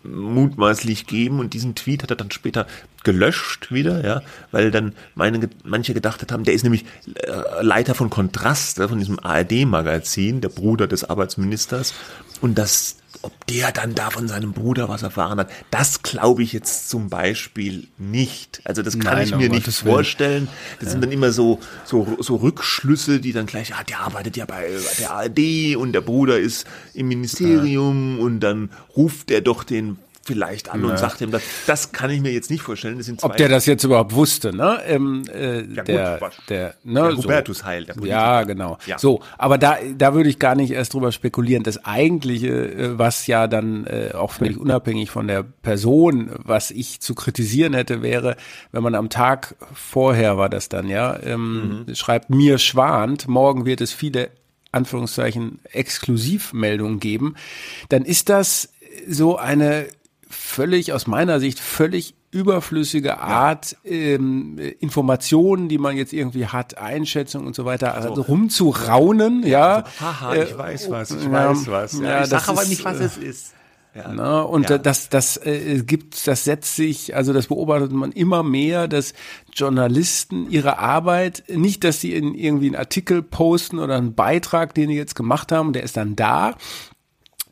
mutmaßlich 0.03 1.07
geben. 1.07 1.41
Und 1.41 1.55
diesen 1.55 1.75
Tweet 1.75 2.03
hat 2.03 2.11
er 2.11 2.17
dann 2.17 2.31
später 2.31 2.67
gelöscht 3.03 3.73
wieder, 3.73 4.05
ja, 4.05 4.23
weil 4.51 4.71
dann 4.71 4.95
meine, 5.15 5.49
manche 5.65 5.95
gedacht 5.95 6.31
haben, 6.31 6.45
der 6.45 6.55
ist 6.55 6.65
nämlich 6.65 6.85
äh, 7.15 7.63
Leiter 7.63 7.95
von 7.95 8.11
Kontrast, 8.11 8.77
von 8.79 8.99
diesem 8.99 9.19
ARD-Magazin, 9.19 10.41
der 10.41 10.51
Bruder 10.51 10.87
des 10.87 11.05
Arbeitsministers. 11.05 11.95
Und 12.41 12.59
das 12.59 13.00
ob 13.23 13.47
der 13.47 13.73
dann 13.73 13.95
da 13.95 14.11
von 14.11 14.29
seinem 14.29 14.53
Bruder 14.53 14.89
was 14.89 15.03
erfahren 15.03 15.39
hat, 15.39 15.51
das 15.71 16.03
glaube 16.03 16.43
ich 16.43 16.53
jetzt 16.53 16.89
zum 16.89 17.11
Beispiel 17.11 17.89
nicht. 17.99 18.61
Also 18.65 18.83
das 18.83 18.99
kann 18.99 19.15
Nein, 19.17 19.29
ich 19.29 19.35
mir 19.35 19.49
nicht 19.49 19.71
vorstellen. 19.71 20.49
Das 20.79 20.87
ja. 20.87 20.91
sind 20.93 21.03
dann 21.03 21.13
immer 21.13 21.33
so, 21.33 21.59
so, 21.85 22.17
so 22.21 22.37
Rückschlüsse, 22.37 23.21
die 23.21 23.33
dann 23.33 23.47
gleich, 23.47 23.75
ah, 23.75 23.85
der 23.85 24.01
arbeitet 24.01 24.37
ja 24.37 24.47
bei, 24.47 24.69
bei 24.69 24.95
der 24.99 25.11
ARD 25.11 25.77
und 25.77 25.93
der 25.93 26.01
Bruder 26.01 26.39
ist 26.39 26.67
im 26.95 27.09
Ministerium 27.09 28.19
ja. 28.19 28.25
und 28.25 28.41
dann 28.41 28.71
ruft 28.97 29.31
er 29.31 29.41
doch 29.41 29.65
den 29.65 29.99
vielleicht 30.31 30.69
an 30.71 30.85
und 30.85 30.97
sagt 30.99 31.21
ihm 31.21 31.31
das. 31.33 31.43
Das 31.67 31.91
kann 31.93 32.11
ich 32.11 32.21
mir 32.21 32.31
jetzt 32.33 32.51
nicht 32.51 32.63
vorstellen. 32.63 32.97
Das 32.99 33.07
sind 33.07 33.23
Ob 33.25 33.37
der 33.37 33.49
das 33.49 33.67
jetzt 33.67 33.83
überhaupt 33.83 34.15
wusste, 34.15 34.55
ne? 34.55 34.79
Ähm, 34.87 35.23
äh, 35.35 35.63
Ja, 35.63 35.65
gut, 35.83 35.89
der, 35.89 36.17
was- 36.21 36.35
der, 36.49 36.75
ne, 36.85 37.03
der 37.03 37.11
so. 37.17 37.25
Hubertus 37.25 37.65
Heil, 37.65 37.85
der 37.85 37.95
Politiker. 37.95 38.17
Ja, 38.17 38.43
genau. 38.45 38.79
Ja. 38.87 38.99
So, 38.99 39.21
aber 39.39 39.59
da, 39.59 39.77
da 39.99 40.15
würde 40.15 40.29
ich 40.29 40.39
gar 40.39 40.55
nicht 40.55 40.71
erst 40.71 40.95
drüber 40.95 41.11
spekulieren. 41.11 41.65
Das 41.65 41.85
eigentliche, 41.85 42.49
äh, 42.49 42.99
was 42.99 43.27
ja 43.27 43.49
dann 43.49 43.87
äh, 43.87 44.13
auch 44.15 44.33
völlig 44.33 44.57
unabhängig 44.59 45.11
von 45.11 45.27
der 45.27 45.43
Person, 45.43 46.31
was 46.37 46.71
ich 46.71 47.01
zu 47.01 47.15
kritisieren 47.15 47.75
hätte, 47.75 48.03
wäre, 48.03 48.37
wenn 48.71 48.83
man 48.85 48.95
am 48.95 49.09
Tag 49.11 49.57
vorher 49.75 50.37
war 50.39 50.49
das 50.49 50.69
dann, 50.69 50.89
ja, 50.89 51.19
ähm, 51.23 51.85
Mhm. 51.89 51.95
schreibt 51.95 52.31
mir 52.31 52.59
schwant, 52.59 53.27
morgen 53.27 53.65
wird 53.67 53.81
es 53.81 53.93
viele 53.93 54.31
Anführungszeichen 54.73 55.59
Exklusivmeldungen 55.73 57.01
geben, 57.01 57.35
dann 57.89 58.05
ist 58.05 58.29
das 58.29 58.69
so 59.09 59.37
eine 59.37 59.87
völlig, 60.51 60.93
aus 60.93 61.07
meiner 61.07 61.41
Sicht, 61.41 61.59
völlig 61.61 62.15
überflüssige 62.33 63.19
Art, 63.21 63.77
ähm, 63.85 64.59
Informationen, 64.81 65.69
die 65.69 65.79
man 65.79 65.97
jetzt 65.97 66.13
irgendwie 66.13 66.47
hat, 66.47 66.79
Einschätzung 66.79 67.47
und 67.47 67.55
so 67.57 67.65
weiter, 67.65 67.95
also 67.95 68.21
rumzuraunen, 68.23 69.45
ja. 69.47 69.85
Haha, 70.01 70.35
Äh, 70.35 70.45
ich 70.45 70.57
weiß 70.59 70.91
was, 70.91 71.11
ich 71.11 71.25
ja, 71.25 71.51
weiß 71.51 71.67
was. 71.69 71.93
Ja, 71.99 72.03
ja, 72.05 72.23
ich 72.23 72.29
sage 72.29 72.49
aber 72.49 72.65
nicht, 72.67 72.85
was 72.85 73.01
äh, 73.01 73.05
es 73.05 73.17
ist. 73.17 73.55
Ja. 73.93 74.13
Ne? 74.13 74.45
Und 74.47 74.71
Ja. 74.71 74.77
äh, 74.77 74.81
das, 74.81 75.09
das 75.09 75.37
äh, 75.39 75.83
gibt, 75.85 76.25
das 76.29 76.45
setzt 76.45 76.77
sich, 76.77 77.17
also 77.17 77.33
das 77.33 77.49
beobachtet 77.49 77.91
man 77.91 78.13
immer 78.13 78.45
mehr, 78.45 78.87
dass 78.87 79.15
Journalisten 79.53 80.49
ihre 80.49 80.79
Arbeit, 80.79 81.43
nicht, 81.49 81.83
dass 81.83 82.01
sie 82.01 82.15
in 82.15 82.35
irgendwie 82.35 82.67
einen 82.67 82.77
Artikel 82.77 83.23
posten 83.23 83.81
oder 83.81 83.97
einen 83.97 84.15
Beitrag, 84.15 84.75
den 84.75 84.91
die 84.91 84.95
jetzt 84.95 85.17
gemacht 85.17 85.51
haben, 85.51 85.73
der 85.73 85.83
ist 85.83 85.97
dann 85.97 86.15
da, 86.15 86.55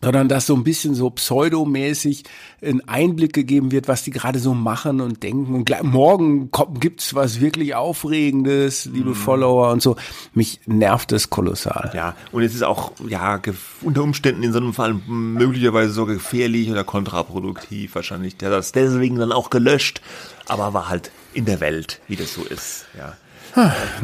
sondern 0.03 0.29
dass 0.29 0.47
so 0.47 0.55
ein 0.55 0.65
bisschen 0.65 0.95
so 0.95 1.11
pseudomäßig 1.11 2.25
ein 2.63 2.87
Einblick 2.89 3.33
gegeben 3.33 3.73
wird, 3.73 3.89
was 3.89 4.03
die 4.03 4.11
gerade 4.11 4.39
so 4.39 4.55
machen 4.55 5.01
und 5.01 5.23
denken. 5.23 5.55
Und 5.55 5.65
gleich, 5.65 5.83
morgen 5.83 6.51
kommt, 6.51 6.81
gibt's 6.81 7.15
was 7.15 7.41
wirklich 7.41 7.75
Aufregendes, 7.75 8.87
liebe 8.87 9.15
Follower 9.15 9.71
und 9.71 9.83
so. 9.83 9.97
Mich 10.35 10.61
nervt 10.67 11.13
das 11.13 11.31
kolossal. 11.31 11.91
Ja, 11.95 12.15
und 12.33 12.43
es 12.43 12.55
ist 12.55 12.63
auch, 12.63 12.93
ja, 13.09 13.41
unter 13.83 14.03
Umständen 14.03 14.43
in 14.43 14.53
so 14.53 14.59
einem 14.59 14.75
Fall 14.75 14.95
möglicherweise 15.07 15.93
so 15.93 16.07
gefährlich 16.07 16.71
oder 16.71 16.85
kontraproduktiv 16.85 17.95
wahrscheinlich. 17.95 18.37
Der 18.37 18.51
hat 18.51 18.59
das 18.59 18.73
deswegen 18.73 19.17
dann 19.17 19.33
auch 19.33 19.51
gelöscht, 19.51 20.01
aber 20.47 20.75
war 20.75 20.89
halt 20.89 21.11
in 21.35 21.45
der 21.45 21.61
Welt, 21.61 22.01
wie 22.09 22.17
das 22.17 22.35
so 22.35 22.43
ist, 22.43 22.87
ja. 22.97 23.17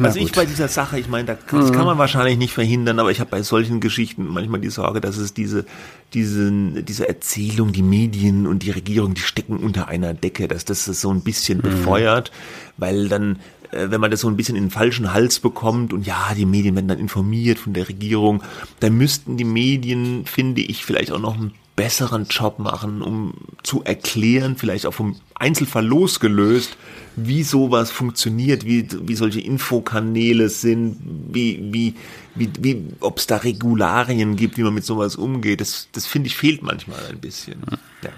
Also 0.03 0.19
ich 0.19 0.31
bei 0.33 0.45
dieser 0.45 0.67
Sache, 0.67 0.99
ich 0.99 1.07
meine, 1.07 1.25
da- 1.25 1.37
das 1.59 1.71
kann 1.71 1.85
man 1.85 1.97
wahrscheinlich 1.97 2.37
nicht 2.37 2.53
verhindern, 2.53 2.99
aber 2.99 3.11
ich 3.11 3.19
habe 3.19 3.29
bei 3.31 3.41
solchen 3.41 3.79
Geschichten 3.79 4.27
manchmal 4.27 4.59
die 4.59 4.69
Sorge, 4.69 5.01
dass 5.01 5.17
es 5.17 5.33
diese, 5.33 5.65
diese, 6.13 6.51
diese 6.83 7.07
Erzählung, 7.07 7.71
die 7.71 7.81
Medien 7.81 8.47
und 8.47 8.63
die 8.63 8.71
Regierung, 8.71 9.13
die 9.13 9.21
stecken 9.21 9.57
unter 9.57 9.87
einer 9.87 10.13
Decke, 10.13 10.47
dass 10.47 10.65
das 10.65 10.85
so 10.85 11.09
ein 11.11 11.21
bisschen 11.21 11.61
befeuert, 11.61 12.31
weil 12.77 13.07
dann 13.09 13.39
äh, 13.71 13.89
wenn 13.89 13.99
man 14.01 14.11
das 14.11 14.21
so 14.21 14.27
ein 14.29 14.37
bisschen 14.37 14.55
in 14.55 14.65
den 14.65 14.71
falschen 14.71 15.13
Hals 15.13 15.39
bekommt 15.39 15.91
und 15.93 16.05
ja, 16.05 16.33
die 16.37 16.45
Medien 16.45 16.75
werden 16.75 16.87
dann 16.87 16.99
informiert 16.99 17.57
von 17.59 17.73
der 17.73 17.87
Regierung, 17.89 18.43
dann 18.79 18.93
müssten 18.93 19.37
die 19.37 19.43
Medien, 19.43 20.25
finde 20.25 20.61
ich, 20.61 20.85
vielleicht 20.85 21.11
auch 21.11 21.19
noch 21.19 21.35
einen 21.35 21.51
besseren 21.75 22.25
Job 22.25 22.59
machen, 22.59 23.01
um 23.01 23.33
zu 23.63 23.83
erklären, 23.83 24.55
vielleicht 24.55 24.85
auch 24.85 24.93
vom 24.93 25.19
Einzelfall 25.33 25.85
losgelöst, 25.85 26.77
wie 27.15 27.43
sowas 27.43 27.91
funktioniert, 27.91 28.65
wie, 28.65 28.87
wie 28.91 29.15
solche 29.15 29.41
Infokanäle 29.41 30.49
sind, 30.49 30.97
wie, 31.31 31.59
wie, 31.73 31.95
wie, 32.35 32.49
wie 32.59 32.87
ob 33.01 33.19
es 33.19 33.27
da 33.27 33.37
Regularien 33.37 34.35
gibt, 34.35 34.57
wie 34.57 34.63
man 34.63 34.73
mit 34.73 34.85
sowas 34.85 35.15
umgeht. 35.15 35.61
Das, 35.61 35.89
das 35.91 36.05
finde 36.05 36.27
ich 36.27 36.37
fehlt 36.37 36.61
manchmal 36.61 37.05
ein 37.07 37.19
bisschen. 37.19 37.61
Ja. 38.03 38.09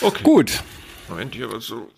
Okay. 0.00 0.22
Gut. 0.22 0.62
Moment, 1.08 1.34
hier 1.34 1.52
was 1.52 1.64
so. 1.64 1.88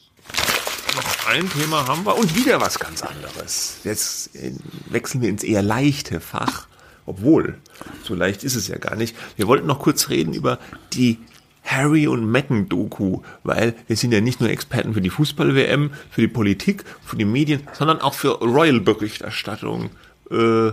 Noch 0.95 1.27
ein 1.29 1.51
Thema 1.51 1.87
haben 1.87 2.05
wir 2.05 2.17
und 2.17 2.35
wieder 2.37 2.61
was 2.61 2.79
ganz 2.79 3.03
anderes. 3.03 3.79
Jetzt 3.85 4.35
äh, 4.37 4.53
wechseln 4.91 5.23
wir 5.23 5.29
ins 5.29 5.43
eher 5.43 5.63
leichte 5.63 6.21
Fach. 6.21 6.67
Obwohl, 7.07 7.59
so 8.05 8.15
leicht 8.15 8.45
ist 8.45 8.55
es 8.55 8.69
ja 8.69 8.79
gar 8.79 8.97
nicht. 8.97 9.17
Wir 9.37 9.47
wollten 9.47 9.67
noch 9.67 9.81
kurz 9.81 10.09
reden 10.09 10.35
über 10.35 10.59
die 10.93 11.19
Harry 11.65 12.07
und 12.07 12.31
Meghan 12.31 12.69
Doku, 12.69 13.21
weil 13.45 13.75
wir 13.87 13.97
sind 13.97 14.13
ja 14.13 14.21
nicht 14.21 14.41
nur 14.41 14.51
Experten 14.51 14.95
für 14.95 15.01
die 15.01 15.11
Fußball-WM, 15.11 15.91
für 16.11 16.21
die 16.21 16.29
Politik, 16.29 16.85
für 17.05 17.17
die 17.17 17.25
Medien, 17.25 17.63
sondern 17.73 18.01
auch 18.01 18.15
für 18.15 18.41
Royal-Berichterstattung 18.41 19.91
äh, 20.31 20.73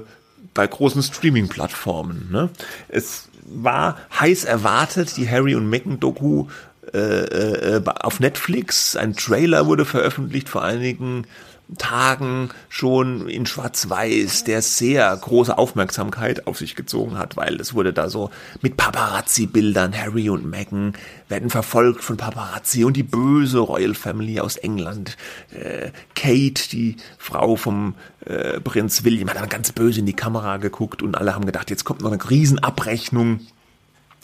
bei 0.54 0.68
großen 0.68 1.04
Streaming-Plattformen. 1.04 2.30
Ne? 2.32 2.50
Es 2.88 3.30
war 3.46 3.98
heiß 4.20 4.46
erwartet, 4.46 5.18
die 5.18 5.30
Harry 5.30 5.56
und 5.56 5.70
Meghan 5.70 6.00
Doku 6.00 6.48
äh, 6.94 7.76
äh, 7.78 7.82
auf 7.86 8.20
Netflix. 8.20 8.96
Ein 8.96 9.16
Trailer 9.16 9.68
wurde 9.68 9.86
veröffentlicht 9.86 10.50
vor 10.50 10.64
einigen 10.64 11.26
Tagen 11.78 12.50
schon 12.68 13.30
in 13.30 13.46
Schwarz-Weiß, 13.46 14.44
der 14.44 14.62
sehr 14.62 15.16
große 15.16 15.58
Aufmerksamkeit 15.58 16.48
auf 16.48 16.58
sich 16.58 16.76
gezogen 16.76 17.18
hat, 17.18 17.38
weil 17.38 17.60
es 17.62 17.74
wurde 17.74 17.94
da 17.94 18.10
so 18.10 18.32
mit 18.62 18.76
Paparazzi-Bildern, 18.76 19.96
Harry 19.96 20.30
und 20.30 20.46
Meghan 20.50 20.94
werden 21.28 21.50
verfolgt 21.50 22.04
von 22.04 22.18
Paparazzi 22.18 22.84
und 22.84 22.98
die 22.98 23.04
böse 23.04 23.60
Royal 23.60 23.94
Family 23.94 24.40
aus 24.40 24.58
England. 24.58 25.16
Äh, 25.52 25.92
Kate, 26.16 26.70
die 26.72 26.98
Frau 27.20 27.56
vom 27.56 27.96
äh, 28.26 28.60
Prinz 28.60 29.04
William, 29.04 29.30
hat 29.30 29.38
dann 29.38 29.50
ganz 29.50 29.72
böse 29.72 30.00
in 30.00 30.06
die 30.08 30.14
Kamera 30.14 30.58
geguckt 30.58 31.04
und 31.04 31.16
alle 31.16 31.36
haben 31.36 31.46
gedacht, 31.46 31.70
jetzt 31.70 31.84
kommt 31.84 32.02
noch 32.02 32.12
eine 32.12 32.30
Riesenabrechnung 32.30 33.42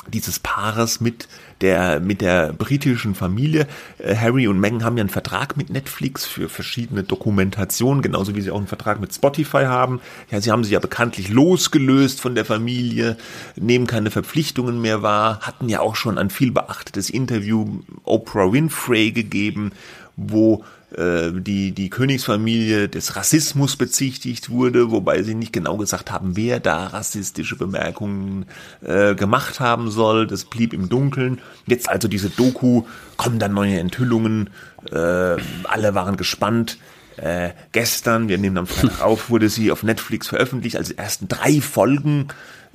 dieses 0.08 0.40
Paares 0.40 1.02
mit 1.02 1.28
der 1.62 2.00
mit 2.00 2.22
der 2.22 2.54
britischen 2.54 3.16
Familie. 3.16 3.68
Äh, 3.98 4.16
Harry 4.16 4.48
und 4.48 4.60
Meghan 4.60 4.84
haben 4.84 4.98
ja 4.98 5.02
einen 5.02 5.10
Vertrag 5.10 5.58
mit 5.58 5.70
Netflix 5.70 6.26
für 6.26 6.50
verschiedene 6.50 7.04
Dokumentationen, 7.04 8.02
genauso 8.02 8.36
wie 8.36 8.42
sie 8.42 8.52
auch 8.52 8.58
einen 8.58 8.68
Vertrag 8.68 9.00
mit 9.00 9.14
Spotify 9.14 9.66
haben. 9.66 10.02
Ja, 10.32 10.42
sie 10.42 10.52
haben 10.52 10.64
sich 10.64 10.74
ja 10.74 10.80
bekanntlich 10.80 11.30
losgelöst 11.30 12.20
von 12.22 12.36
der 12.36 12.46
Familie, 12.46 13.18
nehmen 13.56 13.88
keine 13.88 14.12
Verpflichtungen 14.12 14.82
mehr 14.82 15.02
wahr, 15.02 15.40
hatten 15.42 15.70
ja 15.70 15.80
auch 15.80 15.96
schon 15.96 16.18
ein 16.18 16.30
viel 16.30 16.52
beachtetes 16.52 17.10
Interview 17.10 17.80
Oprah 18.04 18.52
Winfrey 18.52 19.12
gegeben, 19.12 19.72
wo 20.18 20.64
äh, 20.98 21.32
die, 21.34 21.72
die 21.72 21.90
Königsfamilie 21.90 22.88
des 22.88 23.16
Rassismus 23.16 23.76
bezichtigt 23.76 24.50
wurde, 24.50 24.92
wobei 24.92 25.24
sie 25.24 25.36
nicht 25.36 25.54
genau 25.54 25.78
gesagt 25.78 26.12
haben, 26.12 26.36
wer 26.36 26.60
da 26.60 26.88
rassistische 26.88 27.56
Bemerkungen 27.56 28.46
äh, 28.82 29.16
gemacht 29.16 29.60
haben 29.60 29.92
soll. 29.92 30.28
Das 30.28 30.46
blieb 30.46 30.74
im 30.74 30.90
Dunkeln. 30.90 31.42
Jetzt 31.68 31.90
also 31.90 32.08
diese 32.08 32.30
Doku, 32.30 32.84
kommen 33.18 33.40
dann 33.40 33.54
neue 33.54 33.80
Enthüllungen, 33.80 34.50
äh, 34.92 34.96
alle 34.96 35.96
waren 35.96 36.18
gespannt. 36.18 36.78
Äh, 37.18 37.52
gestern, 37.72 38.28
wir 38.28 38.38
nehmen 38.38 38.58
am 38.58 38.68
Freitag 38.68 39.02
auf, 39.02 39.30
wurde 39.30 39.50
sie 39.50 39.72
auf 39.72 39.84
Netflix 39.84 40.28
veröffentlicht, 40.28 40.76
also 40.76 40.94
die 40.94 40.98
ersten 40.98 41.28
drei 41.28 41.62
Folgen 41.62 42.28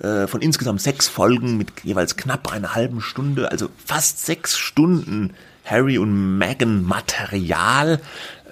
äh, 0.03 0.27
von 0.27 0.41
insgesamt 0.41 0.81
sechs 0.81 1.09
Folgen 1.09 1.59
mit 1.59 1.69
jeweils 1.83 2.17
knapp 2.17 2.51
einer 2.51 2.75
halben 2.75 3.03
Stunde, 3.03 3.51
also 3.51 3.69
fast 3.85 4.25
sechs 4.25 4.57
Stunden 4.57 5.35
Harry 5.65 5.99
und 5.99 6.39
Meghan 6.39 6.85
Material. 6.85 8.01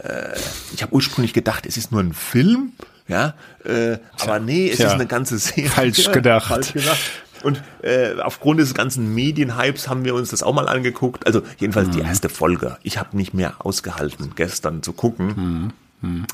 Äh, 0.03 0.38
ich 0.75 0.83
habe 0.83 0.94
ursprünglich 0.94 1.33
gedacht, 1.33 1.66
es 1.66 1.77
ist 1.77 1.90
nur 1.92 2.01
ein 2.01 2.12
Film, 2.12 2.73
ja, 3.09 3.35
äh, 3.64 3.99
aber 4.21 4.38
nee, 4.38 4.68
es 4.71 4.77
Tja, 4.77 4.88
ist 4.88 4.92
eine 4.94 5.07
ganze 5.07 5.38
Serie. 5.38 5.71
falsch 5.71 6.09
gedacht. 6.12 6.47
Falsch 6.49 6.73
gedacht. 6.73 6.99
Und 7.44 7.62
äh, 7.83 8.14
aufgrund 8.21 8.59
des 8.59 8.75
ganzen 8.75 9.14
Medienhypes 9.14 9.88
haben 9.88 10.05
wir 10.05 10.14
uns 10.14 10.31
das 10.31 10.42
auch 10.42 10.53
mal 10.55 10.68
angeguckt. 10.68 11.25
Also 11.27 11.42
jedenfalls 11.59 11.87
Mhm. 11.88 11.92
die 11.92 12.01
erste 12.01 12.29
Folge. 12.29 12.79
Ich 12.83 12.99
habe 12.99 13.16
nicht 13.16 13.33
mehr 13.33 13.55
ausgehalten, 13.64 14.33
gestern 14.35 14.83
zu 14.83 14.92
gucken. 14.92 15.73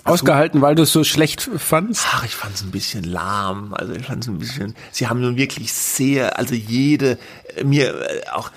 Ausgehalten, 0.04 0.60
weil 0.62 0.74
du 0.74 0.82
es 0.82 0.92
so 0.92 1.04
schlecht 1.04 1.48
fandst? 1.58 2.06
Ach, 2.10 2.24
ich 2.24 2.34
fand 2.34 2.54
es 2.54 2.62
ein 2.62 2.70
bisschen 2.70 3.04
lahm. 3.04 3.72
Also 3.74 3.92
ich 3.94 4.06
fand 4.06 4.22
es 4.22 4.28
ein 4.28 4.38
bisschen. 4.38 4.74
Sie 4.92 5.06
haben 5.08 5.20
nun 5.20 5.36
wirklich 5.36 5.72
sehr, 5.72 6.38
also 6.38 6.54
jede 6.54 7.18
äh, 7.56 7.64
mir 7.64 7.94
äh, 7.94 8.28
auch. 8.30 8.50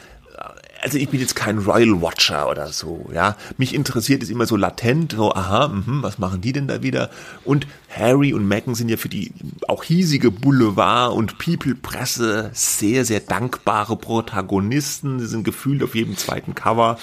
Also 0.88 1.00
ich 1.00 1.10
bin 1.10 1.20
jetzt 1.20 1.36
kein 1.36 1.58
Royal 1.58 2.02
Watcher 2.02 2.50
oder 2.50 2.68
so, 2.68 3.10
ja. 3.14 3.36
Mich 3.58 3.76
interessiert 3.76 4.24
es 4.24 4.30
immer 4.30 4.46
so 4.46 4.56
latent, 4.56 5.12
so, 5.12 5.34
aha, 5.34 5.68
mh, 5.68 6.02
was 6.02 6.18
machen 6.18 6.40
die 6.40 6.54
denn 6.54 6.70
da 6.70 6.82
wieder? 6.82 7.10
Und 7.44 7.68
Harry 7.90 8.34
und 8.34 8.48
Meghan 8.48 8.74
sind 8.74 8.88
ja 8.88 8.96
für 8.96 9.10
die 9.10 9.34
auch 9.68 9.84
hiesige 9.84 10.32
Boulevard- 10.32 11.12
und 11.12 11.40
People-Presse 11.40 12.52
sehr, 12.54 13.04
sehr 13.04 13.20
dankbare 13.20 13.98
Protagonisten. 13.98 15.20
Sie 15.20 15.28
sind 15.28 15.44
gefühlt 15.44 15.84
auf 15.84 15.94
jedem 15.94 16.16
zweiten 16.16 16.56
Cover 16.56 16.98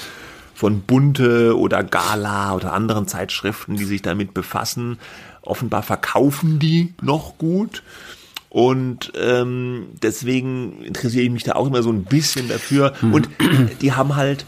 von 0.55 0.81
Bunte 0.81 1.55
oder 1.59 1.85
Gala 1.85 2.55
oder 2.55 2.73
anderen 2.73 3.07
Zeitschriften, 3.07 3.77
die 3.77 3.85
sich 3.85 4.01
damit 4.01 4.33
befassen. 4.33 4.99
Offenbar 5.43 5.83
verkaufen 5.83 6.59
die 6.59 6.95
noch 7.03 7.37
gut. 7.37 7.83
Und 8.55 9.13
ähm, 9.21 9.89
deswegen 10.01 10.81
interessiere 10.85 11.25
ich 11.25 11.31
mich 11.33 11.43
da 11.43 11.55
auch 11.57 11.67
immer 11.67 11.83
so 11.83 11.91
ein 11.91 12.05
bisschen 12.05 12.49
dafür. 12.49 12.93
Und 13.03 13.29
die 13.81 13.95
haben 13.95 14.15
halt 14.15 14.47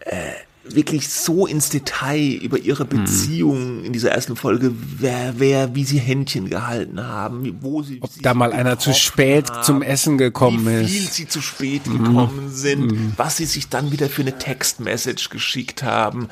äh, 0.00 0.32
wirklich 0.64 1.08
so 1.08 1.46
ins 1.46 1.70
Detail 1.70 2.34
über 2.42 2.58
ihre 2.58 2.82
hm. 2.82 2.90
Beziehung 2.90 3.84
in 3.84 3.94
dieser 3.94 4.10
ersten 4.10 4.36
Folge, 4.36 4.72
wer, 4.98 5.36
wer, 5.38 5.74
wie 5.74 5.84
sie 5.84 5.98
Händchen 5.98 6.50
gehalten 6.50 7.02
haben, 7.02 7.56
wo 7.62 7.82
sie, 7.82 8.02
ob 8.02 8.10
da 8.20 8.34
mal 8.34 8.52
einer 8.52 8.78
zu 8.78 8.92
spät 8.92 9.50
haben, 9.50 9.62
zum 9.62 9.80
Essen 9.80 10.18
gekommen 10.18 10.66
wie 10.66 10.84
ist, 10.84 10.92
wie 10.92 10.98
viel 10.98 11.08
sie 11.08 11.28
zu 11.28 11.40
spät 11.40 11.84
gekommen 11.84 12.50
sind, 12.50 13.16
was 13.16 13.38
sie 13.38 13.46
sich 13.46 13.70
dann 13.70 13.92
wieder 13.92 14.10
für 14.10 14.20
eine 14.20 14.36
Textmessage 14.36 15.30
geschickt 15.30 15.82
haben 15.82 16.28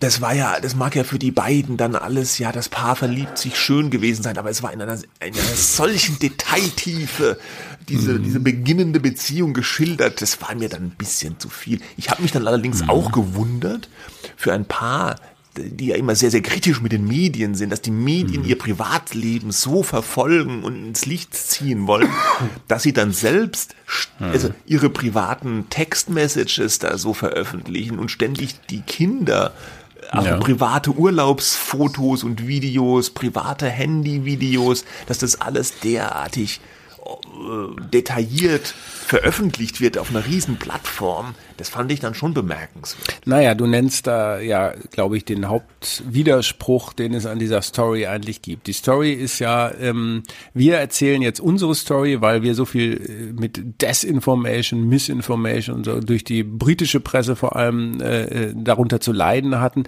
das 0.00 0.20
war 0.20 0.34
ja, 0.34 0.60
das 0.60 0.74
mag 0.74 0.96
ja 0.96 1.04
für 1.04 1.18
die 1.18 1.30
beiden 1.30 1.76
dann 1.76 1.94
alles, 1.94 2.38
ja, 2.38 2.52
das 2.52 2.68
Paar 2.68 2.96
verliebt 2.96 3.38
sich 3.38 3.56
schön 3.56 3.90
gewesen 3.90 4.22
sein, 4.22 4.38
aber 4.38 4.50
es 4.50 4.62
war 4.62 4.72
in 4.72 4.82
einer, 4.82 4.94
in 4.94 5.34
einer 5.34 5.56
solchen 5.56 6.18
Detailtiefe 6.18 7.38
diese, 7.88 8.14
mhm. 8.14 8.22
diese 8.24 8.40
beginnende 8.40 9.00
Beziehung 9.00 9.54
geschildert, 9.54 10.20
das 10.20 10.40
war 10.42 10.54
mir 10.54 10.68
dann 10.68 10.84
ein 10.84 10.94
bisschen 10.96 11.38
zu 11.38 11.48
viel. 11.48 11.80
Ich 11.96 12.10
habe 12.10 12.22
mich 12.22 12.32
dann 12.32 12.46
allerdings 12.46 12.82
mhm. 12.82 12.90
auch 12.90 13.12
gewundert, 13.12 13.88
für 14.36 14.52
ein 14.52 14.64
Paar, 14.64 15.16
die 15.56 15.86
ja 15.86 15.96
immer 15.96 16.16
sehr, 16.16 16.32
sehr 16.32 16.42
kritisch 16.42 16.80
mit 16.80 16.90
den 16.90 17.06
Medien 17.06 17.54
sind, 17.54 17.70
dass 17.70 17.80
die 17.80 17.92
Medien 17.92 18.42
mhm. 18.42 18.48
ihr 18.48 18.58
Privatleben 18.58 19.52
so 19.52 19.84
verfolgen 19.84 20.64
und 20.64 20.74
ins 20.74 21.06
Licht 21.06 21.34
ziehen 21.34 21.86
wollen, 21.86 22.08
dass 22.68 22.82
sie 22.82 22.92
dann 22.92 23.12
selbst 23.12 23.76
also 24.18 24.50
ihre 24.66 24.90
privaten 24.90 25.66
Textmessages 25.70 26.80
da 26.80 26.98
so 26.98 27.14
veröffentlichen 27.14 27.98
und 27.98 28.10
ständig 28.10 28.60
die 28.70 28.80
Kinder 28.80 29.52
also 30.10 30.28
ja. 30.28 30.36
private 30.36 30.90
Urlaubsfotos 30.92 32.24
und 32.24 32.46
Videos, 32.46 33.10
private 33.10 33.68
Handyvideos, 33.68 34.84
dass 35.06 35.18
das 35.18 35.40
alles 35.40 35.80
derartig 35.80 36.60
äh, 37.04 37.80
detailliert 37.90 38.66
veröffentlicht 38.66 39.80
wird 39.80 39.98
auf 39.98 40.10
einer 40.10 40.24
riesen 40.26 40.58
Plattform, 40.58 41.34
das 41.56 41.68
fand 41.68 41.92
ich 41.92 42.00
dann 42.00 42.14
schon 42.14 42.34
bemerkenswert. 42.34 43.20
Naja, 43.24 43.54
du 43.54 43.66
nennst 43.66 44.06
da 44.06 44.40
ja, 44.40 44.72
glaube 44.90 45.16
ich, 45.16 45.24
den 45.24 45.48
Hauptwiderspruch, 45.48 46.92
den 46.92 47.14
es 47.14 47.26
an 47.26 47.38
dieser 47.38 47.62
Story 47.62 48.06
eigentlich 48.06 48.42
gibt. 48.42 48.66
Die 48.66 48.72
Story 48.72 49.12
ist 49.12 49.38
ja, 49.38 49.70
ähm, 49.80 50.24
wir 50.52 50.78
erzählen 50.78 51.22
jetzt 51.22 51.40
unsere 51.40 51.74
Story, 51.74 52.20
weil 52.20 52.42
wir 52.42 52.54
so 52.54 52.64
viel 52.64 52.94
äh, 52.94 53.40
mit 53.40 53.82
Desinformation, 53.82 54.88
Misinformation 54.88 55.84
so 55.84 56.00
durch 56.00 56.24
die 56.24 56.42
britische 56.42 57.00
Presse 57.00 57.36
vor 57.36 57.56
allem 57.56 58.00
äh, 58.00 58.24
äh 58.24 58.54
darunter 58.56 59.00
zu 59.00 59.12
leiden 59.12 59.60
hatten. 59.60 59.84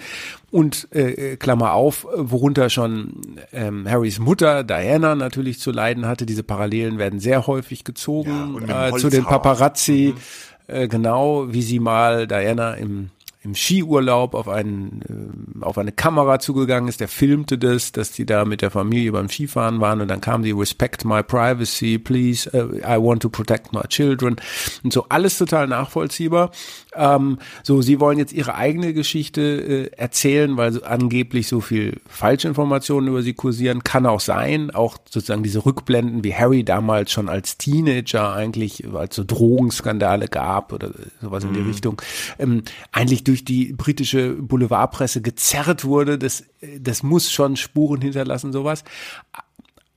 Und 0.52 0.88
äh, 0.94 1.36
Klammer 1.36 1.72
auf, 1.72 2.06
worunter 2.14 2.70
schon 2.70 3.20
ähm, 3.52 3.88
Harrys 3.88 4.18
Mutter 4.20 4.62
Diana 4.64 5.14
natürlich 5.14 5.58
zu 5.58 5.72
leiden 5.72 6.06
hatte. 6.06 6.24
Diese 6.24 6.44
Parallelen 6.44 6.98
werden 6.98 7.18
sehr 7.18 7.46
häufig 7.46 7.84
gezogen 7.84 8.64
ja, 8.66 8.88
äh, 8.88 8.96
zu 8.96 9.10
den 9.10 9.24
Paparazzi. 9.24 10.14
Mhm. 10.14 10.20
Äh, 10.66 10.88
genau, 10.88 11.52
wie 11.52 11.62
sie 11.62 11.80
mal 11.80 12.26
Diana 12.26 12.74
im 12.74 13.10
im 13.46 13.54
Skiurlaub 13.54 14.34
auf 14.34 14.48
einen 14.48 15.54
äh, 15.62 15.64
auf 15.64 15.78
eine 15.78 15.92
Kamera 15.92 16.40
zugegangen 16.40 16.88
ist, 16.88 17.00
der 17.00 17.08
filmte 17.08 17.56
das, 17.56 17.92
dass 17.92 18.10
die 18.10 18.26
da 18.26 18.44
mit 18.44 18.60
der 18.60 18.70
Familie 18.70 19.12
beim 19.12 19.28
Skifahren 19.28 19.80
waren 19.80 20.00
und 20.00 20.08
dann 20.08 20.20
kam 20.20 20.42
die 20.42 20.50
Respect 20.50 21.04
my 21.04 21.22
privacy, 21.22 21.96
please, 21.98 22.50
uh, 22.52 22.74
I 22.78 22.98
want 23.00 23.22
to 23.22 23.28
protect 23.28 23.72
my 23.72 23.82
children 23.88 24.36
und 24.82 24.92
so 24.92 25.06
alles 25.08 25.38
total 25.38 25.68
nachvollziehbar. 25.68 26.50
Ähm, 26.96 27.38
so, 27.62 27.82
sie 27.82 28.00
wollen 28.00 28.18
jetzt 28.18 28.32
ihre 28.32 28.54
eigene 28.54 28.94
Geschichte 28.94 29.40
äh, 29.40 29.90
erzählen, 29.96 30.56
weil 30.56 30.72
so 30.72 30.82
angeblich 30.82 31.48
so 31.48 31.60
viel 31.60 32.00
Falschinformationen 32.06 33.08
über 33.10 33.22
sie 33.22 33.34
kursieren. 33.34 33.84
Kann 33.84 34.06
auch 34.06 34.20
sein, 34.20 34.70
auch 34.70 34.96
sozusagen 35.08 35.42
diese 35.42 35.64
Rückblenden, 35.64 36.24
wie 36.24 36.34
Harry 36.34 36.64
damals 36.64 37.12
schon 37.12 37.28
als 37.28 37.58
Teenager 37.58 38.32
eigentlich, 38.32 38.84
als 38.94 39.16
so 39.16 39.24
Drogenskandale 39.24 40.28
gab 40.28 40.72
oder 40.72 40.90
sowas 41.20 41.44
in 41.44 41.52
die 41.52 41.60
mhm. 41.60 41.68
Richtung, 41.68 42.02
ähm, 42.38 42.62
eigentlich 42.92 43.24
durch 43.24 43.44
die 43.44 43.72
britische 43.72 44.30
Boulevardpresse 44.30 45.20
gezerrt 45.22 45.84
wurde. 45.84 46.18
Das, 46.18 46.44
das 46.80 47.02
muss 47.02 47.30
schon 47.30 47.56
Spuren 47.56 48.00
hinterlassen, 48.00 48.52
sowas. 48.52 48.84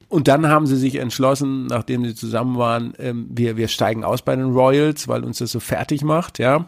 Und 0.09 0.27
dann 0.27 0.47
haben 0.47 0.65
sie 0.65 0.75
sich 0.75 0.95
entschlossen, 0.95 1.67
nachdem 1.67 2.03
sie 2.03 2.15
zusammen 2.15 2.57
waren, 2.57 2.93
ähm, 2.97 3.27
wir, 3.29 3.57
wir 3.57 3.67
steigen 3.67 4.03
aus 4.03 4.23
bei 4.23 4.35
den 4.35 4.53
Royals, 4.53 5.07
weil 5.07 5.23
uns 5.23 5.37
das 5.37 5.51
so 5.51 5.59
fertig 5.59 6.03
macht, 6.03 6.39
ja 6.39 6.67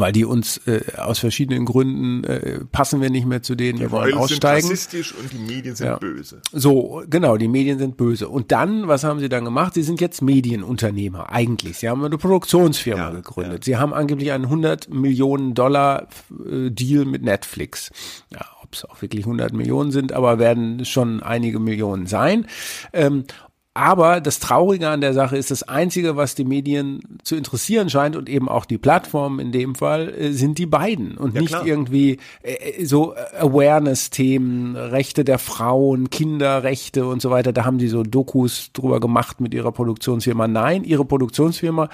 weil 0.00 0.12
die 0.12 0.24
uns 0.24 0.58
äh, 0.66 0.80
aus 0.96 1.18
verschiedenen 1.18 1.64
Gründen 1.64 2.24
äh, 2.24 2.64
passen 2.72 3.00
wir 3.00 3.10
nicht 3.10 3.26
mehr 3.26 3.42
zu 3.42 3.54
denen, 3.54 3.78
die 3.78 3.84
wir 3.84 3.90
wollen 3.90 4.14
aussteigen. 4.14 4.66
Sind 4.66 4.72
rassistisch 4.72 5.14
und 5.14 5.32
die 5.32 5.38
Medien 5.38 5.76
sind 5.76 5.86
ja. 5.86 5.98
böse. 5.98 6.40
So, 6.52 7.02
genau, 7.08 7.36
die 7.36 7.48
Medien 7.48 7.78
sind 7.78 7.96
böse. 7.96 8.28
Und 8.28 8.52
dann, 8.52 8.88
was 8.88 9.04
haben 9.04 9.20
sie 9.20 9.28
dann 9.28 9.44
gemacht? 9.44 9.74
Sie 9.74 9.82
sind 9.82 10.00
jetzt 10.00 10.22
Medienunternehmer 10.22 11.30
eigentlich. 11.30 11.78
Sie 11.78 11.88
haben 11.88 12.04
eine 12.04 12.18
Produktionsfirma 12.18 13.02
ja, 13.02 13.10
gegründet. 13.10 13.66
Ja. 13.66 13.72
Sie 13.72 13.76
haben 13.76 13.92
angeblich 13.94 14.32
einen 14.32 14.44
100 14.44 14.92
Millionen 14.92 15.54
Dollar 15.54 16.08
äh, 16.30 16.70
Deal 16.70 17.04
mit 17.04 17.22
Netflix. 17.22 17.90
Ja, 18.32 18.46
ob 18.62 18.74
es 18.74 18.84
auch 18.84 19.02
wirklich 19.02 19.24
100 19.24 19.52
Millionen 19.52 19.90
sind, 19.90 20.12
aber 20.12 20.38
werden 20.38 20.84
schon 20.84 21.22
einige 21.22 21.58
Millionen 21.58 22.06
sein. 22.06 22.46
Ähm, 22.92 23.24
aber 23.72 24.20
das 24.20 24.40
Traurige 24.40 24.88
an 24.88 25.00
der 25.00 25.14
Sache 25.14 25.36
ist, 25.36 25.52
das 25.52 25.62
Einzige, 25.62 26.16
was 26.16 26.34
die 26.34 26.44
Medien 26.44 27.18
zu 27.22 27.36
interessieren 27.36 27.88
scheint 27.88 28.16
und 28.16 28.28
eben 28.28 28.48
auch 28.48 28.64
die 28.64 28.78
Plattformen 28.78 29.38
in 29.38 29.52
dem 29.52 29.76
Fall, 29.76 30.12
äh, 30.12 30.32
sind 30.32 30.58
die 30.58 30.66
beiden 30.66 31.16
und 31.16 31.34
ja, 31.34 31.40
nicht 31.40 31.50
klar. 31.50 31.64
irgendwie 31.64 32.18
äh, 32.42 32.54
äh, 32.54 32.84
so 32.84 33.14
Awareness-Themen, 33.38 34.74
Rechte 34.74 35.24
der 35.24 35.38
Frauen, 35.38 36.10
Kinderrechte 36.10 37.06
und 37.06 37.22
so 37.22 37.30
weiter. 37.30 37.52
Da 37.52 37.64
haben 37.64 37.78
die 37.78 37.88
so 37.88 38.02
Dokus 38.02 38.72
drüber 38.72 38.98
gemacht 38.98 39.40
mit 39.40 39.54
ihrer 39.54 39.70
Produktionsfirma. 39.70 40.48
Nein, 40.48 40.82
ihre 40.82 41.04
Produktionsfirma 41.04 41.88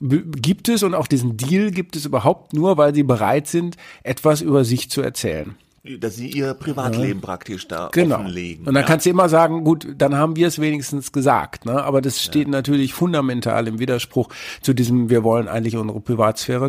gibt 0.00 0.70
es 0.70 0.82
und 0.82 0.94
auch 0.94 1.06
diesen 1.06 1.36
Deal 1.36 1.70
gibt 1.70 1.96
es 1.96 2.06
überhaupt 2.06 2.54
nur, 2.54 2.78
weil 2.78 2.94
sie 2.94 3.02
bereit 3.02 3.46
sind, 3.46 3.76
etwas 4.02 4.40
über 4.40 4.64
sich 4.64 4.88
zu 4.88 5.02
erzählen 5.02 5.54
dass 5.82 6.16
sie 6.16 6.28
ihr 6.28 6.52
Privatleben 6.52 7.20
ja. 7.20 7.26
praktisch 7.26 7.66
da 7.66 7.88
genau. 7.90 8.16
offenlegen. 8.16 8.66
Und 8.66 8.74
dann 8.74 8.82
ja. 8.82 8.86
kannst 8.86 9.06
du 9.06 9.10
immer 9.10 9.30
sagen, 9.30 9.64
gut, 9.64 9.86
dann 9.96 10.14
haben 10.14 10.36
wir 10.36 10.46
es 10.46 10.60
wenigstens 10.60 11.10
gesagt, 11.10 11.64
ne? 11.64 11.82
Aber 11.82 12.02
das 12.02 12.22
steht 12.22 12.48
ja. 12.48 12.50
natürlich 12.50 12.92
fundamental 12.92 13.66
im 13.66 13.78
Widerspruch 13.78 14.28
zu 14.60 14.74
diesem, 14.74 15.08
wir 15.08 15.24
wollen 15.24 15.48
eigentlich 15.48 15.76
unsere 15.76 16.00
Privatsphäre 16.00 16.66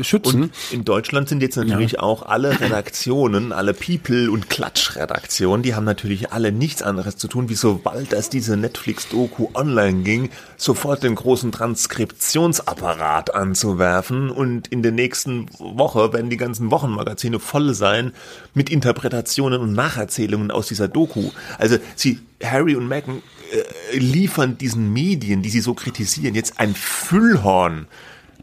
äh, 0.00 0.02
schützen. 0.02 0.42
Und 0.42 0.52
in 0.72 0.84
Deutschland 0.84 1.28
sind 1.28 1.40
jetzt 1.40 1.56
natürlich 1.56 2.00
auch 2.00 2.22
alle 2.22 2.60
Redaktionen, 2.60 3.52
alle 3.52 3.74
People- 3.74 4.28
und 4.28 4.50
Klatschredaktionen, 4.50 5.62
die 5.62 5.76
haben 5.76 5.84
natürlich 5.84 6.32
alle 6.32 6.50
nichts 6.50 6.82
anderes 6.82 7.16
zu 7.16 7.28
tun, 7.28 7.48
wie 7.48 7.54
sobald 7.54 8.12
das 8.12 8.28
diese 8.28 8.56
Netflix-Doku 8.56 9.50
online 9.54 10.02
ging, 10.02 10.30
sofort 10.56 11.04
den 11.04 11.14
großen 11.14 11.52
Transkriptionsapparat 11.52 13.32
anzuwerfen 13.32 14.30
und 14.30 14.66
in 14.66 14.82
der 14.82 14.92
nächsten 14.92 15.46
Woche 15.60 16.12
werden 16.12 16.28
die 16.28 16.36
ganzen 16.36 16.72
Wochenmagazine 16.72 17.38
voll 17.38 17.72
sein 17.72 18.12
mit 18.58 18.70
Interpretationen 18.70 19.60
und 19.60 19.72
Nacherzählungen 19.72 20.50
aus 20.50 20.66
dieser 20.66 20.88
Doku. 20.88 21.30
Also 21.58 21.78
sie, 21.94 22.18
Harry 22.42 22.74
und 22.74 22.88
Meghan 22.88 23.22
äh, 23.52 23.98
liefern 23.98 24.58
diesen 24.58 24.92
Medien, 24.92 25.42
die 25.42 25.48
sie 25.48 25.60
so 25.60 25.74
kritisieren, 25.74 26.34
jetzt 26.34 26.58
ein 26.58 26.74
Füllhorn 26.74 27.86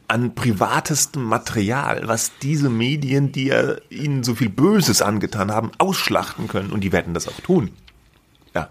an 0.07 0.33
privatestem 0.33 1.21
Material, 1.23 2.03
was 2.05 2.31
diese 2.41 2.69
Medien, 2.69 3.33
die 3.33 3.47
ja 3.47 3.75
ihnen 3.89 4.23
so 4.23 4.35
viel 4.35 4.49
Böses 4.49 5.01
angetan 5.01 5.51
haben, 5.51 5.71
ausschlachten 5.79 6.47
können. 6.47 6.71
Und 6.71 6.81
die 6.81 6.93
werden 6.93 7.13
das 7.13 7.27
auch 7.27 7.39
tun. 7.41 7.71
Ja. 8.53 8.69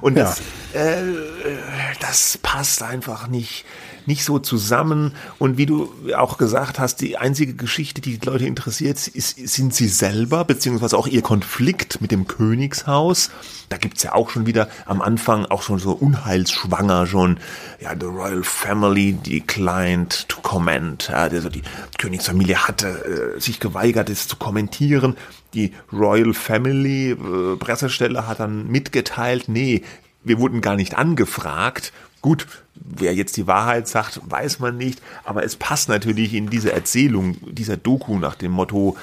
Und 0.00 0.16
ja. 0.16 0.32
Das, 0.72 0.82
äh, 0.82 1.56
das 2.00 2.38
passt 2.42 2.82
einfach 2.82 3.28
nicht 3.28 3.64
nicht 4.06 4.24
so 4.24 4.38
zusammen. 4.38 5.14
Und 5.38 5.56
wie 5.56 5.66
du 5.66 5.92
auch 6.16 6.38
gesagt 6.38 6.78
hast, 6.78 7.00
die 7.00 7.16
einzige 7.16 7.54
Geschichte, 7.54 8.00
die 8.00 8.18
die 8.18 8.26
Leute 8.26 8.46
interessiert, 8.46 9.06
ist, 9.06 9.36
sind 9.36 9.74
sie 9.74 9.88
selber, 9.88 10.44
beziehungsweise 10.44 10.98
auch 10.98 11.06
ihr 11.06 11.22
Konflikt 11.22 12.00
mit 12.00 12.10
dem 12.10 12.26
Königshaus. 12.26 13.30
Da 13.68 13.76
gibt's 13.76 14.02
ja 14.02 14.12
auch 14.14 14.30
schon 14.30 14.46
wieder 14.46 14.68
am 14.86 15.00
Anfang 15.00 15.46
auch 15.46 15.62
schon 15.62 15.78
so 15.78 15.92
unheilsschwanger 15.92 17.06
schon, 17.06 17.38
ja, 17.80 17.92
the 17.98 18.06
royal 18.06 18.42
family 18.42 19.12
declined 19.12 20.28
to 20.28 20.40
comment. 20.40 21.08
Ja, 21.08 21.18
also 21.18 21.48
die 21.48 21.62
Königsfamilie 21.98 22.66
hatte 22.66 23.36
äh, 23.36 23.40
sich 23.40 23.60
geweigert, 23.60 24.10
es 24.10 24.26
zu 24.26 24.36
kommentieren. 24.36 25.16
Die 25.54 25.72
Royal 25.92 26.34
Family 26.34 27.10
äh, 27.10 27.56
Pressestelle 27.56 28.26
hat 28.26 28.40
dann 28.40 28.68
mitgeteilt, 28.68 29.48
nee, 29.48 29.82
wir 30.22 30.38
wurden 30.38 30.60
gar 30.60 30.76
nicht 30.76 30.96
angefragt 30.96 31.92
Gut, 32.22 32.46
wer 32.74 33.14
jetzt 33.14 33.36
die 33.38 33.46
Wahrheit 33.46 33.88
sagt, 33.88 34.20
weiß 34.24 34.58
man 34.58 34.76
nicht, 34.76 35.00
aber 35.24 35.42
es 35.42 35.56
passt 35.56 35.88
natürlich 35.88 36.34
in 36.34 36.50
diese 36.50 36.72
Erzählung, 36.72 37.36
dieser 37.50 37.78
Doku 37.78 38.18
nach 38.18 38.34
dem 38.34 38.52
Motto, 38.52 38.96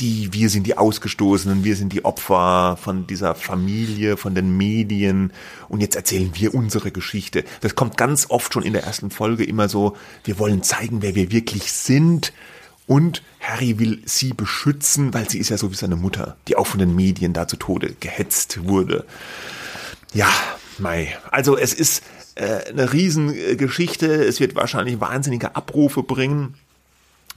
die, 0.00 0.32
wir 0.32 0.50
sind 0.50 0.66
die 0.66 0.76
Ausgestoßenen, 0.76 1.62
wir 1.62 1.76
sind 1.76 1.92
die 1.92 2.04
Opfer 2.04 2.76
von 2.82 3.06
dieser 3.06 3.36
Familie, 3.36 4.16
von 4.16 4.34
den 4.34 4.56
Medien 4.56 5.32
und 5.68 5.82
jetzt 5.82 5.94
erzählen 5.94 6.32
wir 6.34 6.52
unsere 6.52 6.90
Geschichte. 6.90 7.44
Das 7.60 7.76
kommt 7.76 7.96
ganz 7.96 8.28
oft 8.28 8.52
schon 8.52 8.64
in 8.64 8.72
der 8.72 8.82
ersten 8.82 9.12
Folge 9.12 9.44
immer 9.44 9.68
so, 9.68 9.96
wir 10.24 10.40
wollen 10.40 10.64
zeigen, 10.64 11.00
wer 11.00 11.14
wir 11.14 11.30
wirklich 11.30 11.70
sind 11.70 12.32
und 12.88 13.22
Harry 13.38 13.78
will 13.78 14.02
sie 14.04 14.32
beschützen, 14.32 15.14
weil 15.14 15.30
sie 15.30 15.38
ist 15.38 15.50
ja 15.50 15.58
so 15.58 15.70
wie 15.70 15.76
seine 15.76 15.94
Mutter, 15.94 16.36
die 16.48 16.56
auch 16.56 16.66
von 16.66 16.80
den 16.80 16.96
Medien 16.96 17.34
da 17.34 17.46
zu 17.46 17.56
Tode 17.56 17.94
gehetzt 18.00 18.64
wurde. 18.64 19.06
Ja, 20.12 20.28
Mai. 20.78 21.16
Also 21.30 21.56
es 21.56 21.72
ist 21.72 22.02
äh, 22.34 22.70
eine 22.70 22.92
Riesengeschichte. 22.92 24.06
Es 24.06 24.40
wird 24.40 24.54
wahrscheinlich 24.54 25.00
wahnsinnige 25.00 25.56
Abrufe 25.56 26.02
bringen. 26.02 26.54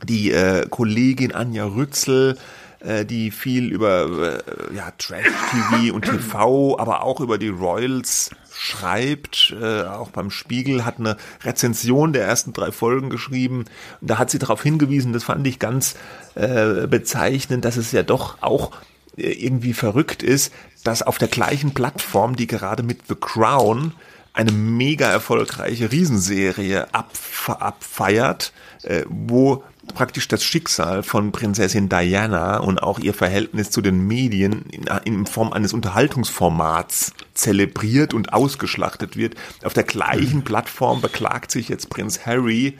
die 0.04 0.32
äh, 0.32 0.68
Kollegin 0.70 1.34
Anja 1.34 1.66
Rützel, 1.66 2.38
äh, 2.80 3.04
die 3.06 3.32
viel 3.32 3.72
über 3.72 4.44
äh, 4.46 4.76
ja, 4.76 4.92
Trash-TV 4.98 5.94
und 5.94 6.06
TV, 6.06 6.78
aber 6.78 7.02
auch 7.02 7.20
über 7.20 7.38
die 7.40 7.50
Royals 7.50 8.30
schreibt, 8.60 9.56
äh, 9.60 9.84
auch 9.84 10.10
beim 10.10 10.32
Spiegel, 10.32 10.86
hat 10.86 11.00
eine 11.00 11.18
Rezension 11.44 12.14
der 12.14 12.26
ersten 12.26 12.54
drei 12.54 12.72
Folgen 12.72 13.10
geschrieben. 13.10 13.66
Und 14.02 14.10
da 14.10 14.18
hat 14.18 14.30
sie 14.30 14.40
darauf 14.40 14.62
hingewiesen, 14.62 15.14
das 15.14 15.24
fand 15.24 15.46
ich 15.48 15.60
ganz 15.60 15.96
äh, 16.36 16.88
bezeichnend, 16.88 17.66
dass 17.66 17.78
es 17.78 17.92
ja 17.92 18.04
doch 18.04 18.42
auch 18.42 18.72
irgendwie 19.18 19.74
verrückt 19.74 20.24
ist, 20.24 20.54
dass 20.84 21.02
auf 21.02 21.18
der 21.18 21.28
gleichen 21.28 21.74
Plattform, 21.74 22.36
die 22.36 22.48
gerade 22.48 22.84
mit 22.84 23.08
The 23.08 23.16
Crown 23.16 23.94
eine 24.34 24.52
mega 24.52 25.10
erfolgreiche 25.10 25.92
Riesenserie 25.92 26.94
abfe 26.94 27.60
abfeiert, 27.60 28.54
äh, 28.84 29.04
wo 29.10 29.64
praktisch 29.96 30.28
das 30.28 30.44
Schicksal 30.44 31.02
von 31.02 31.32
Prinzessin 31.32 31.90
Diana 31.90 32.60
und 32.60 32.84
auch 32.84 33.00
ihr 33.00 33.14
Verhältnis 33.14 33.72
zu 33.72 33.82
den 33.82 34.06
Medien 34.06 34.66
in, 34.70 34.86
in 35.06 35.26
Form 35.26 35.54
eines 35.54 35.74
Unterhaltungsformats 35.74 37.14
zelebriert 37.34 38.14
und 38.14 38.34
ausgeschlachtet 38.34 39.18
wird. 39.18 39.36
Auf 39.64 39.74
der 39.74 39.86
gleichen 39.86 40.44
Plattform 40.44 41.02
beklagt 41.02 41.50
sich 41.50 41.70
jetzt 41.70 41.90
Prinz 41.90 42.26
Harry, 42.26 42.78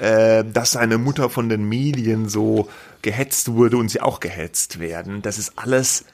äh, 0.00 0.44
dass 0.44 0.72
seine 0.72 0.96
Mutter 0.96 1.28
von 1.28 1.48
den 1.48 1.68
Medien 1.68 2.28
so 2.28 2.68
gehetzt 3.04 3.52
wurde 3.52 3.76
und 3.76 3.88
sie 3.88 4.00
auch 4.00 4.18
gehetzt 4.18 4.80
werden. 4.80 5.22
Das 5.22 5.38
ist 5.38 5.52
alles 5.56 6.06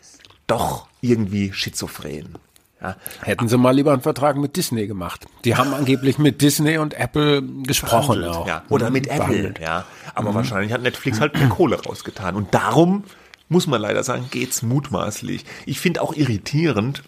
doch 0.47 0.89
irgendwie 1.01 1.53
schizophren. 1.53 2.37
Ja. 2.83 2.97
Hätten 3.23 3.49
sie 3.49 3.59
mal 3.59 3.75
lieber 3.75 3.93
einen 3.93 4.03
Vertrag 4.03 4.37
mit 4.37 4.57
Disney 4.57 4.87
gemacht. 4.87 5.27
Die 5.45 5.55
haben 5.57 5.73
angeblich 5.75 6.19
mit 6.19 6.43
Disney 6.43 6.79
und 6.79 6.95
Apple 6.95 7.43
gesprochen 7.43 8.25
auch. 8.25 8.47
Ja. 8.47 8.65
Oder 8.71 8.91
mit 8.91 9.07
Apple, 9.07 9.55
ja. 9.61 9.85
Aber 10.15 10.31
mhm. 10.31 10.35
wahrscheinlich 10.35 10.73
hat 10.73 10.83
Netflix 10.83 11.21
halt 11.21 11.35
mehr 11.35 11.49
Kohle 11.49 11.81
rausgetan. 11.81 12.35
Und 12.37 12.55
darum, 12.55 13.05
muss 13.49 13.67
man 13.67 13.81
leider 13.81 14.03
sagen, 14.03 14.27
geht's 14.31 14.63
mutmaßlich. 14.63 15.45
Ich 15.67 15.79
finde 15.79 16.03
auch 16.03 16.15
irritierend, 16.15 17.03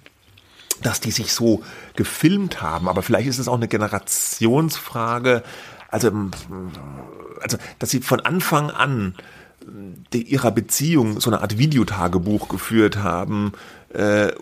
dass 0.82 1.00
die 1.00 1.10
sich 1.10 1.32
so 1.32 1.62
gefilmt 1.96 2.60
haben. 2.60 2.88
Aber 2.88 3.02
vielleicht 3.02 3.28
ist 3.28 3.38
es 3.38 3.48
auch 3.48 3.56
eine 3.56 3.68
Generationsfrage. 3.68 5.42
Also, 5.88 6.12
also, 7.40 7.56
dass 7.78 7.90
sie 7.90 8.00
von 8.00 8.20
Anfang 8.20 8.70
an 8.70 9.14
ihrer 10.12 10.50
Beziehung 10.50 11.20
so 11.20 11.30
eine 11.30 11.40
Art 11.40 11.58
Videotagebuch 11.58 12.48
geführt 12.48 12.96
haben, 12.96 13.52
äh, 13.92 14.32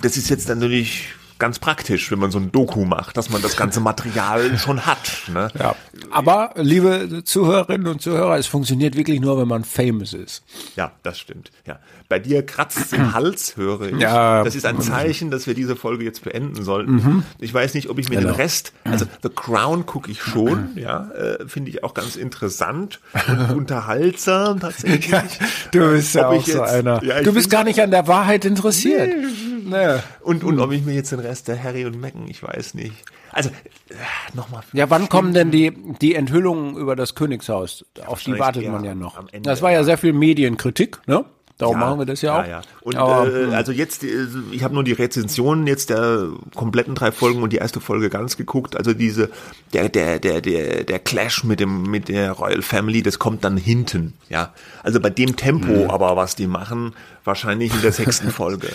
das 0.00 0.16
ist 0.16 0.30
jetzt 0.30 0.48
natürlich 0.48 1.08
ganz 1.38 1.58
praktisch, 1.58 2.10
wenn 2.10 2.18
man 2.18 2.30
so 2.30 2.38
ein 2.38 2.52
Doku 2.52 2.84
macht, 2.84 3.16
dass 3.16 3.30
man 3.30 3.42
das 3.42 3.56
ganze 3.56 3.80
Material 3.80 4.58
schon 4.58 4.86
hat. 4.86 5.22
Ne? 5.32 5.48
Ja. 5.58 5.74
Aber, 6.10 6.52
liebe 6.56 7.22
Zuhörerinnen 7.24 7.86
und 7.86 8.02
Zuhörer, 8.02 8.38
es 8.38 8.46
funktioniert 8.46 8.96
wirklich 8.96 9.20
nur, 9.20 9.38
wenn 9.38 9.48
man 9.48 9.64
famous 9.64 10.12
ist. 10.12 10.42
Ja, 10.76 10.92
das 11.02 11.18
stimmt. 11.18 11.50
Ja. 11.66 11.78
Bei 12.08 12.18
dir 12.18 12.44
kratzt 12.44 12.92
im 12.92 13.12
Hals, 13.14 13.56
höre 13.56 13.82
ich. 13.82 13.98
Ja. 13.98 14.42
Das 14.42 14.54
ist 14.54 14.66
ein 14.66 14.80
Zeichen, 14.80 15.30
dass 15.30 15.46
wir 15.46 15.54
diese 15.54 15.76
Folge 15.76 16.04
jetzt 16.04 16.24
beenden 16.24 16.62
sollten. 16.62 16.92
Mhm. 16.92 17.22
Ich 17.38 17.52
weiß 17.52 17.74
nicht, 17.74 17.88
ob 17.88 17.98
ich 17.98 18.08
mir 18.08 18.16
genau. 18.16 18.32
den 18.32 18.36
Rest, 18.36 18.72
also 18.84 19.06
The 19.22 19.28
Crown 19.28 19.86
gucke 19.86 20.10
ich 20.10 20.22
schon, 20.22 20.70
ja, 20.76 21.10
äh, 21.10 21.46
finde 21.46 21.70
ich 21.70 21.84
auch 21.84 21.94
ganz 21.94 22.16
interessant 22.16 23.00
und 23.28 23.50
unterhaltsam 23.56 24.60
tatsächlich. 24.60 25.08
Ja, 25.10 25.22
du 25.70 25.90
bist 25.92 26.14
ja 26.14 26.28
auch 26.28 26.46
so 26.46 26.62
einer. 26.62 27.02
Ja, 27.04 27.22
du 27.22 27.32
bist 27.32 27.50
gar 27.50 27.64
nicht 27.64 27.80
an 27.80 27.90
der 27.90 28.06
Wahrheit 28.08 28.44
interessiert. 28.44 29.08
Nee. 29.08 29.47
Nee. 29.68 29.98
Und, 30.22 30.44
und 30.44 30.58
ob 30.60 30.72
ich 30.72 30.84
mir 30.84 30.94
jetzt 30.94 31.12
den 31.12 31.20
Rest 31.20 31.48
der 31.48 31.62
Harry 31.62 31.84
und 31.84 32.00
Meghan, 32.00 32.26
ich 32.28 32.42
weiß 32.42 32.74
nicht. 32.74 33.04
Also, 33.32 33.50
äh, 33.50 33.94
nochmal. 34.34 34.62
Ja, 34.72 34.88
wann 34.90 35.08
kommen 35.08 35.34
denn 35.34 35.50
die, 35.50 35.72
die 36.00 36.14
Enthüllungen 36.14 36.76
über 36.76 36.96
das 36.96 37.14
Königshaus? 37.14 37.84
Auf 38.06 38.22
die 38.22 38.38
wartet 38.38 38.66
man 38.68 38.84
ja 38.84 38.94
noch. 38.94 39.22
Das 39.42 39.62
war 39.62 39.70
ja 39.70 39.84
sehr 39.84 39.98
viel 39.98 40.12
Medienkritik, 40.12 40.98
ne? 41.06 41.24
Darum 41.58 41.80
ja, 41.80 41.86
machen 41.86 41.98
wir 41.98 42.06
das 42.06 42.22
ja 42.22 42.38
auch. 42.38 42.44
Ja, 42.44 42.48
ja. 42.48 42.60
Und 42.82 42.94
äh, 42.94 43.54
also 43.54 43.72
jetzt, 43.72 44.04
äh, 44.04 44.28
ich 44.52 44.62
habe 44.62 44.74
nur 44.74 44.84
die 44.84 44.92
Rezensionen 44.92 45.66
jetzt 45.66 45.90
der 45.90 46.28
kompletten 46.54 46.94
drei 46.94 47.10
Folgen 47.10 47.42
und 47.42 47.52
die 47.52 47.56
erste 47.56 47.80
Folge 47.80 48.10
ganz 48.10 48.36
geguckt. 48.36 48.76
Also 48.76 48.94
diese 48.94 49.28
der 49.72 49.88
der 49.88 50.20
der 50.20 50.40
der 50.40 50.84
der 50.84 50.98
Clash 51.00 51.42
mit 51.42 51.58
dem 51.58 51.82
mit 51.82 52.08
der 52.08 52.30
Royal 52.30 52.62
Family, 52.62 53.02
das 53.02 53.18
kommt 53.18 53.42
dann 53.42 53.56
hinten. 53.56 54.14
Ja, 54.28 54.54
also 54.84 55.00
bei 55.00 55.10
dem 55.10 55.34
Tempo, 55.34 55.72
mhm. 55.84 55.90
aber 55.90 56.14
was 56.14 56.36
die 56.36 56.46
machen, 56.46 56.94
wahrscheinlich 57.24 57.74
in 57.74 57.82
der 57.82 57.92
sechsten 57.92 58.30
Folge. 58.30 58.68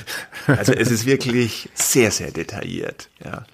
Also 0.46 0.74
es 0.74 0.92
ist 0.92 1.06
wirklich 1.06 1.70
sehr 1.74 2.12
sehr 2.12 2.32
detailliert. 2.32 3.10
Ja, 3.24 3.46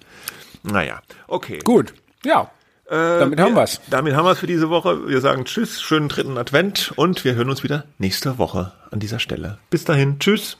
naja, 0.64 1.02
okay. 1.28 1.60
Gut, 1.62 1.94
ja. 2.24 2.50
Äh, 2.90 3.20
damit 3.20 3.40
haben 3.40 3.54
wir 3.54 3.62
es. 3.62 3.80
Damit 3.88 4.14
haben 4.14 4.24
wir 4.24 4.32
es 4.32 4.38
für 4.40 4.48
diese 4.48 4.68
Woche. 4.68 5.08
Wir 5.08 5.20
sagen 5.20 5.44
Tschüss, 5.44 5.80
schönen 5.80 6.08
dritten 6.08 6.36
Advent 6.36 6.92
und 6.96 7.24
wir 7.24 7.34
hören 7.34 7.48
uns 7.48 7.62
wieder 7.62 7.84
nächste 7.98 8.38
Woche 8.38 8.72
an 8.90 8.98
dieser 8.98 9.20
Stelle. 9.20 9.58
Bis 9.70 9.84
dahin, 9.84 10.18
Tschüss. 10.18 10.58